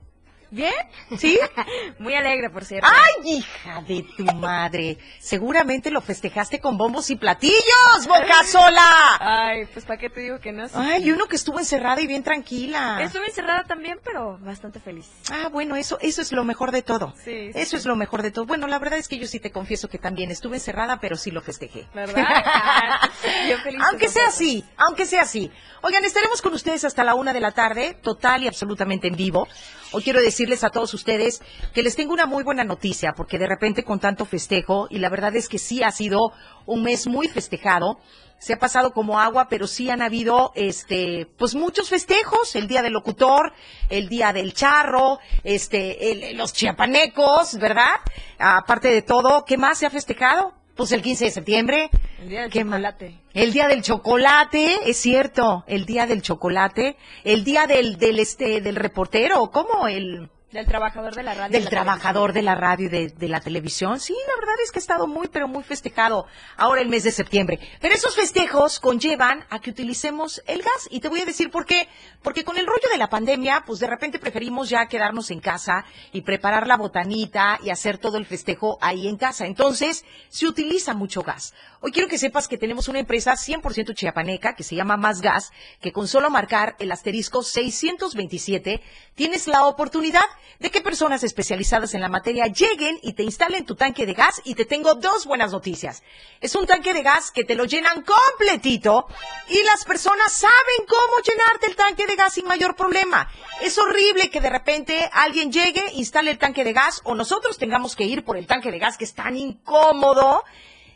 ¿Bien? 0.51 0.73
¿Sí? 1.17 1.39
Muy 1.99 2.13
alegre, 2.13 2.49
por 2.49 2.65
cierto. 2.65 2.85
¡Ay, 2.89 3.37
hija 3.37 3.81
de 3.87 4.05
tu 4.17 4.25
madre! 4.35 4.97
Seguramente 5.19 5.89
lo 5.89 6.01
festejaste 6.01 6.59
con 6.59 6.77
bombos 6.77 7.09
y 7.09 7.15
platillos, 7.15 8.05
boca 8.05 8.43
sola. 8.45 9.17
Ay, 9.19 9.65
pues 9.71 9.85
¿para 9.85 9.97
qué 9.97 10.09
te 10.09 10.19
digo 10.19 10.39
que 10.39 10.51
no? 10.51 10.67
Ay, 10.73 11.07
y 11.07 11.11
uno 11.11 11.27
que 11.27 11.37
estuvo 11.37 11.57
encerrada 11.57 12.01
y 12.01 12.07
bien 12.07 12.21
tranquila. 12.23 13.01
Estuve 13.01 13.27
encerrada 13.27 13.63
también, 13.63 13.99
pero 14.03 14.37
bastante 14.39 14.81
feliz. 14.81 15.09
Ah, 15.31 15.47
bueno, 15.49 15.77
eso, 15.77 15.97
eso 16.01 16.21
es 16.21 16.33
lo 16.33 16.43
mejor 16.43 16.71
de 16.71 16.81
todo. 16.81 17.13
Sí. 17.23 17.51
Eso 17.53 17.77
es 17.77 17.85
lo 17.85 17.95
mejor 17.95 18.21
de 18.21 18.31
todo. 18.31 18.45
Bueno, 18.45 18.67
la 18.67 18.77
verdad 18.77 18.99
es 18.99 19.07
que 19.07 19.17
yo 19.17 19.27
sí 19.27 19.39
te 19.39 19.51
confieso 19.51 19.87
que 19.87 19.99
también 19.99 20.31
estuve 20.31 20.57
encerrada, 20.57 20.99
pero 20.99 21.15
sí 21.15 21.31
lo 21.31 21.41
festejé. 21.41 21.87
¿Verdad? 21.93 22.25
Yo 23.49 23.57
feliz 23.59 23.81
aunque 23.89 24.09
sea 24.09 24.27
así, 24.27 24.65
aunque 24.77 25.05
sea 25.05 25.21
así. 25.21 25.49
Oigan, 25.81 26.03
estaremos 26.03 26.41
con 26.41 26.53
ustedes 26.53 26.83
hasta 26.83 27.03
la 27.03 27.15
una 27.15 27.33
de 27.33 27.39
la 27.39 27.51
tarde, 27.51 27.97
total 28.01 28.43
y 28.43 28.47
absolutamente 28.47 29.07
en 29.07 29.15
vivo. 29.15 29.47
Hoy 29.93 30.03
quiero 30.03 30.21
decirles 30.21 30.63
a 30.63 30.69
todos 30.69 30.93
ustedes 30.93 31.41
que 31.73 31.83
les 31.83 31.95
tengo 31.97 32.13
una 32.13 32.25
muy 32.25 32.43
buena 32.43 32.63
noticia, 32.63 33.13
porque 33.15 33.37
de 33.37 33.47
repente 33.47 33.83
con 33.83 33.99
tanto 33.99 34.25
festejo, 34.25 34.87
y 34.89 34.99
la 34.99 35.09
verdad 35.09 35.35
es 35.35 35.49
que 35.49 35.59
sí 35.59 35.83
ha 35.83 35.91
sido 35.91 36.31
un 36.65 36.83
mes 36.83 37.07
muy 37.07 37.27
festejado, 37.27 37.99
se 38.39 38.53
ha 38.53 38.57
pasado 38.59 38.91
como 38.93 39.19
agua, 39.19 39.47
pero 39.49 39.67
sí 39.67 39.89
han 39.89 40.01
habido, 40.01 40.51
este, 40.55 41.27
pues 41.37 41.53
muchos 41.55 41.89
festejos, 41.89 42.55
el 42.55 42.67
día 42.67 42.81
del 42.81 42.93
locutor, 42.93 43.53
el 43.89 44.07
día 44.09 44.31
del 44.33 44.53
charro, 44.53 45.19
este, 45.43 46.11
el- 46.31 46.37
los 46.37 46.53
chiapanecos, 46.53 47.57
¿verdad? 47.59 47.95
Aparte 48.39 48.87
de 48.87 49.01
todo, 49.01 49.43
¿qué 49.45 49.57
más 49.57 49.77
se 49.77 49.85
ha 49.85 49.89
festejado? 49.91 50.53
Pues 50.75 50.91
el 50.93 51.01
15 51.01 51.25
de 51.25 51.31
septiembre. 51.31 51.89
El 52.19 52.29
día 52.29 52.41
del 52.41 52.49
¿Qué 52.49 52.63
chocolate. 52.63 53.20
El 53.33 53.53
día 53.53 53.67
del 53.67 53.81
chocolate, 53.81 54.89
es 54.89 54.97
cierto, 54.97 55.63
el 55.67 55.85
día 55.85 56.05
del 56.05 56.21
chocolate, 56.21 56.97
el 57.23 57.43
día 57.45 57.65
del, 57.65 57.97
del 57.97 58.19
este, 58.19 58.59
del 58.59 58.75
reportero, 58.75 59.51
¿cómo? 59.51 59.87
El, 59.87 60.29
Del 60.51 60.65
trabajador 60.65 61.15
de 61.15 61.23
la 61.23 61.33
radio. 61.33 61.51
del 61.53 61.63
la 61.63 61.69
trabajador 61.69 62.33
de 62.33 62.41
la 62.41 62.55
radio 62.55 62.87
y 62.87 62.89
de, 62.89 63.07
de 63.07 63.27
la 63.29 63.39
televisión. 63.39 64.01
Sí, 64.01 64.13
la 64.27 64.35
verdad 64.35 64.55
es 64.61 64.71
que 64.71 64.79
ha 64.79 64.81
estado 64.81 65.07
muy, 65.07 65.29
pero 65.29 65.47
muy 65.47 65.63
festejado 65.63 66.27
ahora 66.57 66.81
el 66.81 66.89
mes 66.89 67.03
de 67.03 67.11
septiembre. 67.11 67.57
Pero 67.79 67.95
esos 67.95 68.15
festejos 68.15 68.81
conllevan 68.81 69.45
a 69.49 69.59
que 69.59 69.69
utilicemos 69.69 70.43
el 70.47 70.61
gas. 70.61 70.89
Y 70.89 70.99
te 70.99 71.07
voy 71.07 71.21
a 71.21 71.25
decir 71.25 71.51
por 71.51 71.65
qué. 71.65 71.87
Porque 72.21 72.43
con 72.43 72.57
el 72.57 72.67
rollo 72.67 72.89
de 72.91 72.97
la 72.97 73.09
pandemia, 73.09 73.63
pues 73.65 73.79
de 73.79 73.87
repente 73.87 74.19
preferimos 74.19 74.69
ya 74.69 74.87
quedarnos 74.87 75.31
en 75.31 75.39
casa 75.39 75.85
y 76.11 76.21
preparar 76.21 76.67
la 76.67 76.75
botanita 76.75 77.57
y 77.63 77.69
hacer 77.69 77.97
todo 77.97 78.17
el 78.17 78.25
festejo 78.25 78.77
ahí 78.81 79.07
en 79.07 79.15
casa. 79.15 79.45
Entonces, 79.45 80.03
se 80.27 80.47
utiliza 80.47 80.93
mucho 80.93 81.21
gas. 81.23 81.53
Hoy 81.79 81.93
quiero 81.93 82.09
que 82.09 82.17
sepas 82.17 82.49
que 82.49 82.57
tenemos 82.57 82.89
una 82.89 82.99
empresa 82.99 83.33
100% 83.33 83.95
chiapaneca 83.95 84.53
que 84.55 84.63
se 84.63 84.75
llama 84.75 84.97
Más 84.97 85.21
Gas, 85.21 85.51
que 85.79 85.93
con 85.93 86.09
solo 86.09 86.29
marcar 86.29 86.75
el 86.79 86.91
asterisco 86.91 87.41
627 87.41 88.81
tienes 89.15 89.47
la 89.47 89.65
oportunidad 89.65 90.21
de 90.59 90.69
que 90.69 90.81
personas 90.81 91.23
especializadas 91.23 91.93
en 91.93 92.01
la 92.01 92.09
materia 92.09 92.45
lleguen 92.47 92.99
y 93.01 93.13
te 93.13 93.23
instalen 93.23 93.65
tu 93.65 93.75
tanque 93.75 94.05
de 94.05 94.13
gas 94.13 94.41
y 94.45 94.55
te 94.55 94.65
tengo 94.65 94.95
dos 94.95 95.25
buenas 95.25 95.51
noticias. 95.51 96.03
Es 96.39 96.55
un 96.55 96.67
tanque 96.67 96.93
de 96.93 97.01
gas 97.01 97.31
que 97.31 97.43
te 97.43 97.55
lo 97.55 97.65
llenan 97.65 98.03
completito 98.03 99.07
y 99.49 99.63
las 99.63 99.85
personas 99.85 100.31
saben 100.31 100.85
cómo 100.87 101.23
llenarte 101.23 101.67
el 101.67 101.75
tanque 101.75 102.05
de 102.05 102.15
gas 102.15 102.33
sin 102.35 102.45
mayor 102.45 102.75
problema. 102.75 103.29
Es 103.61 103.77
horrible 103.77 104.29
que 104.29 104.41
de 104.41 104.49
repente 104.49 105.09
alguien 105.11 105.51
llegue, 105.51 105.83
instale 105.93 106.31
el 106.31 106.37
tanque 106.37 106.63
de 106.63 106.73
gas 106.73 107.01
o 107.03 107.15
nosotros 107.15 107.57
tengamos 107.57 107.95
que 107.95 108.03
ir 108.03 108.23
por 108.23 108.37
el 108.37 108.47
tanque 108.47 108.71
de 108.71 108.79
gas 108.79 108.97
que 108.97 109.05
es 109.05 109.13
tan 109.13 109.35
incómodo 109.35 110.43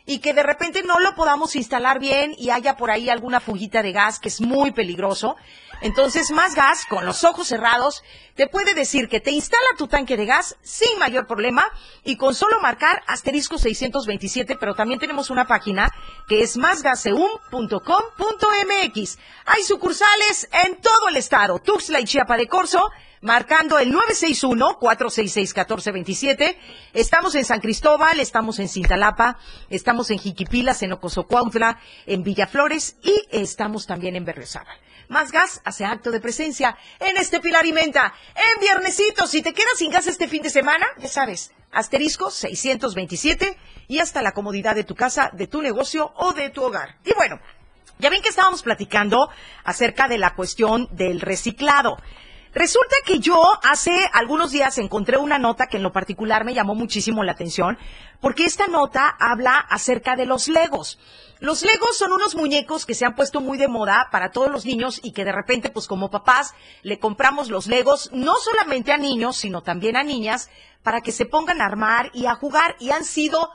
y 0.06 0.20
que 0.20 0.32
de 0.32 0.42
repente 0.44 0.82
no 0.84 1.00
lo 1.00 1.14
podamos 1.14 1.56
instalar 1.56 1.98
bien 1.98 2.34
y 2.38 2.50
haya 2.50 2.76
por 2.76 2.90
ahí 2.90 3.10
alguna 3.10 3.40
fugita 3.40 3.82
de 3.82 3.92
gas 3.92 4.20
que 4.20 4.28
es 4.28 4.40
muy 4.40 4.70
peligroso. 4.70 5.36
Entonces, 5.80 6.30
más 6.30 6.54
gas, 6.54 6.84
con 6.86 7.04
los 7.04 7.24
ojos 7.24 7.48
cerrados, 7.48 8.02
te 8.34 8.46
puede 8.46 8.74
decir 8.74 9.08
que 9.08 9.20
te 9.20 9.30
instala 9.30 9.66
tu 9.76 9.88
tanque 9.88 10.16
de 10.16 10.26
gas 10.26 10.56
sin 10.62 10.98
mayor 10.98 11.26
problema 11.26 11.64
y 12.04 12.16
con 12.16 12.34
solo 12.34 12.60
marcar 12.60 13.02
asterisco 13.06 13.58
627, 13.58 14.56
pero 14.58 14.74
también 14.74 15.00
tenemos 15.00 15.30
una 15.30 15.46
página 15.46 15.92
que 16.28 16.42
es 16.42 16.56
másgaseum.com.mx. 16.56 19.18
Hay 19.46 19.62
sucursales 19.62 20.48
en 20.64 20.80
todo 20.80 21.08
el 21.08 21.16
estado, 21.16 21.58
Tuxtla 21.58 22.00
y 22.00 22.04
Chiapa 22.04 22.36
de 22.36 22.46
Corzo, 22.46 22.90
marcando 23.20 23.78
el 23.78 23.92
961-466-1427. 23.92 26.56
Estamos 26.94 27.34
en 27.34 27.44
San 27.44 27.60
Cristóbal, 27.60 28.18
estamos 28.20 28.58
en 28.58 28.68
Cintalapa, 28.68 29.38
estamos 29.68 30.10
en 30.10 30.18
Jiquipilas, 30.18 30.82
en 30.82 30.92
Ocosocuautla, 30.92 31.78
en 32.06 32.22
Villaflores 32.22 32.96
y 33.02 33.26
estamos 33.30 33.86
también 33.86 34.16
en 34.16 34.24
Berriozábal. 34.24 34.78
Más 35.08 35.30
gas 35.30 35.60
hace 35.64 35.84
acto 35.84 36.10
de 36.10 36.20
presencia 36.20 36.76
en 36.98 37.16
este 37.16 37.40
Pilar 37.40 37.64
y 37.66 37.72
Menta. 37.72 38.12
En 38.34 38.60
viernesito, 38.60 39.26
si 39.26 39.42
te 39.42 39.52
quedas 39.52 39.78
sin 39.78 39.90
gas 39.90 40.06
este 40.06 40.28
fin 40.28 40.42
de 40.42 40.50
semana, 40.50 40.86
ya 40.98 41.08
sabes, 41.08 41.52
asterisco 41.72 42.30
627 42.30 43.56
y 43.88 43.98
hasta 44.00 44.22
la 44.22 44.32
comodidad 44.32 44.74
de 44.74 44.84
tu 44.84 44.94
casa, 44.94 45.30
de 45.32 45.46
tu 45.46 45.62
negocio 45.62 46.12
o 46.16 46.32
de 46.32 46.50
tu 46.50 46.62
hogar. 46.62 46.96
Y 47.04 47.14
bueno, 47.14 47.40
ya 47.98 48.10
ven 48.10 48.20
que 48.20 48.28
estábamos 48.28 48.62
platicando 48.62 49.30
acerca 49.64 50.08
de 50.08 50.18
la 50.18 50.34
cuestión 50.34 50.88
del 50.90 51.20
reciclado. 51.20 51.96
Resulta 52.56 52.96
que 53.04 53.18
yo 53.18 53.38
hace 53.64 54.08
algunos 54.14 54.50
días 54.50 54.78
encontré 54.78 55.18
una 55.18 55.38
nota 55.38 55.66
que 55.66 55.76
en 55.76 55.82
lo 55.82 55.92
particular 55.92 56.46
me 56.46 56.54
llamó 56.54 56.74
muchísimo 56.74 57.22
la 57.22 57.32
atención, 57.32 57.76
porque 58.22 58.46
esta 58.46 58.66
nota 58.66 59.14
habla 59.20 59.58
acerca 59.58 60.16
de 60.16 60.24
los 60.24 60.48
legos. 60.48 60.98
Los 61.38 61.60
legos 61.60 61.98
son 61.98 62.12
unos 62.12 62.34
muñecos 62.34 62.86
que 62.86 62.94
se 62.94 63.04
han 63.04 63.14
puesto 63.14 63.42
muy 63.42 63.58
de 63.58 63.68
moda 63.68 64.08
para 64.10 64.30
todos 64.30 64.50
los 64.50 64.64
niños 64.64 65.00
y 65.02 65.12
que 65.12 65.26
de 65.26 65.32
repente, 65.32 65.68
pues 65.68 65.86
como 65.86 66.08
papás, 66.10 66.54
le 66.80 66.98
compramos 66.98 67.50
los 67.50 67.66
legos 67.66 68.08
no 68.14 68.36
solamente 68.36 68.90
a 68.90 68.96
niños, 68.96 69.36
sino 69.36 69.60
también 69.60 69.94
a 69.94 70.02
niñas, 70.02 70.48
para 70.82 71.02
que 71.02 71.12
se 71.12 71.26
pongan 71.26 71.60
a 71.60 71.66
armar 71.66 72.10
y 72.14 72.24
a 72.24 72.36
jugar 72.36 72.74
y 72.80 72.88
han 72.88 73.04
sido 73.04 73.50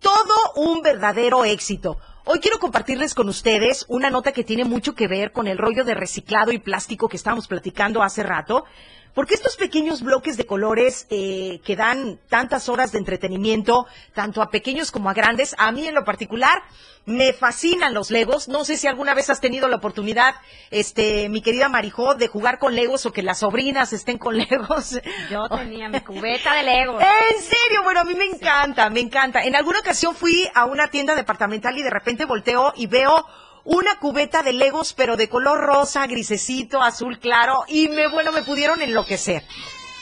todo 0.00 0.34
un 0.56 0.82
verdadero 0.82 1.44
éxito. 1.44 1.98
Hoy 2.32 2.38
quiero 2.38 2.60
compartirles 2.60 3.12
con 3.12 3.28
ustedes 3.28 3.84
una 3.88 4.08
nota 4.08 4.30
que 4.30 4.44
tiene 4.44 4.64
mucho 4.64 4.94
que 4.94 5.08
ver 5.08 5.32
con 5.32 5.48
el 5.48 5.58
rollo 5.58 5.82
de 5.82 5.94
reciclado 5.94 6.52
y 6.52 6.60
plástico 6.60 7.08
que 7.08 7.16
estábamos 7.16 7.48
platicando 7.48 8.04
hace 8.04 8.22
rato, 8.22 8.66
Porque 9.14 9.34
estos 9.34 9.56
pequeños 9.56 10.02
bloques 10.02 10.36
de 10.36 10.46
colores 10.46 11.06
eh, 11.10 11.60
que 11.64 11.76
dan 11.76 12.18
tantas 12.28 12.68
horas 12.68 12.92
de 12.92 12.98
entretenimiento, 12.98 13.86
tanto 14.14 14.42
a 14.42 14.50
pequeños 14.50 14.90
como 14.90 15.10
a 15.10 15.14
grandes, 15.14 15.54
a 15.58 15.72
mí 15.72 15.86
en 15.86 15.94
lo 15.94 16.04
particular 16.04 16.62
me 17.06 17.32
fascinan 17.32 17.94
los 17.94 18.10
Legos. 18.10 18.48
No 18.48 18.64
sé 18.64 18.76
si 18.76 18.86
alguna 18.86 19.14
vez 19.14 19.30
has 19.30 19.40
tenido 19.40 19.68
la 19.68 19.76
oportunidad, 19.76 20.34
este, 20.70 21.28
mi 21.28 21.42
querida 21.42 21.68
Marijó, 21.68 22.14
de 22.14 22.28
jugar 22.28 22.58
con 22.58 22.74
Legos 22.74 23.06
o 23.06 23.12
que 23.12 23.22
las 23.22 23.38
sobrinas 23.38 23.92
estén 23.92 24.18
con 24.18 24.36
Legos. 24.38 25.00
Yo 25.30 25.48
tenía 25.48 25.88
mi 25.88 26.00
cubeta 26.00 26.54
de 26.54 26.62
Legos. 26.62 27.02
En 27.02 27.42
serio, 27.42 27.82
bueno, 27.82 28.00
a 28.00 28.04
mí 28.04 28.14
me 28.14 28.26
encanta, 28.26 28.90
me 28.90 29.00
encanta. 29.00 29.42
En 29.42 29.56
alguna 29.56 29.80
ocasión 29.80 30.14
fui 30.14 30.48
a 30.54 30.66
una 30.66 30.88
tienda 30.88 31.14
departamental 31.14 31.76
y 31.76 31.82
de 31.82 31.90
repente 31.90 32.24
volteo 32.24 32.72
y 32.76 32.86
veo 32.86 33.26
una 33.64 33.98
cubeta 33.98 34.42
de 34.42 34.52
Legos, 34.52 34.92
pero 34.92 35.16
de 35.16 35.28
color 35.28 35.60
rosa, 35.60 36.06
grisecito, 36.06 36.82
azul 36.82 37.18
claro, 37.18 37.64
y 37.68 37.88
me, 37.88 38.08
bueno, 38.08 38.32
me 38.32 38.42
pudieron 38.42 38.80
enloquecer. 38.82 39.44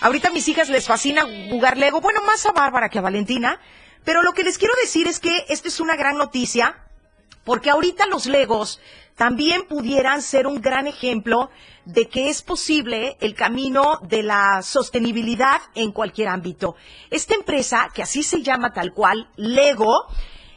Ahorita 0.00 0.30
mis 0.30 0.46
hijas 0.48 0.68
les 0.68 0.86
fascina 0.86 1.26
jugar 1.50 1.76
Lego, 1.76 2.00
bueno, 2.00 2.22
más 2.22 2.46
a 2.46 2.52
Bárbara 2.52 2.88
que 2.88 2.98
a 2.98 3.02
Valentina, 3.02 3.60
pero 4.04 4.22
lo 4.22 4.32
que 4.32 4.44
les 4.44 4.58
quiero 4.58 4.74
decir 4.80 5.08
es 5.08 5.18
que 5.18 5.44
esta 5.48 5.68
es 5.68 5.80
una 5.80 5.96
gran 5.96 6.16
noticia, 6.16 6.84
porque 7.44 7.70
ahorita 7.70 8.06
los 8.06 8.26
Legos 8.26 8.80
también 9.16 9.66
pudieran 9.66 10.22
ser 10.22 10.46
un 10.46 10.60
gran 10.60 10.86
ejemplo 10.86 11.50
de 11.84 12.08
que 12.08 12.28
es 12.28 12.42
posible 12.42 13.16
el 13.20 13.34
camino 13.34 13.98
de 14.02 14.22
la 14.22 14.62
sostenibilidad 14.62 15.60
en 15.74 15.90
cualquier 15.90 16.28
ámbito. 16.28 16.76
Esta 17.10 17.34
empresa, 17.34 17.88
que 17.92 18.02
así 18.02 18.22
se 18.22 18.42
llama 18.42 18.72
tal 18.72 18.92
cual, 18.92 19.28
Lego, 19.36 20.06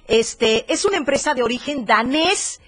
este, 0.07 0.71
es 0.71 0.85
una 0.85 0.97
empresa 0.97 1.33
de 1.33 1.41
origen 1.41 1.85
danés 1.85 2.61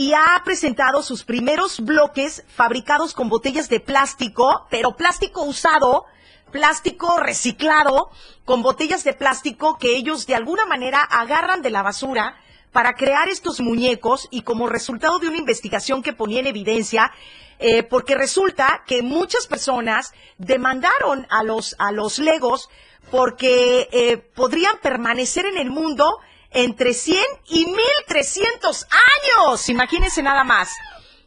y 0.00 0.14
ha 0.14 0.40
presentado 0.46 1.02
sus 1.02 1.24
primeros 1.24 1.80
bloques 1.80 2.42
fabricados 2.48 3.12
con 3.12 3.28
botellas 3.28 3.68
de 3.68 3.80
plástico, 3.80 4.66
pero 4.70 4.96
plástico 4.96 5.42
usado, 5.42 6.06
plástico 6.50 7.18
reciclado, 7.18 8.08
con 8.46 8.62
botellas 8.62 9.04
de 9.04 9.12
plástico 9.12 9.76
que 9.76 9.96
ellos 9.96 10.26
de 10.26 10.34
alguna 10.34 10.64
manera 10.64 11.02
agarran 11.02 11.60
de 11.60 11.68
la 11.68 11.82
basura 11.82 12.34
para 12.72 12.94
crear 12.94 13.28
estos 13.28 13.60
muñecos 13.60 14.26
y 14.30 14.40
como 14.40 14.70
resultado 14.70 15.18
de 15.18 15.28
una 15.28 15.36
investigación 15.36 16.02
que 16.02 16.14
ponía 16.14 16.40
en 16.40 16.46
evidencia, 16.46 17.12
eh, 17.58 17.82
porque 17.82 18.14
resulta 18.14 18.84
que 18.86 19.02
muchas 19.02 19.46
personas 19.46 20.14
demandaron 20.38 21.26
a 21.28 21.42
los, 21.42 21.76
a 21.78 21.92
los 21.92 22.18
Legos 22.18 22.70
porque 23.10 23.86
eh, 23.92 24.16
podrían 24.16 24.78
permanecer 24.80 25.44
en 25.44 25.58
el 25.58 25.68
mundo 25.68 26.20
entre 26.50 26.94
100 26.94 27.22
y 27.48 27.66
1300 27.66 28.86
años. 28.90 29.68
Imagínense 29.68 30.22
nada 30.22 30.44
más. 30.44 30.70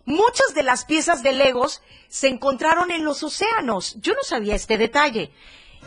Muchas 0.05 0.53
de 0.53 0.63
las 0.63 0.85
piezas 0.85 1.23
de 1.23 1.31
Legos 1.31 1.81
se 2.09 2.27
encontraron 2.27 2.91
en 2.91 3.05
los 3.05 3.23
océanos. 3.23 3.95
Yo 4.01 4.13
no 4.13 4.23
sabía 4.23 4.55
este 4.55 4.77
detalle. 4.77 5.31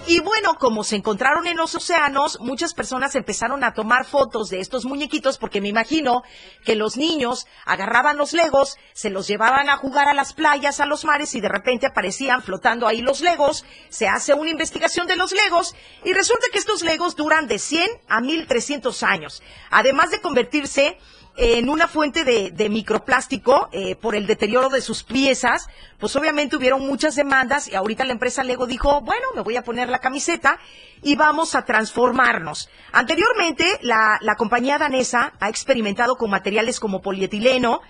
Y 0.09 0.21
bueno, 0.21 0.55
como 0.59 0.85
se 0.85 0.95
encontraron 0.95 1.49
en 1.49 1.57
los 1.57 1.75
océanos, 1.75 2.39
muchas 2.41 2.75
personas 2.75 3.17
empezaron 3.17 3.65
a 3.65 3.75
tomar 3.75 4.05
fotos 4.05 4.51
de 4.51 4.61
estos 4.61 4.85
muñequitos 4.85 5.37
porque 5.37 5.61
me 5.61 5.69
imagino 5.69 6.23
que 6.65 6.77
los 6.77 6.97
niños 6.97 7.47
agarraban 7.65 8.17
los 8.17 8.33
legos, 8.33 8.77
se 8.93 9.11
los 9.11 9.27
llevaban 9.27 9.69
a 9.69 9.77
jugar 9.77 10.07
a 10.09 10.15
las 10.15 10.33
playas, 10.33 10.79
a 10.79 10.87
los 10.87 11.05
mares 11.05 11.35
y 11.35 11.41
de 11.41 11.49
repente 11.49 11.87
aparecían 11.87 12.43
flotando 12.43 12.87
ahí 12.87 13.01
los 13.01 13.21
legos. 13.21 13.65
Se 13.89 14.07
hace 14.07 14.33
una 14.33 14.51
investigación 14.51 15.09
de 15.09 15.17
los 15.17 15.33
legos 15.33 15.75
y 16.05 16.13
resulta 16.13 16.47
que 16.53 16.59
estos 16.59 16.83
legos 16.83 17.17
duran 17.17 17.49
de 17.49 17.59
100 17.59 17.89
a 18.09 18.21
1300 18.21 19.03
años. 19.03 19.43
Además 19.71 20.13
de 20.13 20.21
convertirse 20.21 20.99
en 21.37 21.69
una 21.69 21.87
fuente 21.87 22.25
de, 22.25 22.69
microplástico 22.69 23.69
eh, 23.73 23.95
por 23.97 24.15
el 24.15 24.27
deterioro 24.27 24.69
de 24.71 24.81
sus 24.81 25.03
piezas, 25.03 25.69
pues 25.99 26.17
obviamente 26.17 26.57
hubieron 26.57 26.87
muchas 26.87 27.15
demandas 27.15 27.69
y 27.69 27.75
ahorita 27.75 28.05
la 28.05 28.13
empresa 28.13 28.43
Lego 28.43 28.67
dijo, 28.67 29.03
bueno, 29.03 29.27
me 29.35 29.43
voy 29.43 29.57
a 29.57 29.63
poner 29.63 29.89
la 29.89 29.99
camiseta 29.99 30.59
y 31.03 31.15
vamos 31.15 31.55
a 31.55 31.65
transformarnos. 31.65 32.71
Anteriormente, 32.93 33.79
la, 33.83 34.19
la 34.23 34.37
compañía 34.37 34.79
danesa 34.79 35.35
ha 35.39 35.49
experimentado 35.49 36.17
con 36.17 36.31
materiales 36.31 36.81
como 36.81 37.03
polietileno, 37.03 37.83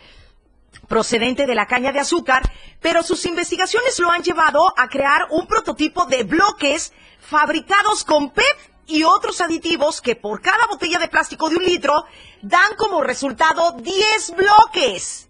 procedente 0.88 1.46
de 1.46 1.54
la 1.54 1.66
caña 1.66 1.92
de 1.92 2.00
azúcar, 2.00 2.42
pero 2.80 3.02
sus 3.02 3.24
investigaciones 3.26 3.98
lo 3.98 4.10
han 4.10 4.22
llevado 4.22 4.72
a 4.76 4.88
crear 4.88 5.28
un 5.30 5.46
prototipo 5.46 6.06
de 6.06 6.24
bloques 6.24 6.92
fabricados 7.20 8.04
con 8.04 8.30
PEP 8.30 8.76
y 8.86 9.02
otros 9.02 9.40
aditivos 9.40 10.00
que 10.00 10.16
por 10.16 10.40
cada 10.40 10.66
botella 10.66 10.98
de 10.98 11.08
plástico 11.08 11.48
de 11.48 11.56
un 11.56 11.64
litro 11.64 12.04
dan 12.42 12.74
como 12.76 13.02
resultado 13.02 13.72
10 13.72 14.34
bloques. 14.36 15.28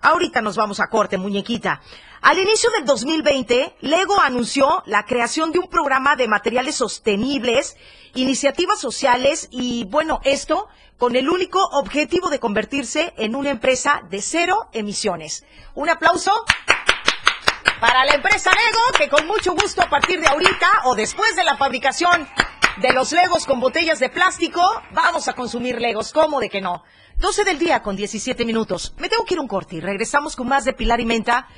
Ahorita 0.00 0.40
nos 0.40 0.56
vamos 0.56 0.80
a 0.80 0.88
corte, 0.88 1.18
muñequita. 1.18 1.80
Al 2.22 2.38
inicio 2.38 2.70
del 2.70 2.84
2020, 2.84 3.76
Lego 3.80 4.20
anunció 4.20 4.82
la 4.86 5.04
creación 5.04 5.52
de 5.52 5.58
un 5.58 5.68
programa 5.68 6.16
de 6.16 6.28
materiales 6.28 6.74
sostenibles, 6.76 7.76
iniciativas 8.14 8.78
sociales 8.78 9.48
y, 9.50 9.84
bueno, 9.84 10.20
esto 10.24 10.68
con 10.98 11.16
el 11.16 11.30
único 11.30 11.58
objetivo 11.72 12.28
de 12.28 12.38
convertirse 12.38 13.14
en 13.16 13.34
una 13.34 13.48
empresa 13.48 14.02
de 14.10 14.20
cero 14.20 14.68
emisiones. 14.72 15.46
Un 15.74 15.88
aplauso 15.88 16.30
para 17.80 18.04
la 18.04 18.12
empresa 18.12 18.50
Lego, 18.50 18.98
que 18.98 19.08
con 19.08 19.26
mucho 19.26 19.54
gusto 19.54 19.80
a 19.80 19.88
partir 19.88 20.20
de 20.20 20.26
ahorita 20.26 20.82
o 20.84 20.94
después 20.94 21.34
de 21.36 21.44
la 21.44 21.56
fabricación 21.56 22.28
de 22.78 22.92
los 22.92 23.12
Legos 23.12 23.46
con 23.46 23.60
botellas 23.60 23.98
de 23.98 24.08
plástico, 24.08 24.62
vamos 24.92 25.28
a 25.28 25.34
consumir 25.34 25.80
Legos, 25.80 26.12
¿cómo 26.12 26.40
de 26.40 26.48
que 26.48 26.60
no? 26.60 26.82
12 27.18 27.44
del 27.44 27.58
día 27.58 27.82
con 27.82 27.96
17 27.96 28.44
minutos. 28.44 28.94
Me 28.98 29.08
tengo 29.08 29.24
que 29.24 29.34
ir 29.34 29.38
a 29.38 29.42
un 29.42 29.48
corte 29.48 29.76
y 29.76 29.80
regresamos 29.80 30.36
con 30.36 30.48
más 30.48 30.64
de 30.64 30.72
Pilar 30.72 31.00
y 31.00 31.04
Menta. 31.04 31.48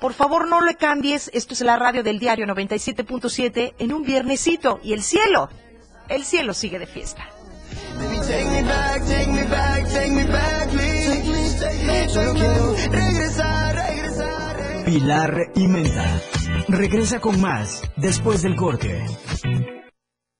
Por 0.00 0.14
favor, 0.14 0.48
no 0.48 0.62
le 0.62 0.76
cambies. 0.76 1.30
Esto 1.34 1.52
es 1.52 1.60
la 1.60 1.76
radio 1.76 2.02
del 2.02 2.18
diario 2.18 2.46
97.7 2.46 3.74
en 3.78 3.92
un 3.92 4.02
viernesito. 4.02 4.80
Y 4.82 4.94
el 4.94 5.02
cielo, 5.02 5.50
el 6.08 6.24
cielo 6.24 6.54
sigue 6.54 6.78
de 6.78 6.86
fiesta. 6.86 7.28
Take 7.98 8.44
me 8.46 8.62
back, 8.62 9.04
take 9.06 9.30
me 9.30 9.44
back, 9.44 9.92
take 9.92 10.10
me 10.10 10.24
back, 10.24 10.70
please. 10.70 12.14
Yo 12.14 12.32
quiero 12.32 12.74
regresar, 12.90 13.74
regresar. 13.74 14.84
Pilar 14.86 15.50
y 15.54 15.68
Menta. 15.68 16.20
Regresa 16.68 17.20
con 17.20 17.40
más 17.40 17.82
después 17.96 18.40
del 18.40 18.56
corte. 18.56 19.04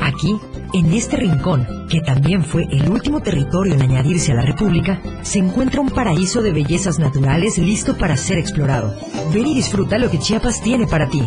Aquí, 0.00 0.36
en 0.72 0.92
este 0.92 1.16
rincón, 1.16 1.66
que 1.88 2.00
también 2.00 2.42
fue 2.42 2.64
el 2.70 2.88
último 2.88 3.20
territorio 3.20 3.74
en 3.74 3.82
añadirse 3.82 4.32
a 4.32 4.36
la 4.36 4.42
República, 4.42 5.00
se 5.22 5.38
encuentra 5.38 5.80
un 5.80 5.90
paraíso 5.90 6.42
de 6.42 6.52
bellezas 6.52 6.98
naturales 6.98 7.58
listo 7.58 7.96
para 7.96 8.16
ser 8.16 8.38
explorado. 8.38 8.94
Ven 9.32 9.46
y 9.46 9.54
disfruta 9.54 9.98
lo 9.98 10.10
que 10.10 10.18
Chiapas 10.18 10.62
tiene 10.62 10.86
para 10.86 11.08
ti. 11.08 11.22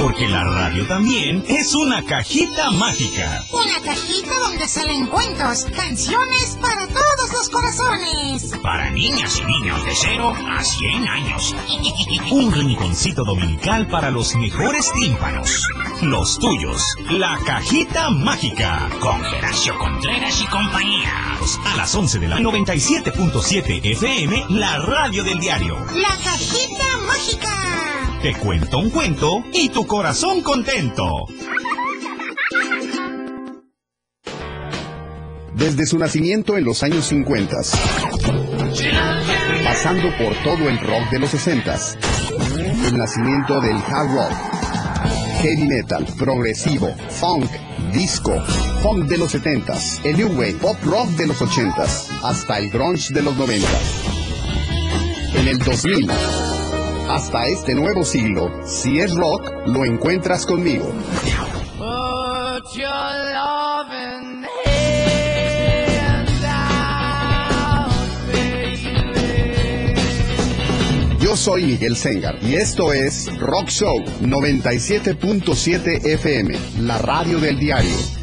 Porque 0.00 0.28
la 0.28 0.44
radio 0.44 0.86
también 0.86 1.44
es 1.48 1.74
una 1.74 2.04
cajita 2.04 2.70
mágica. 2.70 3.44
Una 3.50 3.80
cajita 3.80 4.38
donde 4.38 4.68
salen 4.68 5.08
cuentos, 5.08 5.66
canciones 5.74 6.56
para 6.60 6.86
todos 6.86 7.32
los 7.32 7.48
corazones. 7.48 8.52
Para 8.62 8.90
niñas 8.90 9.40
y 9.40 9.44
niños 9.44 9.84
de 9.84 9.90
0 9.94 10.34
a 10.56 10.62
100 10.62 11.08
años. 11.08 11.56
Un 12.30 12.52
rinconcito 12.52 13.24
dominical 13.24 13.88
para 13.88 14.12
los 14.12 14.36
mejores 14.36 14.92
tímpanos. 14.92 15.64
Los 16.02 16.38
tuyos. 16.38 16.80
La 17.10 17.36
cajita 17.44 18.10
mágica. 18.10 18.88
Con 19.00 19.20
Geracio 19.24 19.76
Contreras 19.78 20.40
y 20.40 20.46
compañía. 20.46 21.12
A 21.64 21.76
las 21.76 21.92
11 21.92 22.20
de 22.20 22.28
la 22.28 22.38
97.7 22.38 23.80
FM, 23.84 24.44
la 24.50 24.78
radio 24.78 25.24
del 25.24 25.40
diario. 25.40 25.76
La 25.94 26.16
cajita 26.22 26.84
mágica. 27.04 27.58
Te 28.22 28.34
cuento 28.34 28.78
un 28.78 28.90
cuento 28.90 29.44
y 29.52 29.68
tu 29.68 29.86
corazón 29.88 30.42
contento. 30.42 31.24
Desde 35.54 35.86
su 35.86 35.98
nacimiento 35.98 36.56
en 36.58 36.64
los 36.64 36.82
años 36.82 37.06
50, 37.06 37.56
pasando 39.64 40.08
por 40.18 40.34
todo 40.44 40.68
el 40.68 40.78
rock 40.78 41.10
de 41.10 41.18
los 41.18 41.30
60, 41.30 41.76
el 42.86 42.98
nacimiento 42.98 43.60
del 43.62 43.76
hard 43.76 44.12
rock, 44.12 44.32
heavy 45.40 45.64
metal, 45.66 46.06
progresivo, 46.18 46.94
funk, 47.08 47.50
disco, 47.92 48.40
funk 48.82 49.06
de 49.06 49.16
los 49.16 49.32
70, 49.32 49.72
el 50.04 50.18
new 50.18 50.28
wave, 50.28 50.54
pop 50.60 50.76
rock 50.84 51.08
de 51.16 51.28
los 51.28 51.40
80, 51.40 51.82
hasta 52.22 52.58
el 52.58 52.70
grunge 52.70 53.14
de 53.14 53.22
los 53.22 53.34
90. 53.36 53.66
En 55.34 55.48
el 55.48 55.58
2000, 55.58 56.10
hasta 57.08 57.46
este 57.46 57.74
nuevo 57.74 58.04
siglo, 58.04 58.50
si 58.66 59.00
es 59.00 59.14
rock, 59.14 59.50
lo 59.66 59.84
encuentras 59.84 60.44
conmigo. 60.44 60.92
Yo 71.20 71.36
soy 71.36 71.64
Miguel 71.64 71.96
Sengar 71.96 72.38
y 72.42 72.54
esto 72.56 72.92
es 72.92 73.34
Rock 73.38 73.68
Show 73.68 74.04
97.7 74.20 76.04
FM, 76.04 76.58
la 76.80 76.98
radio 76.98 77.38
del 77.38 77.58
diario. 77.58 78.17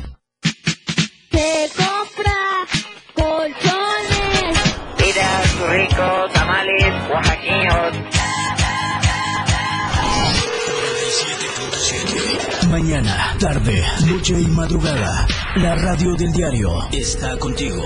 Mañana, 12.77 13.37
tarde, 13.39 13.81
noche 14.05 14.37
y 14.37 14.47
madrugada. 14.47 15.25
La 15.55 15.75
radio 15.75 16.13
del 16.15 16.33
diario 16.33 16.69
está 16.91 17.37
contigo. 17.39 17.81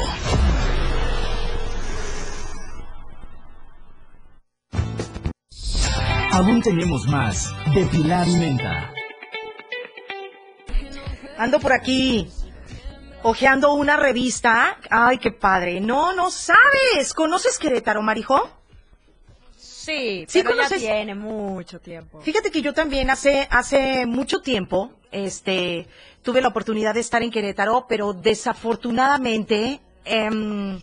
Aún 6.32 6.64
tenemos 6.64 7.08
más 7.08 7.54
de 7.72 7.86
Pilar 7.86 8.28
y 8.28 8.36
Menta. 8.38 8.92
Ando 11.38 11.60
por 11.60 11.74
aquí 11.74 12.28
ojeando 13.22 13.76
una 13.76 13.96
revista. 13.96 14.80
Ay, 14.90 15.20
qué 15.20 15.30
padre. 15.30 15.82
No, 15.82 16.14
no 16.14 16.32
sabes. 16.32 17.14
¿Conoces 17.14 17.60
Querétaro, 17.60 18.02
Marijo? 18.02 18.59
Sí, 19.90 20.26
Sí, 20.28 20.44
pero 20.44 20.56
ya 20.56 20.64
conoces- 20.68 20.80
tiene 20.80 21.16
mucho 21.16 21.80
tiempo. 21.80 22.22
Fíjate 22.22 22.52
que 22.52 22.62
yo 22.62 22.74
también 22.74 23.10
hace, 23.10 23.48
hace 23.50 24.06
mucho 24.06 24.42
tiempo, 24.42 24.92
este, 25.12 25.88
tuve 26.22 26.42
la 26.42 26.50
oportunidad 26.50 26.94
de 26.94 27.00
estar 27.00 27.24
en 27.24 27.32
Querétaro, 27.32 27.86
pero 27.90 28.14
desafortunadamente, 28.14 29.80
em, 30.06 30.80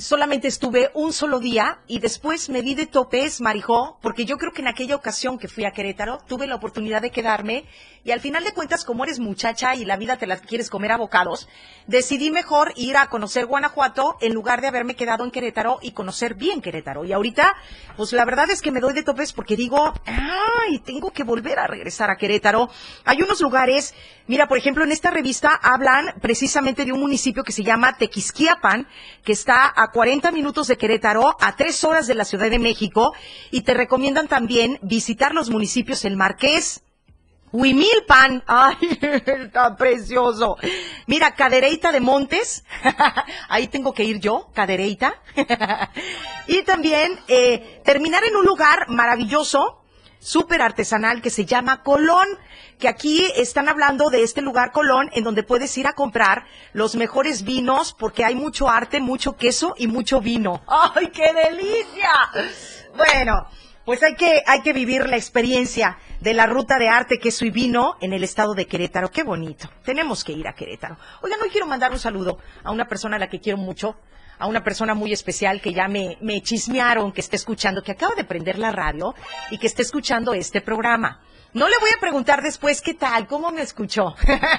solamente 0.00 0.48
estuve 0.48 0.90
un 0.94 1.12
solo 1.12 1.38
día 1.38 1.80
y 1.86 1.98
después 1.98 2.48
me 2.48 2.62
di 2.62 2.74
de 2.74 2.86
topes, 2.86 3.40
Marijó, 3.40 3.98
porque 4.02 4.24
yo 4.24 4.38
creo 4.38 4.52
que 4.52 4.62
en 4.62 4.68
aquella 4.68 4.96
ocasión 4.96 5.38
que 5.38 5.48
fui 5.48 5.64
a 5.64 5.72
Querétaro 5.72 6.18
tuve 6.26 6.46
la 6.46 6.56
oportunidad 6.56 7.02
de 7.02 7.10
quedarme 7.10 7.64
y 8.02 8.12
al 8.12 8.20
final 8.20 8.44
de 8.44 8.52
cuentas, 8.52 8.84
como 8.84 9.04
eres 9.04 9.18
muchacha 9.18 9.74
y 9.74 9.84
la 9.84 9.98
vida 9.98 10.16
te 10.16 10.26
la 10.26 10.38
quieres 10.38 10.70
comer 10.70 10.92
a 10.92 10.96
bocados, 10.96 11.48
decidí 11.86 12.30
mejor 12.30 12.72
ir 12.76 12.96
a 12.96 13.08
conocer 13.08 13.44
Guanajuato 13.44 14.16
en 14.22 14.32
lugar 14.32 14.62
de 14.62 14.68
haberme 14.68 14.96
quedado 14.96 15.24
en 15.24 15.30
Querétaro 15.30 15.78
y 15.82 15.92
conocer 15.92 16.34
bien 16.34 16.62
Querétaro. 16.62 17.04
Y 17.04 17.12
ahorita, 17.12 17.54
pues 17.96 18.12
la 18.14 18.24
verdad 18.24 18.50
es 18.50 18.62
que 18.62 18.70
me 18.70 18.80
doy 18.80 18.94
de 18.94 19.02
topes 19.02 19.34
porque 19.34 19.54
digo, 19.54 19.92
ay, 20.06 20.78
tengo 20.78 21.10
que 21.10 21.24
volver 21.24 21.58
a 21.58 21.66
regresar 21.66 22.10
a 22.10 22.16
Querétaro. 22.16 22.70
Hay 23.04 23.20
unos 23.20 23.42
lugares, 23.42 23.94
mira, 24.26 24.48
por 24.48 24.56
ejemplo, 24.56 24.82
en 24.82 24.92
esta 24.92 25.10
revista 25.10 25.50
hablan 25.62 26.14
precisamente 26.22 26.86
de 26.86 26.92
un 26.92 27.00
municipio 27.00 27.44
que 27.44 27.52
se 27.52 27.64
llama 27.64 27.98
Tequisquiapan, 27.98 28.88
que 29.24 29.32
está 29.32 29.70
a 29.76 29.89
40 29.90 30.30
minutos 30.30 30.66
de 30.68 30.76
Querétaro, 30.76 31.36
a 31.40 31.56
3 31.56 31.84
horas 31.84 32.06
de 32.06 32.14
la 32.14 32.24
Ciudad 32.24 32.50
de 32.50 32.58
México, 32.58 33.14
y 33.50 33.62
te 33.62 33.74
recomiendan 33.74 34.28
también 34.28 34.78
visitar 34.82 35.34
los 35.34 35.50
municipios 35.50 36.04
El 36.04 36.16
Marqués, 36.16 36.82
Huimilpan, 37.52 38.44
ay, 38.46 38.76
está 39.00 39.76
precioso. 39.76 40.56
Mira, 41.06 41.34
Cadereyta 41.34 41.90
de 41.90 42.00
Montes, 42.00 42.64
ahí 43.48 43.68
tengo 43.68 43.92
que 43.92 44.04
ir 44.04 44.20
yo, 44.20 44.50
Cadereyta. 44.54 45.20
y 46.46 46.62
también 46.62 47.18
eh, 47.28 47.80
terminar 47.84 48.24
en 48.24 48.36
un 48.36 48.44
lugar 48.44 48.88
maravilloso, 48.88 49.79
súper 50.20 50.62
artesanal, 50.62 51.20
que 51.20 51.30
se 51.30 51.44
llama 51.44 51.82
Colón, 51.82 52.28
que 52.78 52.88
aquí 52.88 53.26
están 53.34 53.68
hablando 53.68 54.10
de 54.10 54.22
este 54.22 54.42
lugar 54.42 54.70
Colón, 54.70 55.10
en 55.12 55.24
donde 55.24 55.42
puedes 55.42 55.76
ir 55.76 55.88
a 55.88 55.94
comprar 55.94 56.44
los 56.72 56.94
mejores 56.94 57.42
vinos, 57.42 57.94
porque 57.98 58.24
hay 58.24 58.36
mucho 58.36 58.68
arte, 58.68 59.00
mucho 59.00 59.36
queso 59.36 59.74
y 59.76 59.88
mucho 59.88 60.20
vino. 60.20 60.62
¡Ay, 60.68 61.08
qué 61.08 61.32
delicia! 61.32 62.10
Bueno, 62.96 63.48
pues 63.84 64.02
hay 64.02 64.14
que, 64.14 64.42
hay 64.46 64.60
que 64.60 64.72
vivir 64.72 65.08
la 65.08 65.16
experiencia 65.16 65.98
de 66.20 66.34
la 66.34 66.46
ruta 66.46 66.78
de 66.78 66.88
arte, 66.88 67.18
queso 67.18 67.44
y 67.44 67.50
vino 67.50 67.96
en 68.00 68.12
el 68.12 68.22
estado 68.22 68.54
de 68.54 68.66
Querétaro. 68.66 69.10
Qué 69.10 69.22
bonito. 69.22 69.68
Tenemos 69.84 70.22
que 70.22 70.32
ir 70.32 70.46
a 70.46 70.54
Querétaro. 70.54 70.96
Oigan, 71.22 71.40
hoy 71.42 71.48
quiero 71.48 71.66
mandar 71.66 71.90
un 71.90 71.98
saludo 71.98 72.38
a 72.62 72.70
una 72.70 72.86
persona 72.86 73.16
a 73.16 73.18
la 73.18 73.28
que 73.28 73.40
quiero 73.40 73.58
mucho, 73.58 73.96
a 74.40 74.46
una 74.46 74.64
persona 74.64 74.94
muy 74.94 75.12
especial 75.12 75.60
que 75.60 75.72
ya 75.72 75.86
me, 75.86 76.16
me 76.20 76.40
chismearon, 76.40 77.12
que 77.12 77.20
está 77.20 77.36
escuchando, 77.36 77.82
que 77.82 77.92
acaba 77.92 78.14
de 78.14 78.24
prender 78.24 78.58
la 78.58 78.72
radio 78.72 79.14
y 79.50 79.58
que 79.58 79.66
está 79.66 79.82
escuchando 79.82 80.32
este 80.34 80.62
programa. 80.62 81.20
No 81.52 81.68
le 81.68 81.78
voy 81.78 81.90
a 81.90 82.00
preguntar 82.00 82.42
después 82.42 82.80
qué 82.80 82.94
tal, 82.94 83.26
cómo 83.26 83.50
me 83.50 83.62
escuchó, 83.62 84.14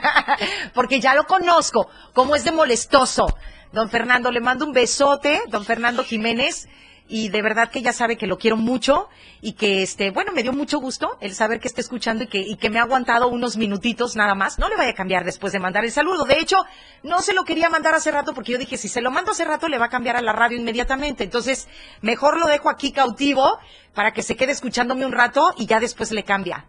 porque 0.73 0.99
ya 0.99 1.15
lo 1.15 1.25
conozco, 1.25 1.89
cómo 2.13 2.36
es 2.36 2.43
de 2.43 2.51
molestoso. 2.51 3.25
Don 3.71 3.89
Fernando, 3.89 4.29
le 4.29 4.41
mando 4.41 4.65
un 4.65 4.73
besote, 4.73 5.41
don 5.47 5.65
Fernando 5.65 6.03
Jiménez, 6.03 6.67
y 7.12 7.28
de 7.28 7.41
verdad 7.41 7.70
que 7.70 7.82
ya 7.82 7.91
sabe 7.91 8.18
que 8.18 8.26
lo 8.26 8.38
quiero 8.38 8.55
mucho 8.55 9.09
y 9.41 9.53
que 9.53 9.84
este, 9.84 10.12
bueno, 10.12 10.32
me 10.32 10.43
dio 10.43 10.53
mucho 10.53 10.80
gusto 10.80 11.18
el 11.20 11.36
saber 11.36 11.59
que 11.59 11.68
está 11.68 11.82
escuchando 11.82 12.24
y 12.24 12.28
que, 12.28 12.39
y 12.39 12.55
que 12.55 12.70
me 12.70 12.80
ha 12.80 12.84
aguantado 12.84 13.28
unos 13.28 13.57
minutitos 13.57 14.16
nada 14.16 14.34
más. 14.34 14.57
No 14.59 14.70
le 14.70 14.78
vaya 14.78 14.91
a 14.91 14.95
cambiar 14.95 15.26
después 15.26 15.51
de 15.51 15.59
mandar 15.59 15.84
el 15.84 15.91
saludo. 15.91 16.24
De 16.24 16.39
hecho, 16.39 16.55
no 17.03 17.22
se 17.22 17.34
lo 17.34 17.43
quería 17.43 17.70
mandar 17.70 17.95
hace 17.95 18.12
rato 18.12 18.34
porque 18.34 18.53
yo 18.53 18.57
dije, 18.57 18.78
si 18.78 18.88
se 18.88 19.01
lo 19.01 19.12
mando 19.12 19.32
hace 19.32 19.43
rato 19.43 19.68
le 19.68 19.78
va 19.78 19.88
a 19.88 19.89
cambiar 19.89 20.16
a 20.16 20.22
la 20.22 20.32
radio 20.32 20.57
inmediatamente. 20.57 21.26
Entonces, 21.26 21.68
mejor 21.99 22.39
lo 22.39 22.47
dejo 22.47 22.70
aquí 22.70 22.93
cautivo 22.93 23.59
para 23.93 24.14
que 24.14 24.24
se 24.24 24.38
quede 24.38 24.53
escuchándome 24.53 25.05
un 25.05 25.12
rato 25.12 25.53
y 25.57 25.66
ya 25.66 25.82
después 25.82 26.12
le 26.12 26.24
cambia. 26.24 26.66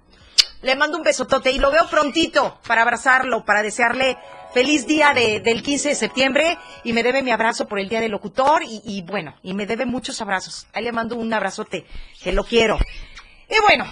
Le 0.63 0.75
mando 0.75 0.99
un 0.99 1.05
besotote 1.05 1.53
y 1.53 1.59
lo 1.59 1.71
veo 1.71 1.89
prontito 1.89 2.59
para 2.67 2.83
abrazarlo, 2.83 3.45
para 3.45 3.63
desearle 3.63 4.19
feliz 4.55 4.87
día 4.87 5.13
de- 5.15 5.41
del 5.41 5.63
15 5.63 5.91
de 5.91 5.95
septiembre 5.95 6.59
y 6.85 6.93
me 6.93 7.03
debe 7.03 7.23
mi 7.23 7.31
abrazo 7.31 7.67
por 7.69 7.79
el 7.79 7.89
día 7.89 8.01
del 8.01 8.11
locutor 8.13 8.63
y, 8.65 8.81
y 8.85 9.03
bueno, 9.03 9.35
y 9.43 9.55
me 9.55 9.67
debe 9.67 9.87
muchos 9.87 10.21
abrazos. 10.21 10.67
Ahí 10.73 10.85
le 10.85 10.93
mando 10.93 11.17
un 11.17 11.33
abrazote, 11.33 11.85
que 12.23 12.33
lo 12.33 12.45
quiero. 12.45 12.79
Y 13.49 13.61
bueno, 13.67 13.85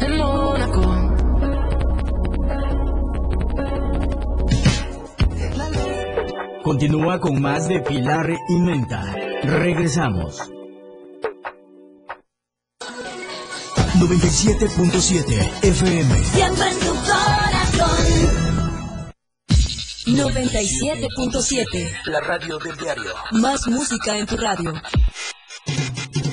En 0.00 0.18
Mónaco. 0.18 0.99
Continúa 6.70 7.18
con 7.18 7.42
más 7.42 7.66
de 7.66 7.80
Pilar 7.80 8.30
y 8.48 8.54
Menta. 8.60 9.02
Regresamos. 9.42 10.38
97.7 13.98 15.64
FM. 15.64 16.24
Siempre 16.26 16.70
en 16.70 16.78
tu 16.78 16.94
corazón. 16.94 17.98
97.7. 20.06 21.90
La 22.04 22.20
radio 22.20 22.58
del 22.60 22.76
diario. 22.76 23.14
Más 23.32 23.66
música 23.66 24.16
en 24.16 24.26
tu 24.26 24.36
radio. 24.36 24.72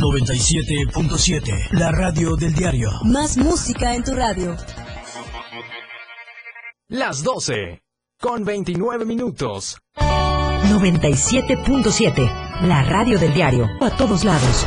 97.7. 0.00 1.68
La 1.72 1.92
radio 1.92 2.36
del 2.36 2.54
diario. 2.54 2.88
Más 3.04 3.36
música 3.36 3.94
en 3.94 4.02
tu 4.04 4.14
radio. 4.14 4.56
Las 6.88 7.22
12. 7.22 7.82
Con 8.20 8.44
29 8.44 9.04
minutos. 9.04 9.78
97.7. 9.96 12.62
La 12.62 12.82
radio 12.84 13.18
del 13.18 13.34
diario. 13.34 13.68
A 13.80 13.90
todos 13.96 14.24
lados. 14.24 14.66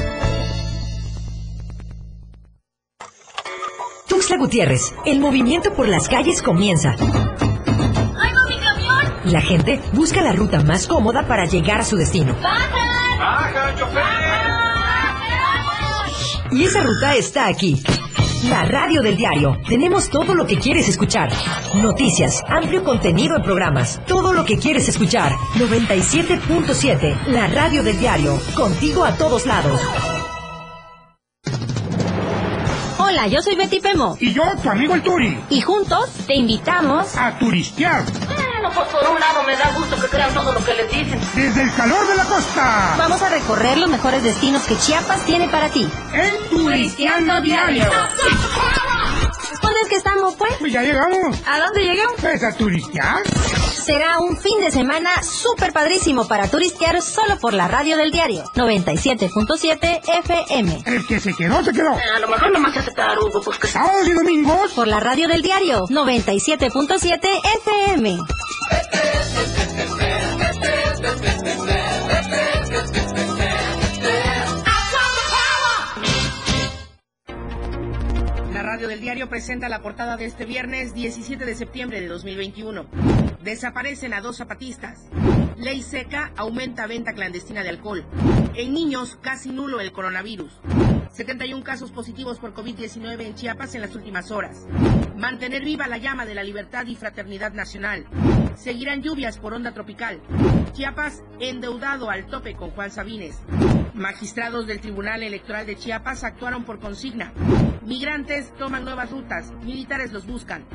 Tuxtla 4.31 4.45
Gutiérrez, 4.45 4.93
el 5.05 5.19
movimiento 5.19 5.73
por 5.73 5.89
las 5.89 6.07
calles 6.07 6.41
comienza. 6.41 6.95
¡Traigo 6.95 8.39
mi 8.47 8.57
camión! 8.59 9.13
La 9.25 9.41
gente 9.41 9.81
busca 9.91 10.21
la 10.21 10.31
ruta 10.31 10.61
más 10.61 10.87
cómoda 10.87 11.27
para 11.27 11.43
llegar 11.43 11.81
a 11.81 11.83
su 11.83 11.97
destino. 11.97 12.33
¡Baja, 12.41 13.75
chofer! 13.77 14.01
Y 16.51 16.63
esa 16.63 16.81
ruta 16.81 17.13
está 17.15 17.47
aquí. 17.47 17.83
La 18.47 18.63
radio 18.63 19.01
del 19.01 19.17
diario. 19.17 19.59
Tenemos 19.67 20.09
todo 20.09 20.33
lo 20.33 20.47
que 20.47 20.57
quieres 20.57 20.87
escuchar. 20.87 21.29
Noticias, 21.81 22.41
amplio 22.47 22.85
contenido 22.85 23.35
en 23.35 23.43
programas. 23.43 23.99
Todo 24.07 24.31
lo 24.31 24.45
que 24.45 24.57
quieres 24.57 24.87
escuchar. 24.87 25.33
97.7. 25.55 27.27
La 27.27 27.47
radio 27.47 27.83
del 27.83 27.99
diario. 27.99 28.39
Contigo 28.55 29.03
a 29.03 29.13
todos 29.17 29.45
lados. 29.45 29.81
Hola, 33.21 33.29
yo 33.29 33.39
soy 33.43 33.53
Betty 33.55 33.79
Pemo. 33.79 34.17
Y 34.19 34.33
yo, 34.33 34.41
tu 34.63 34.67
amigo 34.71 34.95
el 34.95 35.03
Turi. 35.03 35.39
Y 35.51 35.61
juntos 35.61 36.09
te 36.25 36.33
invitamos 36.33 37.15
A 37.15 37.37
turistear. 37.37 38.03
Bueno, 38.03 38.71
pues 38.73 38.87
por 38.87 39.07
un 39.11 39.19
lado 39.19 39.43
me 39.43 39.55
da 39.55 39.71
gusto 39.77 39.95
que 40.01 40.07
crean 40.07 40.33
todo 40.33 40.51
lo 40.51 40.65
que 40.65 40.73
les 40.73 40.89
dicen. 40.89 41.19
Desde 41.35 41.61
el 41.61 41.71
calor 41.75 42.07
de 42.07 42.15
la 42.15 42.25
costa. 42.25 42.95
Vamos 42.97 43.21
a 43.21 43.29
recorrer 43.29 43.77
los 43.77 43.91
mejores 43.91 44.23
destinos 44.23 44.63
que 44.63 44.75
Chiapas 44.75 45.23
tiene 45.25 45.47
para 45.49 45.69
ti. 45.69 45.87
En 46.13 46.49
Turisteando 46.49 47.41
Diario. 47.41 47.85
¿Dónde 49.61 49.79
es 49.83 49.87
que 49.87 49.95
estamos, 49.97 50.33
pues? 50.33 50.53
Pues 50.59 50.73
ya 50.73 50.81
llegamos. 50.81 51.37
¿A 51.45 51.59
dónde 51.59 51.83
llegamos? 51.83 52.15
Pues 52.19 52.43
a 52.43 52.57
turistear. 52.57 53.21
Será 53.83 54.19
un 54.19 54.37
fin 54.37 54.59
de 54.59 54.69
semana 54.69 55.09
súper 55.23 55.73
padrísimo 55.73 56.27
para 56.27 56.47
turistear 56.47 57.01
solo 57.01 57.39
por 57.39 57.53
la 57.55 57.67
radio 57.67 57.97
del 57.97 58.11
diario 58.11 58.43
97.7 58.55 60.01
FM. 60.23 60.83
El 60.85 61.07
que 61.07 61.19
se 61.19 61.33
quedó, 61.33 61.63
se 61.63 61.71
quedó. 61.71 61.89
A 61.89 62.19
lo 62.19 62.27
mejor 62.27 62.51
nomás 62.51 62.73
se 62.73 62.79
hace 62.79 62.91
tarugo, 62.91 63.41
pues 63.41 63.57
que... 63.57 63.67
Sábados 63.67 64.07
y 64.07 64.13
domingos. 64.13 64.71
Por 64.73 64.87
la 64.87 64.99
radio 64.99 65.27
del 65.27 65.41
diario 65.41 65.87
97.7 65.87 67.27
FM. 67.65 68.19
Del 78.87 79.01
diario 79.01 79.29
presenta 79.29 79.69
la 79.69 79.81
portada 79.81 80.17
de 80.17 80.25
este 80.25 80.45
viernes 80.45 80.93
17 80.93 81.45
de 81.45 81.55
septiembre 81.55 82.01
de 82.01 82.07
2021. 82.07 82.85
Desaparecen 83.43 84.13
a 84.13 84.21
dos 84.21 84.37
zapatistas. 84.37 85.07
Ley 85.57 85.81
seca 85.81 86.31
aumenta 86.35 86.87
venta 86.87 87.13
clandestina 87.13 87.63
de 87.63 87.69
alcohol. 87.69 88.05
En 88.55 88.73
niños 88.73 89.17
casi 89.21 89.51
nulo 89.51 89.79
el 89.81 89.91
coronavirus. 89.91 90.51
71 91.11 91.63
casos 91.63 91.91
positivos 91.91 92.39
por 92.39 92.53
COVID-19 92.53 93.21
en 93.25 93.35
Chiapas 93.35 93.75
en 93.75 93.81
las 93.81 93.93
últimas 93.95 94.31
horas. 94.31 94.65
Mantener 95.17 95.63
viva 95.63 95.87
la 95.87 95.97
llama 95.97 96.25
de 96.25 96.35
la 96.35 96.43
libertad 96.43 96.85
y 96.87 96.95
fraternidad 96.95 97.51
nacional. 97.51 98.05
Seguirán 98.55 99.01
lluvias 99.01 99.37
por 99.37 99.53
onda 99.53 99.73
tropical. 99.73 100.21
Chiapas 100.71 101.21
endeudado 101.39 102.09
al 102.09 102.27
tope 102.27 102.55
con 102.55 102.71
Juan 102.71 102.91
Sabines. 102.91 103.37
Magistrados 103.93 104.67
del 104.67 104.79
Tribunal 104.79 105.21
Electoral 105.21 105.65
de 105.65 105.75
Chiapas 105.75 106.23
actuaron 106.23 106.63
por 106.63 106.79
consigna. 106.79 107.33
Migrantes 107.81 108.53
toman 108.57 108.85
nuevas 108.85 109.11
rutas, 109.11 109.51
militares 109.63 110.13
los 110.13 110.25
buscan. 110.25 110.65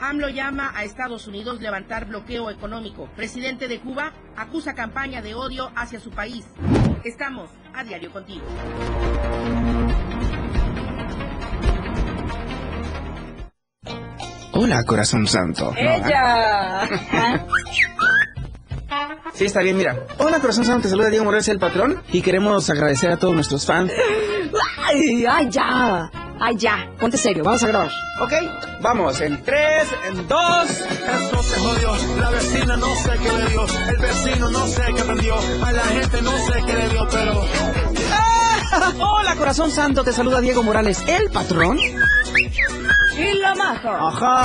AMLO 0.00 0.28
llama 0.28 0.72
a 0.74 0.82
Estados 0.82 1.28
Unidos 1.28 1.60
levantar 1.60 2.06
bloqueo 2.06 2.50
económico. 2.50 3.08
Presidente 3.14 3.68
de 3.68 3.80
Cuba 3.80 4.12
acusa 4.36 4.74
campaña 4.74 5.22
de 5.22 5.34
odio 5.34 5.70
hacia 5.76 6.00
su 6.00 6.10
país. 6.10 6.44
Estamos 7.04 7.50
a 7.74 7.84
diario 7.84 8.10
contigo. 8.10 8.42
Hola, 14.52 14.82
corazón 14.84 15.26
santo. 15.26 15.74
Ella. 15.76 16.88
Sí, 19.34 19.44
está 19.44 19.60
bien, 19.60 19.76
mira. 19.76 20.06
Hola, 20.18 20.40
corazón 20.40 20.64
santo, 20.64 20.84
te 20.84 20.88
saluda 20.88 21.10
Diego 21.10 21.24
Morales, 21.26 21.48
el 21.48 21.58
patrón. 21.58 22.02
Y 22.10 22.22
queremos 22.22 22.70
agradecer 22.70 23.10
a 23.10 23.18
todos 23.18 23.34
nuestros 23.34 23.66
fans. 23.66 23.92
Ay, 24.78 25.26
ay, 25.28 25.50
ya. 25.50 26.10
Ay, 26.40 26.56
ya. 26.56 26.88
Ponte 26.98 27.16
serio, 27.16 27.44
vamos 27.44 27.62
a 27.62 27.68
grabar. 27.68 27.90
Ok, 28.20 28.32
vamos, 28.80 29.20
en 29.20 29.42
tres, 29.42 29.88
en 30.08 30.26
dos. 30.28 30.70
Esto 30.70 31.42
se 31.42 31.60
jodió, 31.60 31.96
la 32.20 32.30
vecina 32.30 32.76
no 32.76 32.94
sé 32.96 33.10
qué 33.22 33.32
le 33.32 33.50
dio, 33.50 33.66
el 33.88 33.96
vecino 33.98 34.50
no 34.50 34.66
sé 34.66 34.82
qué 34.94 35.02
prendió, 35.02 35.34
a 35.64 35.72
la 35.72 35.82
gente 35.82 36.22
no 36.22 36.32
sé 36.46 36.52
qué 36.66 36.72
le 36.72 36.88
dio, 36.88 37.08
pero... 37.10 37.44
¡Ah! 38.12 38.92
Hola, 38.98 39.36
corazón 39.36 39.70
santo, 39.70 40.02
te 40.02 40.12
saluda 40.12 40.40
Diego 40.40 40.62
Morales, 40.62 41.02
el 41.06 41.30
patrón. 41.30 41.78
Y 41.78 43.38
la 43.38 43.54
maja. 43.54 44.08
Ajá. 44.08 44.44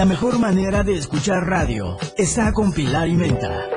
La 0.00 0.06
mejor 0.06 0.38
manera 0.38 0.82
de 0.82 0.96
escuchar 0.96 1.46
radio 1.46 1.98
está 2.16 2.54
con 2.54 2.72
Pilar 2.72 3.06
y 3.06 3.12
Menta. 3.12 3.68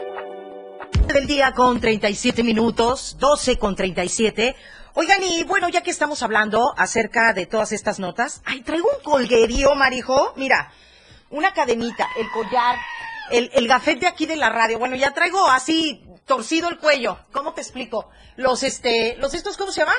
del 1.13 1.27
día 1.27 1.51
con 1.51 1.81
37 1.81 2.43
minutos, 2.43 3.17
12 3.19 3.59
con 3.59 3.75
37. 3.75 4.55
Oigan, 4.93 5.21
y 5.21 5.43
bueno, 5.43 5.67
ya 5.67 5.83
que 5.83 5.91
estamos 5.91 6.23
hablando 6.23 6.73
acerca 6.77 7.33
de 7.33 7.45
todas 7.45 7.73
estas 7.73 7.99
notas, 7.99 8.41
ay, 8.45 8.61
traigo 8.61 8.87
un 8.87 9.03
colguerío, 9.03 9.75
Marijo. 9.75 10.31
Mira, 10.37 10.71
una 11.29 11.53
cadenita, 11.53 12.07
el 12.17 12.29
collar, 12.31 12.77
el, 13.29 13.51
el 13.53 13.67
gafete 13.67 14.07
aquí 14.07 14.25
de 14.25 14.37
la 14.37 14.47
radio. 14.47 14.79
Bueno, 14.79 14.95
ya 14.95 15.11
traigo 15.11 15.45
así 15.49 16.05
torcido 16.25 16.69
el 16.69 16.77
cuello. 16.77 17.19
¿Cómo 17.33 17.53
te 17.53 17.59
explico? 17.59 18.09
Los, 18.37 18.63
este, 18.63 19.17
los 19.17 19.33
estos, 19.33 19.57
¿cómo 19.57 19.73
se 19.73 19.81
llaman? 19.81 19.97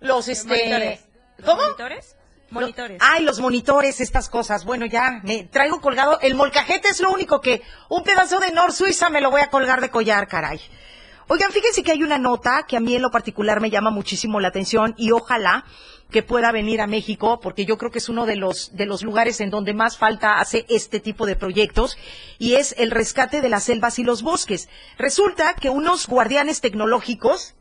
Los, 0.00 0.28
este... 0.28 1.00
¿Cómo? 1.42 1.62
¿Monitores? 1.62 2.16
Monitores. 2.50 2.98
Ay, 3.00 3.24
los 3.24 3.38
monitores, 3.40 4.00
estas 4.00 4.28
cosas. 4.28 4.64
Bueno, 4.64 4.86
ya, 4.86 5.20
me 5.22 5.44
traigo 5.44 5.80
colgado. 5.80 6.18
El 6.20 6.34
molcajete 6.34 6.88
es 6.88 7.00
lo 7.00 7.10
único 7.10 7.40
que. 7.40 7.62
Un 7.88 8.02
pedazo 8.02 8.40
de 8.40 8.50
Nor 8.50 8.72
Suiza 8.72 9.08
me 9.08 9.20
lo 9.20 9.30
voy 9.30 9.40
a 9.40 9.50
colgar 9.50 9.80
de 9.80 9.90
collar, 9.90 10.26
caray. 10.26 10.60
Oigan, 11.28 11.52
fíjense 11.52 11.84
que 11.84 11.92
hay 11.92 12.02
una 12.02 12.18
nota 12.18 12.64
que 12.66 12.76
a 12.76 12.80
mí 12.80 12.96
en 12.96 13.02
lo 13.02 13.12
particular 13.12 13.60
me 13.60 13.70
llama 13.70 13.90
muchísimo 13.90 14.40
la 14.40 14.48
atención 14.48 14.94
y 14.98 15.12
ojalá 15.12 15.64
que 16.10 16.24
pueda 16.24 16.50
venir 16.50 16.80
a 16.80 16.88
México, 16.88 17.38
porque 17.40 17.64
yo 17.64 17.78
creo 17.78 17.92
que 17.92 17.98
es 17.98 18.08
uno 18.08 18.26
de 18.26 18.34
los, 18.34 18.74
de 18.74 18.84
los 18.84 19.04
lugares 19.04 19.40
en 19.40 19.50
donde 19.50 19.72
más 19.72 19.96
falta 19.96 20.40
hace 20.40 20.66
este 20.68 20.98
tipo 20.98 21.26
de 21.26 21.36
proyectos, 21.36 21.96
y 22.38 22.54
es 22.54 22.74
el 22.78 22.90
rescate 22.90 23.40
de 23.40 23.48
las 23.48 23.62
selvas 23.62 24.00
y 24.00 24.02
los 24.02 24.22
bosques. 24.22 24.68
Resulta 24.98 25.54
que 25.54 25.70
unos 25.70 26.08
guardianes 26.08 26.60
tecnológicos, 26.60 27.54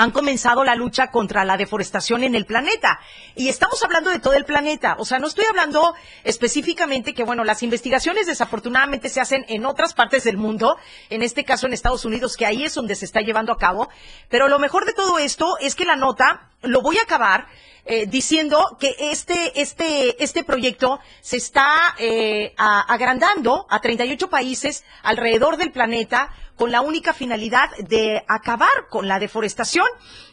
han 0.00 0.12
comenzado 0.12 0.64
la 0.64 0.74
lucha 0.76 1.10
contra 1.10 1.44
la 1.44 1.58
deforestación 1.58 2.24
en 2.24 2.34
el 2.34 2.46
planeta. 2.46 3.00
Y 3.36 3.50
estamos 3.50 3.82
hablando 3.82 4.08
de 4.10 4.18
todo 4.18 4.32
el 4.32 4.46
planeta. 4.46 4.96
O 4.98 5.04
sea, 5.04 5.18
no 5.18 5.26
estoy 5.26 5.44
hablando 5.44 5.94
específicamente 6.24 7.12
que, 7.12 7.22
bueno, 7.22 7.44
las 7.44 7.62
investigaciones 7.62 8.26
desafortunadamente 8.26 9.10
se 9.10 9.20
hacen 9.20 9.44
en 9.48 9.66
otras 9.66 9.92
partes 9.92 10.24
del 10.24 10.38
mundo, 10.38 10.78
en 11.10 11.22
este 11.22 11.44
caso 11.44 11.66
en 11.66 11.74
Estados 11.74 12.06
Unidos, 12.06 12.38
que 12.38 12.46
ahí 12.46 12.64
es 12.64 12.74
donde 12.74 12.94
se 12.94 13.04
está 13.04 13.20
llevando 13.20 13.52
a 13.52 13.58
cabo. 13.58 13.90
Pero 14.30 14.48
lo 14.48 14.58
mejor 14.58 14.86
de 14.86 14.94
todo 14.94 15.18
esto 15.18 15.58
es 15.60 15.74
que 15.74 15.84
la 15.84 15.96
nota, 15.96 16.48
lo 16.62 16.80
voy 16.80 16.96
a 16.96 17.02
acabar 17.02 17.46
eh, 17.84 18.06
diciendo 18.06 18.76
que 18.80 18.94
este, 18.98 19.60
este, 19.60 20.22
este 20.22 20.44
proyecto 20.44 21.00
se 21.20 21.36
está 21.36 21.66
eh, 21.98 22.54
a- 22.56 22.80
agrandando 22.92 23.66
a 23.68 23.80
38 23.80 24.30
países 24.30 24.84
alrededor 25.02 25.56
del 25.58 25.72
planeta 25.72 26.30
con 26.60 26.70
la 26.70 26.82
única 26.82 27.14
finalidad 27.14 27.70
de 27.88 28.22
acabar 28.28 28.68
con 28.90 29.08
la 29.08 29.18
deforestación. 29.18 29.86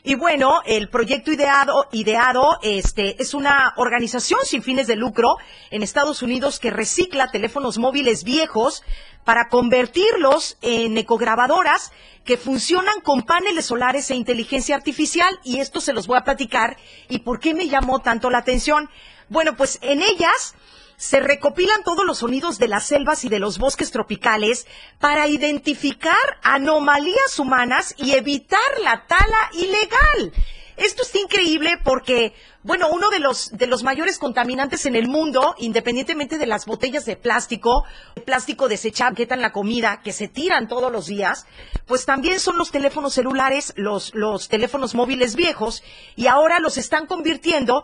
Y 0.04 0.16
bueno, 0.16 0.60
el 0.66 0.90
proyecto 0.90 1.32
ideado, 1.32 1.88
ideado 1.94 2.60
este, 2.64 3.16
es 3.22 3.34
una 3.34 3.74
organización 3.78 4.42
sin 4.44 4.62
fines 4.62 4.88
de 4.88 4.98
lucro 4.98 5.38
en 5.72 5.84
Estados 5.84 6.22
Unidos 6.22 6.60
que 6.60 6.70
recicla 6.70 7.32
teléfonos 7.32 7.78
móviles 7.78 8.26
viejos 8.26 8.84
para 9.24 9.48
convertirlos 9.48 10.58
en 10.62 10.98
ecograbadoras 10.98 11.94
que 12.26 12.36
funcionan 12.36 13.00
con 13.00 13.22
paneles 13.22 13.68
solares 13.68 14.12
e 14.12 14.16
inteligencia 14.16 14.76
artificial. 14.76 15.40
Y 15.46 15.62
esto 15.62 15.80
se 15.80 15.94
los 15.94 16.08
voy 16.08 16.18
a 16.18 16.26
platicar. 16.26 16.76
¿Y 17.08 17.20
por 17.20 17.40
qué 17.40 17.54
me 17.54 17.70
llamó 17.70 18.00
tanto 18.00 18.30
la 18.30 18.40
atención? 18.40 18.90
Bueno, 19.30 19.56
pues 19.56 19.80
en 19.82 20.02
ellas 20.02 20.56
se 20.98 21.20
recopilan 21.20 21.84
todos 21.84 22.06
los 22.06 22.18
sonidos 22.18 22.58
de 22.58 22.68
las 22.68 22.88
selvas 22.88 23.24
y 23.24 23.30
de 23.30 23.40
los 23.40 23.60
bosques 23.60 23.92
tropicales 23.92 24.66
para 25.00 25.28
identificar 25.28 26.18
anomalías 26.42 27.38
humanas 27.38 27.94
y 27.98 28.14
evitar 28.14 28.60
la 28.84 29.06
tala 29.06 29.52
ilegal. 29.54 30.34
Esto 30.76 31.04
está 31.04 31.20
increíble 31.20 31.80
porque, 31.84 32.34
bueno, 32.62 32.90
uno 32.92 33.10
de 33.10 33.20
los, 33.20 33.50
de 33.52 33.66
los 33.66 33.84
mayores 33.84 34.20
contaminantes 34.20 34.86
en 34.86 34.96
el 34.96 35.08
mundo, 35.08 35.56
independientemente 35.58 36.38
de 36.38 36.46
las 36.46 36.66
botellas 36.66 37.06
de 37.06 37.16
plástico, 37.16 37.84
plástico 38.26 38.68
desechable 38.68 39.26
que 39.26 39.34
en 39.34 39.42
la 39.42 39.52
comida, 39.52 40.02
que 40.04 40.14
se 40.14 40.28
tiran 40.28 40.68
todos 40.68 40.92
los 40.92 41.08
días, 41.08 41.46
pues 41.86 42.06
también 42.06 42.40
son 42.40 42.58
los 42.58 42.72
teléfonos 42.72 43.14
celulares, 43.14 43.74
los, 43.76 44.14
los 44.14 44.50
teléfonos 44.50 44.94
móviles 44.94 45.36
viejos, 45.36 45.84
y 46.16 46.28
ahora 46.28 46.60
los 46.60 46.78
están 46.78 47.08
convirtiendo 47.08 47.84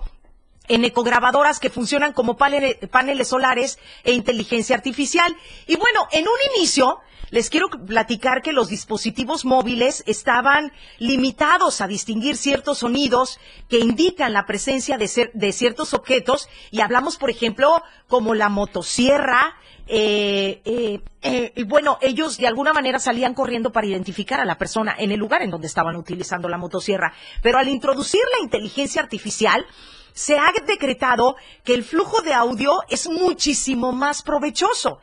en 0.68 0.86
ecograbadoras 0.86 1.60
que 1.60 1.70
funcionan 1.70 2.14
como 2.14 2.38
panele- 2.38 2.88
paneles 2.90 3.28
solares 3.30 3.80
e 4.04 4.14
inteligencia 4.14 4.76
artificial. 4.76 5.36
Y 5.68 5.76
bueno, 5.76 6.08
en 6.12 6.26
un 6.28 6.38
inicio, 6.56 7.00
les 7.32 7.50
quiero 7.50 7.68
platicar 7.70 8.42
que 8.44 8.54
los 8.54 8.70
dispositivos 8.70 9.44
móviles 9.44 10.04
estaban 10.06 10.72
limitados 11.00 11.82
a 11.82 11.88
distinguir 11.88 12.38
ciertos 12.38 12.78
sonidos 12.80 13.40
que 13.70 13.80
indican 13.80 14.34
la 14.34 14.46
presencia 14.46 14.98
de, 14.98 15.06
cer- 15.06 15.32
de 15.34 15.52
ciertos 15.52 15.94
objetos. 15.94 16.48
Y 16.72 16.82
hablamos, 16.82 17.18
por 17.18 17.30
ejemplo, 17.32 17.82
como 18.08 18.36
la 18.36 18.50
motosierra, 18.50 19.56
eh, 19.88 20.62
eh, 20.64 21.02
eh, 21.24 21.52
y 21.56 21.64
bueno, 21.64 21.98
ellos 22.02 22.38
de 22.38 22.48
alguna 22.48 22.72
manera 22.72 23.00
salían 23.00 23.34
corriendo 23.34 23.72
para 23.72 23.88
identificar 23.88 24.40
a 24.40 24.46
la 24.46 24.58
persona 24.58 24.96
en 24.98 25.12
el 25.12 25.20
lugar 25.20 25.42
en 25.42 25.50
donde 25.50 25.68
estaban 25.68 25.96
utilizando 25.96 26.48
la 26.48 26.58
motosierra. 26.58 27.14
Pero 27.42 27.58
al 27.58 27.68
introducir 27.68 28.22
la 28.38 28.44
inteligencia 28.44 29.02
artificial, 29.02 29.66
se 30.14 30.38
ha 30.38 30.52
decretado 30.66 31.36
que 31.64 31.74
el 31.74 31.84
flujo 31.84 32.22
de 32.22 32.34
audio 32.34 32.82
es 32.90 33.08
muchísimo 33.08 33.92
más 33.92 34.24
provechoso. 34.24 35.00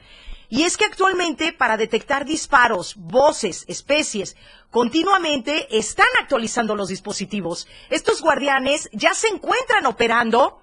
Y 0.49 0.65
es 0.65 0.77
que 0.77 0.85
actualmente 0.85 1.53
para 1.53 1.77
detectar 1.77 2.25
disparos, 2.25 2.95
voces, 2.97 3.65
especies, 3.69 4.37
continuamente 4.71 5.77
están 5.77 6.09
actualizando 6.21 6.75
los 6.75 6.89
dispositivos. 6.89 7.69
Estos 7.89 8.21
guardianes 8.21 8.89
ya 8.93 9.15
se 9.15 9.29
encuentran 9.29 9.87
operando 9.87 10.61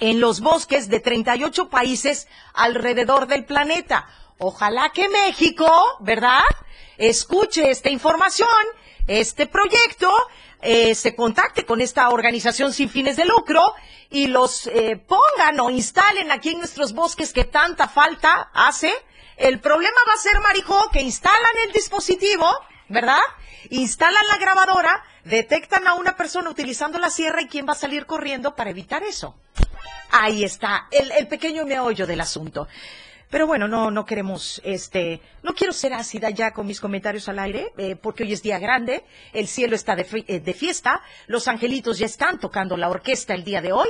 en 0.00 0.20
los 0.20 0.40
bosques 0.40 0.88
de 0.88 0.98
38 0.98 1.68
países 1.68 2.26
alrededor 2.52 3.28
del 3.28 3.44
planeta. 3.44 4.08
Ojalá 4.38 4.90
que 4.90 5.08
México, 5.08 5.70
¿verdad? 6.00 6.42
Escuche 6.98 7.70
esta 7.70 7.90
información 7.90 8.48
este 9.06 9.46
proyecto 9.46 10.10
eh, 10.60 10.94
se 10.94 11.14
contacte 11.16 11.64
con 11.64 11.80
esta 11.80 12.08
organización 12.10 12.72
sin 12.72 12.88
fines 12.88 13.16
de 13.16 13.24
lucro 13.24 13.74
y 14.10 14.28
los 14.28 14.68
eh, 14.68 14.96
pongan 14.96 15.58
o 15.60 15.70
instalen 15.70 16.30
aquí 16.30 16.50
en 16.50 16.58
nuestros 16.58 16.92
bosques 16.92 17.32
que 17.32 17.44
tanta 17.44 17.88
falta 17.88 18.50
hace. 18.54 18.92
El 19.36 19.58
problema 19.58 19.96
va 20.08 20.14
a 20.14 20.18
ser, 20.18 20.38
Marijo, 20.40 20.90
que 20.90 21.00
instalan 21.00 21.52
el 21.66 21.72
dispositivo, 21.72 22.48
¿verdad? 22.88 23.18
Instalan 23.70 24.26
la 24.28 24.36
grabadora, 24.36 25.02
detectan 25.24 25.88
a 25.88 25.94
una 25.94 26.16
persona 26.16 26.50
utilizando 26.50 26.98
la 26.98 27.10
sierra 27.10 27.42
y 27.42 27.48
quién 27.48 27.66
va 27.66 27.72
a 27.72 27.76
salir 27.76 28.06
corriendo 28.06 28.54
para 28.54 28.70
evitar 28.70 29.02
eso. 29.02 29.34
Ahí 30.10 30.44
está, 30.44 30.86
el, 30.90 31.10
el 31.12 31.26
pequeño 31.26 31.64
meollo 31.64 32.06
del 32.06 32.20
asunto. 32.20 32.68
Pero 33.32 33.46
bueno, 33.46 33.66
no, 33.66 33.90
no 33.90 34.04
queremos, 34.04 34.60
este, 34.62 35.22
no 35.42 35.54
quiero 35.54 35.72
ser 35.72 35.94
ácida 35.94 36.28
ya 36.28 36.50
con 36.50 36.66
mis 36.66 36.82
comentarios 36.82 37.30
al 37.30 37.38
aire, 37.38 37.72
eh, 37.78 37.96
porque 37.96 38.24
hoy 38.24 38.34
es 38.34 38.42
día 38.42 38.58
grande, 38.58 39.06
el 39.32 39.48
cielo 39.48 39.74
está 39.74 39.96
eh, 39.98 40.40
de 40.40 40.52
fiesta, 40.52 41.00
los 41.28 41.48
angelitos 41.48 41.98
ya 41.98 42.04
están 42.04 42.38
tocando 42.38 42.76
la 42.76 42.90
orquesta 42.90 43.32
el 43.32 43.42
día 43.42 43.62
de 43.62 43.72
hoy, 43.72 43.88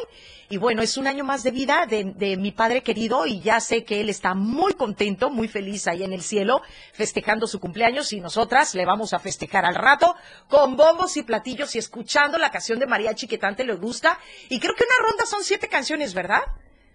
y 0.49 0.59
bueno, 0.59 0.81
es 0.81 0.97
un 0.97 1.09
año 1.09 1.25
más 1.25 1.43
de 1.43 1.51
vida 1.51 1.87
de, 1.87 2.13
de 2.15 2.37
mi 2.37 2.53
padre 2.53 2.85
querido, 2.85 3.27
y 3.27 3.41
ya 3.41 3.59
sé 3.59 3.83
que 3.83 4.01
él 4.01 4.11
está 4.11 4.35
muy 4.35 4.75
contento, 4.75 5.29
muy 5.29 5.49
feliz 5.49 5.89
ahí 5.89 6.05
en 6.05 6.13
el 6.13 6.23
cielo, 6.23 6.63
festejando 6.93 7.49
su 7.49 7.59
cumpleaños, 7.59 8.13
y 8.13 8.21
nosotras 8.21 8.77
le 8.77 8.87
vamos 8.87 9.13
a 9.13 9.19
festejar 9.19 9.65
al 9.65 9.75
rato, 9.75 10.15
con 10.47 10.77
bombos 10.77 11.17
y 11.17 11.25
platillos, 11.25 11.75
y 11.75 11.79
escuchando 11.79 12.39
la 12.39 12.53
canción 12.53 12.79
de 12.79 12.87
mariachi 12.87 13.27
que 13.27 13.39
tanto 13.39 13.65
le 13.65 13.75
gusta, 13.75 14.21
y 14.49 14.61
creo 14.61 14.77
que 14.77 14.85
una 14.85 15.09
ronda 15.09 15.27
son 15.27 15.43
siete 15.43 15.67
canciones, 15.67 16.15
¿verdad? 16.15 16.43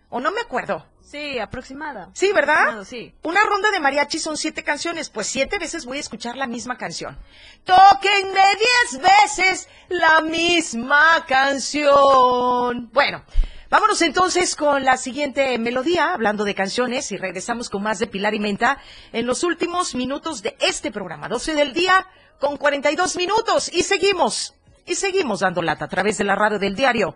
¿O 0.10 0.20
no 0.20 0.32
me 0.32 0.42
acuerdo? 0.42 0.86
Sí, 1.02 1.40
aproximada. 1.40 2.10
Sí, 2.14 2.32
¿verdad? 2.34 2.56
Aproximado, 2.56 2.86
sí. 2.86 3.14
Una 3.24 3.42
ronda 3.42 3.72
de 3.72 3.80
mariachi 3.80 4.20
son 4.20 4.38
siete 4.38 4.64
canciones, 4.64 5.10
pues 5.10 5.28
siete 5.28 5.58
veces 5.58 5.86
voy 5.86 5.98
a 5.98 6.02
escuchar 6.02 6.36
la 6.36 6.48
misma 6.48 6.78
canción. 6.78 7.18
Tóquenme 7.64 8.42
diez 8.58 9.02
veces 9.02 9.70
la 9.90 10.22
misma 10.22 11.26
canción. 11.28 12.90
Bueno, 12.92 13.24
vámonos 13.70 14.02
entonces 14.02 14.56
con 14.56 14.84
la 14.84 14.98
siguiente 14.98 15.58
melodía, 15.58 16.14
hablando 16.14 16.44
de 16.44 16.56
canciones, 16.56 17.12
y 17.12 17.18
regresamos 17.18 17.70
con 17.70 17.84
más 17.84 18.00
de 18.00 18.08
Pilar 18.08 18.34
y 18.34 18.40
Menta 18.40 18.80
en 19.14 19.26
los 19.26 19.44
últimos 19.44 19.96
minutos 19.96 20.42
de 20.42 20.58
este 20.60 20.92
programa, 20.92 21.30
12 21.30 21.56
del 21.56 21.74
día 21.74 22.06
con 22.40 22.58
42 22.58 23.16
minutos, 23.16 23.72
y 23.74 23.84
seguimos, 23.84 24.56
y 24.86 24.96
seguimos 24.96 25.40
dando 25.40 25.62
lata 25.62 25.86
a 25.86 25.90
través 25.90 26.18
de 26.18 26.24
la 26.24 26.36
radio 26.36 26.60
del 26.60 26.76
diario 26.76 27.16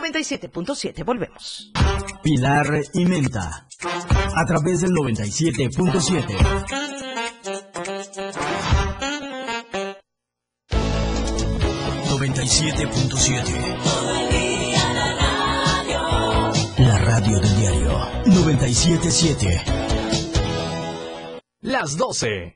97.7. 0.00 1.04
Volvemos. 1.04 1.72
Pilar 2.22 2.66
y 2.92 3.04
Menta. 3.06 3.66
A 3.82 4.44
través 4.46 4.80
del 4.82 4.90
97.7. 4.90 6.86
97.7. 12.18 13.76
La 16.78 16.98
radio 16.98 17.40
del 17.40 17.56
diario 17.56 17.98
977. 18.26 19.62
Las 21.60 21.96
12. 21.96 22.55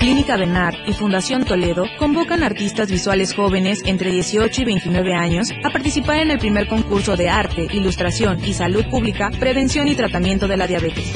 Clínica 0.00 0.36
Benar 0.36 0.74
y 0.86 0.92
Fundación 0.94 1.44
Toledo 1.44 1.84
convocan 1.98 2.42
artistas 2.42 2.90
visuales 2.90 3.34
jóvenes 3.34 3.82
entre 3.84 4.10
18 4.10 4.62
y 4.62 4.64
29 4.64 5.14
años 5.14 5.50
a 5.62 5.68
participar 5.68 6.20
en 6.20 6.30
el 6.30 6.38
primer 6.38 6.68
concurso 6.68 7.18
de 7.18 7.28
arte, 7.28 7.66
ilustración 7.70 8.42
y 8.42 8.54
salud 8.54 8.86
pública, 8.90 9.30
prevención 9.38 9.88
y 9.88 9.94
tratamiento 9.94 10.48
de 10.48 10.56
la 10.56 10.66
diabetes. 10.66 11.12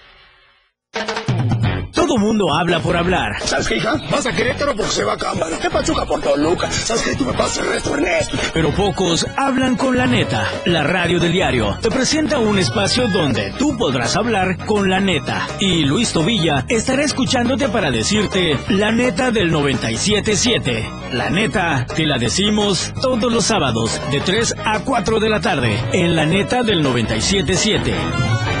Todo 2.11 2.19
mundo 2.19 2.53
habla 2.53 2.81
por 2.81 2.97
hablar. 2.97 3.31
¿Sabes 3.45 3.69
qué, 3.69 3.77
hija? 3.77 3.95
Vas 4.11 4.25
a 4.25 4.33
Querétaro 4.33 4.75
porque 4.75 4.91
se 4.91 5.05
va 5.05 5.13
a 5.13 5.17
cámara. 5.17 5.57
¿Qué 5.61 5.69
pachuca 5.69 6.05
por 6.05 6.19
Toluca? 6.19 6.69
¿Sabes 6.69 7.03
qué? 7.03 7.15
Tú 7.15 7.23
me 7.23 7.31
pasas 7.31 7.59
el 7.59 7.71
resto, 7.71 7.95
Ernesto. 7.95 8.37
Pero 8.53 8.71
pocos 8.71 9.25
hablan 9.37 9.77
con 9.77 9.97
la 9.97 10.07
neta. 10.07 10.45
La 10.65 10.83
radio 10.83 11.21
del 11.21 11.31
diario 11.31 11.77
te 11.81 11.89
presenta 11.89 12.37
un 12.37 12.59
espacio 12.59 13.07
donde 13.07 13.53
tú 13.57 13.77
podrás 13.77 14.17
hablar 14.17 14.57
con 14.65 14.89
la 14.89 14.99
neta. 14.99 15.47
Y 15.61 15.85
Luis 15.85 16.11
Tobilla 16.11 16.65
estará 16.67 17.01
escuchándote 17.03 17.69
para 17.69 17.91
decirte 17.91 18.59
la 18.67 18.91
neta 18.91 19.31
del 19.31 19.49
97.7. 19.49 21.13
La 21.13 21.29
neta 21.29 21.85
te 21.95 22.05
la 22.05 22.17
decimos 22.17 22.93
todos 23.01 23.31
los 23.31 23.45
sábados 23.45 24.01
de 24.11 24.19
3 24.19 24.55
a 24.65 24.81
4 24.81 25.19
de 25.21 25.29
la 25.29 25.39
tarde 25.39 25.81
en 25.93 26.17
la 26.17 26.25
neta 26.25 26.61
del 26.61 26.83
97.7. 26.83 28.60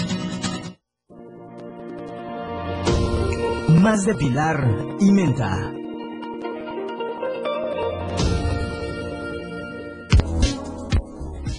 Más 3.81 4.05
de 4.05 4.13
Pilar 4.13 4.63
y 4.99 5.11
Menta. 5.11 5.73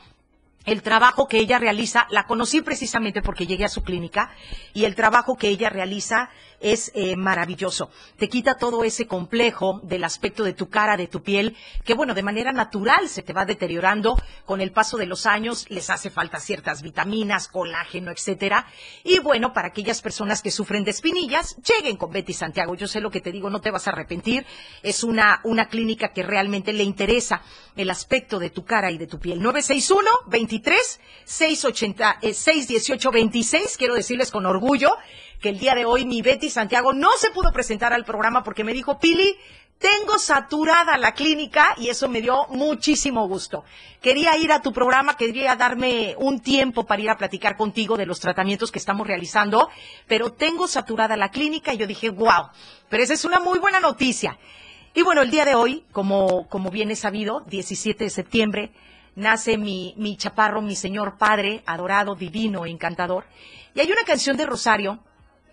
el 0.67 0.83
trabajo 0.83 1.27
que 1.27 1.39
ella 1.39 1.59
realiza, 1.59 2.07
la 2.11 2.27
conocí 2.27 2.61
precisamente 2.61 3.23
porque 3.23 3.47
llegué 3.47 3.65
a 3.65 3.69
su 3.69 3.83
clínica 3.83 4.31
y 4.75 4.85
el 4.85 4.95
trabajo 4.95 5.37
que 5.37 5.49
ella 5.49 5.71
realiza 5.71 6.29
es 6.61 6.93
eh, 6.95 7.17
maravilloso. 7.17 7.91
Te 8.17 8.29
quita 8.29 8.57
todo 8.57 8.85
ese 8.85 9.07
complejo 9.07 9.81
del 9.83 10.05
aspecto 10.05 10.45
de 10.45 10.53
tu 10.53 10.69
cara, 10.69 10.97
de 10.97 11.09
tu 11.09 11.23
piel, 11.23 11.57
que 11.85 11.95
bueno, 11.95 12.15
de 12.15 12.23
manera 12.23 12.53
natural 12.53 13.09
se 13.09 13.23
te 13.23 13.33
va 13.33 13.45
deteriorando 13.45 14.21
con 14.45 14.61
el 14.61 14.73
paso 14.73 14.97
de 14.97 15.07
los 15.07 15.27
años, 15.27 15.67
les 15.71 15.91
hace 15.91 16.11
falta 16.11 16.39
ciertas 16.39 16.83
vitaminas, 16.83 17.49
colágeno, 17.49 18.11
etcétera. 18.11 18.67
Y 19.05 19.19
bueno, 19.19 19.53
para 19.53 19.69
aquellas 19.69 20.03
personas 20.03 20.43
que 20.43 20.51
sufren 20.51 20.85
de 20.85 20.91
espinillas, 20.91 21.57
lleguen 21.57 21.97
con 21.97 22.11
Betty 22.11 22.33
Santiago. 22.33 22.75
Yo 22.75 22.87
sé 22.87 23.01
lo 23.01 23.11
que 23.11 23.21
te 23.21 23.33
digo, 23.33 23.51
no 23.51 23.61
te 23.61 23.71
vas 23.71 23.87
a 23.87 23.91
arrepentir. 23.91 24.47
Es 24.83 25.03
una, 25.03 25.41
una 25.45 25.69
clínica 25.69 26.13
que 26.13 26.23
realmente 26.23 26.73
le 26.73 26.83
interesa 26.83 27.43
el 27.77 27.91
aspecto 27.91 28.39
de 28.39 28.51
tu 28.51 28.65
cara 28.65 28.91
y 28.91 28.99
de 28.99 29.07
tu 29.07 29.19
piel. 29.19 29.41
961 29.41 30.11
23 30.29 31.01
680 31.25 32.19
618 32.21 33.11
26, 33.11 33.77
quiero 33.77 33.95
decirles 33.95 34.31
con 34.31 34.47
orgullo 34.47 34.91
que 35.41 35.49
el 35.49 35.59
día 35.59 35.75
de 35.75 35.85
hoy 35.85 36.05
mi 36.05 36.23
Betty 36.23 36.51
Santiago 36.51 36.93
no 36.93 37.11
se 37.19 37.31
pudo 37.31 37.53
presentar 37.53 37.93
al 37.93 38.05
programa 38.05 38.45
porque 38.45 38.63
me 38.63 38.73
dijo, 38.73 38.99
Pili, 38.99 39.37
tengo 39.79 40.19
saturada 40.19 40.99
la 40.99 41.15
clínica 41.15 41.75
y 41.79 41.89
eso 41.89 42.07
me 42.07 42.21
dio 42.21 42.47
muchísimo 42.51 43.27
gusto. 43.27 43.65
Quería 44.03 44.37
ir 44.37 44.53
a 44.53 44.61
tu 44.61 44.75
programa, 44.75 45.17
quería 45.17 45.57
darme 45.57 46.15
un 46.19 46.41
tiempo 46.41 46.85
para 46.85 47.01
ir 47.01 47.09
a 47.09 47.17
platicar 47.17 47.57
contigo 47.57 47.97
de 47.97 48.05
los 48.05 48.21
tratamientos 48.21 48.71
que 48.71 48.79
estamos 48.79 49.07
realizando, 49.07 49.71
pero 50.07 50.33
tengo 50.33 50.69
saturada 50.69 51.17
la 51.17 51.31
clínica 51.31 51.73
y 51.73 51.79
yo 51.79 51.87
dije, 51.87 52.11
wow, 52.11 52.51
pero 52.91 53.03
esa 53.03 53.15
es 53.15 53.25
una 53.25 53.41
muy 53.41 53.59
buena 53.59 53.81
noticia. 53.81 54.39
Y 54.93 55.01
bueno, 55.01 55.23
el 55.23 55.31
día 55.31 55.47
de 55.47 55.55
hoy, 55.55 55.85
como, 55.93 56.47
como 56.49 56.71
bien 56.71 56.91
es 56.91 56.99
sabido, 56.99 57.41
17 57.47 58.05
de 58.05 58.11
septiembre, 58.11 58.73
nace 59.15 59.57
mi, 59.57 59.95
mi 59.97 60.19
chaparro, 60.19 60.61
mi 60.61 60.77
señor 60.77 61.17
padre, 61.17 61.63
adorado, 61.65 62.15
divino, 62.15 62.67
encantador. 62.67 63.25
Y 63.75 63.81
hay 63.81 63.91
una 63.91 64.03
canción 64.03 64.37
de 64.37 64.45
Rosario 64.45 65.01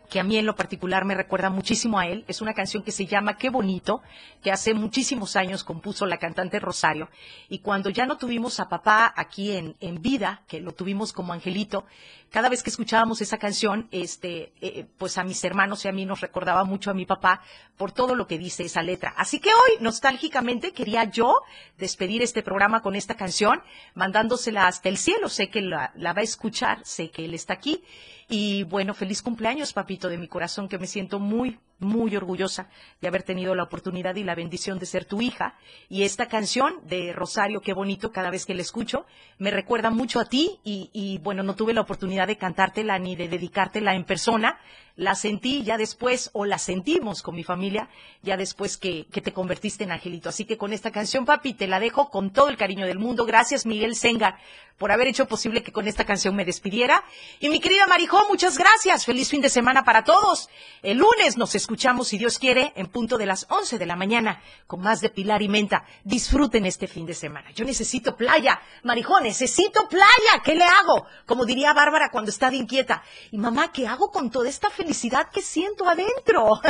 que 0.09 0.19
a 0.19 0.23
mí 0.23 0.37
en 0.37 0.45
lo 0.45 0.55
particular 0.55 1.05
me 1.05 1.15
recuerda 1.15 1.49
muchísimo 1.49 1.99
a 1.99 2.07
él. 2.07 2.23
Es 2.27 2.41
una 2.41 2.53
canción 2.53 2.83
que 2.83 2.91
se 2.91 3.05
llama 3.05 3.37
Qué 3.37 3.49
bonito, 3.49 4.01
que 4.41 4.51
hace 4.51 4.73
muchísimos 4.73 5.35
años 5.35 5.63
compuso 5.63 6.05
la 6.05 6.17
cantante 6.17 6.59
Rosario. 6.59 7.09
Y 7.49 7.59
cuando 7.59 7.89
ya 7.89 8.05
no 8.05 8.17
tuvimos 8.17 8.59
a 8.59 8.69
papá 8.69 9.13
aquí 9.15 9.51
en, 9.51 9.75
en 9.79 10.01
vida, 10.01 10.43
que 10.47 10.61
lo 10.61 10.73
tuvimos 10.73 11.11
como 11.11 11.33
angelito, 11.33 11.85
cada 12.29 12.49
vez 12.49 12.63
que 12.63 12.69
escuchábamos 12.69 13.21
esa 13.21 13.37
canción, 13.37 13.87
este, 13.91 14.53
eh, 14.61 14.85
pues 14.97 15.17
a 15.17 15.23
mis 15.23 15.43
hermanos 15.43 15.85
y 15.85 15.87
a 15.87 15.91
mí 15.91 16.05
nos 16.05 16.21
recordaba 16.21 16.63
mucho 16.63 16.91
a 16.91 16.93
mi 16.93 17.05
papá 17.05 17.41
por 17.77 17.91
todo 17.91 18.15
lo 18.15 18.27
que 18.27 18.37
dice 18.37 18.63
esa 18.63 18.81
letra. 18.81 19.13
Así 19.17 19.39
que 19.39 19.49
hoy, 19.49 19.81
nostálgicamente, 19.81 20.73
quería 20.73 21.05
yo 21.05 21.41
despedir 21.77 22.21
este 22.21 22.43
programa 22.43 22.81
con 22.81 22.95
esta 22.95 23.15
canción, 23.15 23.61
mandándosela 23.93 24.67
hasta 24.67 24.89
el 24.89 24.97
cielo. 24.97 25.29
Sé 25.29 25.49
que 25.49 25.61
la 25.61 25.91
va 25.95 26.19
a 26.19 26.23
escuchar, 26.23 26.79
sé 26.83 27.09
que 27.09 27.25
él 27.25 27.33
está 27.33 27.53
aquí. 27.53 27.83
Y 28.29 28.63
bueno, 28.63 28.93
feliz 28.93 29.21
cumpleaños, 29.21 29.71
papito 29.71 30.09
de 30.09 30.17
mi 30.17 30.27
corazón, 30.27 30.67
que 30.67 30.77
me 30.77 30.87
siento 30.87 31.19
muy, 31.19 31.59
muy 31.79 32.15
orgullosa 32.15 32.69
de 33.01 33.07
haber 33.07 33.23
tenido 33.23 33.55
la 33.55 33.63
oportunidad 33.63 34.15
y 34.15 34.23
la 34.23 34.35
bendición 34.35 34.79
de 34.79 34.85
ser 34.85 35.05
tu 35.05 35.21
hija. 35.21 35.55
Y 35.89 36.03
esta 36.03 36.27
canción 36.27 36.75
de 36.83 37.13
Rosario, 37.13 37.61
qué 37.61 37.73
bonito, 37.73 38.11
cada 38.11 38.29
vez 38.29 38.45
que 38.45 38.55
la 38.55 38.61
escucho, 38.61 39.05
me 39.37 39.51
recuerda 39.51 39.89
mucho 39.89 40.19
a 40.19 40.25
ti 40.25 40.59
y, 40.63 41.19
bueno, 41.23 41.43
no 41.43 41.55
tuve 41.55 41.73
la 41.73 41.81
oportunidad 41.81 42.27
de 42.27 42.37
cantártela 42.37 42.97
ni 42.99 43.15
de 43.15 43.27
dedicártela 43.27 43.95
en 43.95 44.05
persona. 44.05 44.59
La 44.97 45.13
sentí 45.13 45.63
ya 45.63 45.77
después, 45.77 46.31
o 46.33 46.43
la 46.45 46.57
sentimos 46.57 47.21
con 47.21 47.35
mi 47.35 47.43
familia, 47.43 47.87
ya 48.23 48.35
después 48.35 48.77
que, 48.77 49.05
que 49.11 49.21
te 49.21 49.31
convertiste 49.31 49.83
en 49.83 49.91
angelito. 49.91 50.27
Así 50.27 50.43
que 50.45 50.57
con 50.57 50.73
esta 50.73 50.89
canción, 50.89 51.23
papi, 51.23 51.53
te 51.53 51.67
la 51.67 51.79
dejo 51.79 52.09
con 52.09 52.31
todo 52.33 52.49
el 52.49 52.57
cariño 52.57 52.87
del 52.87 52.97
mundo. 52.97 53.23
Gracias, 53.23 53.67
Miguel 53.67 53.95
Sengar, 53.95 54.39
por 54.79 54.91
haber 54.91 55.07
hecho 55.07 55.27
posible 55.27 55.61
que 55.61 55.71
con 55.71 55.87
esta 55.87 56.03
canción 56.03 56.35
me 56.35 56.45
despidiera. 56.45 57.03
Y 57.39 57.49
mi 57.49 57.59
querida 57.59 57.85
Marijó, 57.85 58.27
muchas 58.27 58.57
gracias. 58.57 59.05
Feliz 59.05 59.29
fin 59.29 59.41
de 59.41 59.49
semana 59.49 59.83
para 59.83 60.03
todos. 60.03 60.49
El 60.81 60.97
lunes 60.97 61.37
nos 61.37 61.53
escuchamos, 61.53 62.07
si 62.07 62.17
Dios 62.17 62.39
quiere, 62.39 62.73
en 62.75 62.87
punto 62.87 63.19
de 63.19 63.27
las 63.27 63.45
11 63.49 63.77
de 63.77 63.85
la 63.85 63.95
mañana, 63.95 64.41
con 64.65 64.81
más 64.81 64.99
de 64.99 65.11
Pilar 65.11 65.43
y 65.43 65.47
Menta. 65.47 65.85
Disfruten 66.05 66.65
este 66.65 66.87
fin 66.87 67.05
de 67.05 67.13
semana. 67.13 67.51
Yo 67.51 67.65
necesito 67.65 68.17
playa. 68.17 68.59
Marijó, 68.81 69.19
necesito 69.19 69.87
playa. 69.87 70.41
¿Qué 70.43 70.55
le 70.55 70.65
hago? 70.65 71.05
Como 71.27 71.45
diría 71.45 71.73
Bárbara 71.73 72.09
cuando 72.11 72.31
está 72.31 72.49
de 72.49 72.57
inquieta. 72.57 73.03
Y 73.29 73.37
mamá, 73.37 73.71
¿qué 73.71 73.85
hago 73.85 74.09
con 74.09 74.31
toda 74.31 74.49
esta 74.49 74.71
felicidad 74.71 74.86
que 75.33 75.41
siento 75.41 75.87
adentro? 75.87 76.61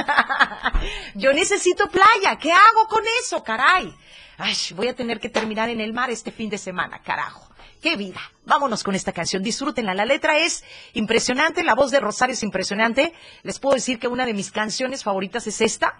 Yo 1.15 1.33
necesito 1.33 1.87
playa. 1.89 2.37
¿Qué 2.39 2.51
hago 2.51 2.87
con 2.89 3.03
eso, 3.21 3.43
caray? 3.43 3.93
Ay, 4.37 4.55
voy 4.75 4.87
a 4.87 4.95
tener 4.95 5.19
que 5.19 5.29
terminar 5.29 5.69
en 5.69 5.81
el 5.81 5.93
mar 5.93 6.09
este 6.09 6.31
fin 6.31 6.49
de 6.49 6.57
semana, 6.57 7.01
carajo. 7.01 7.49
¡Qué 7.81 7.95
vida! 7.95 8.19
Vámonos 8.45 8.83
con 8.83 8.95
esta 8.95 9.11
canción, 9.11 9.43
disfrútenla. 9.43 9.93
La 9.93 10.05
letra 10.05 10.37
es 10.37 10.63
impresionante, 10.93 11.63
la 11.63 11.75
voz 11.75 11.91
de 11.91 11.99
Rosario 11.99 12.33
es 12.33 12.43
impresionante. 12.43 13.13
Les 13.43 13.59
puedo 13.59 13.75
decir 13.75 13.99
que 13.99 14.07
una 14.07 14.25
de 14.25 14.33
mis 14.33 14.51
canciones 14.51 15.03
favoritas 15.03 15.45
es 15.47 15.61
esta. 15.61 15.97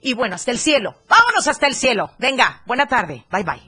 Y 0.00 0.14
bueno, 0.14 0.34
hasta 0.34 0.50
el 0.50 0.58
cielo. 0.58 0.96
Vámonos 1.08 1.46
hasta 1.46 1.68
el 1.68 1.74
cielo. 1.74 2.10
Venga, 2.18 2.62
buena 2.66 2.86
tarde. 2.86 3.24
Bye 3.30 3.44
bye. 3.44 3.62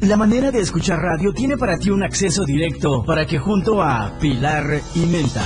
La 0.00 0.16
manera 0.16 0.50
de 0.50 0.60
escuchar 0.60 0.98
radio 0.98 1.32
tiene 1.32 1.56
para 1.56 1.78
ti 1.78 1.88
un 1.88 2.02
acceso 2.02 2.44
directo 2.44 3.04
para 3.06 3.26
que 3.26 3.38
junto 3.38 3.82
a 3.82 4.18
Pilar 4.18 4.82
y 4.94 5.06
Menta 5.06 5.42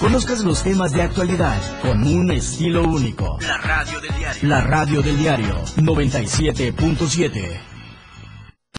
conozcas 0.00 0.44
los 0.44 0.62
temas 0.62 0.92
de 0.92 1.02
actualidad 1.02 1.60
con 1.82 2.06
un 2.06 2.30
estilo 2.30 2.82
único. 2.82 3.38
La 3.40 3.58
radio 3.58 4.00
del 4.00 4.16
diario. 4.16 4.48
La 4.48 4.60
radio 4.62 5.02
del 5.02 5.18
diario 5.18 5.64
97.7. 5.76 7.77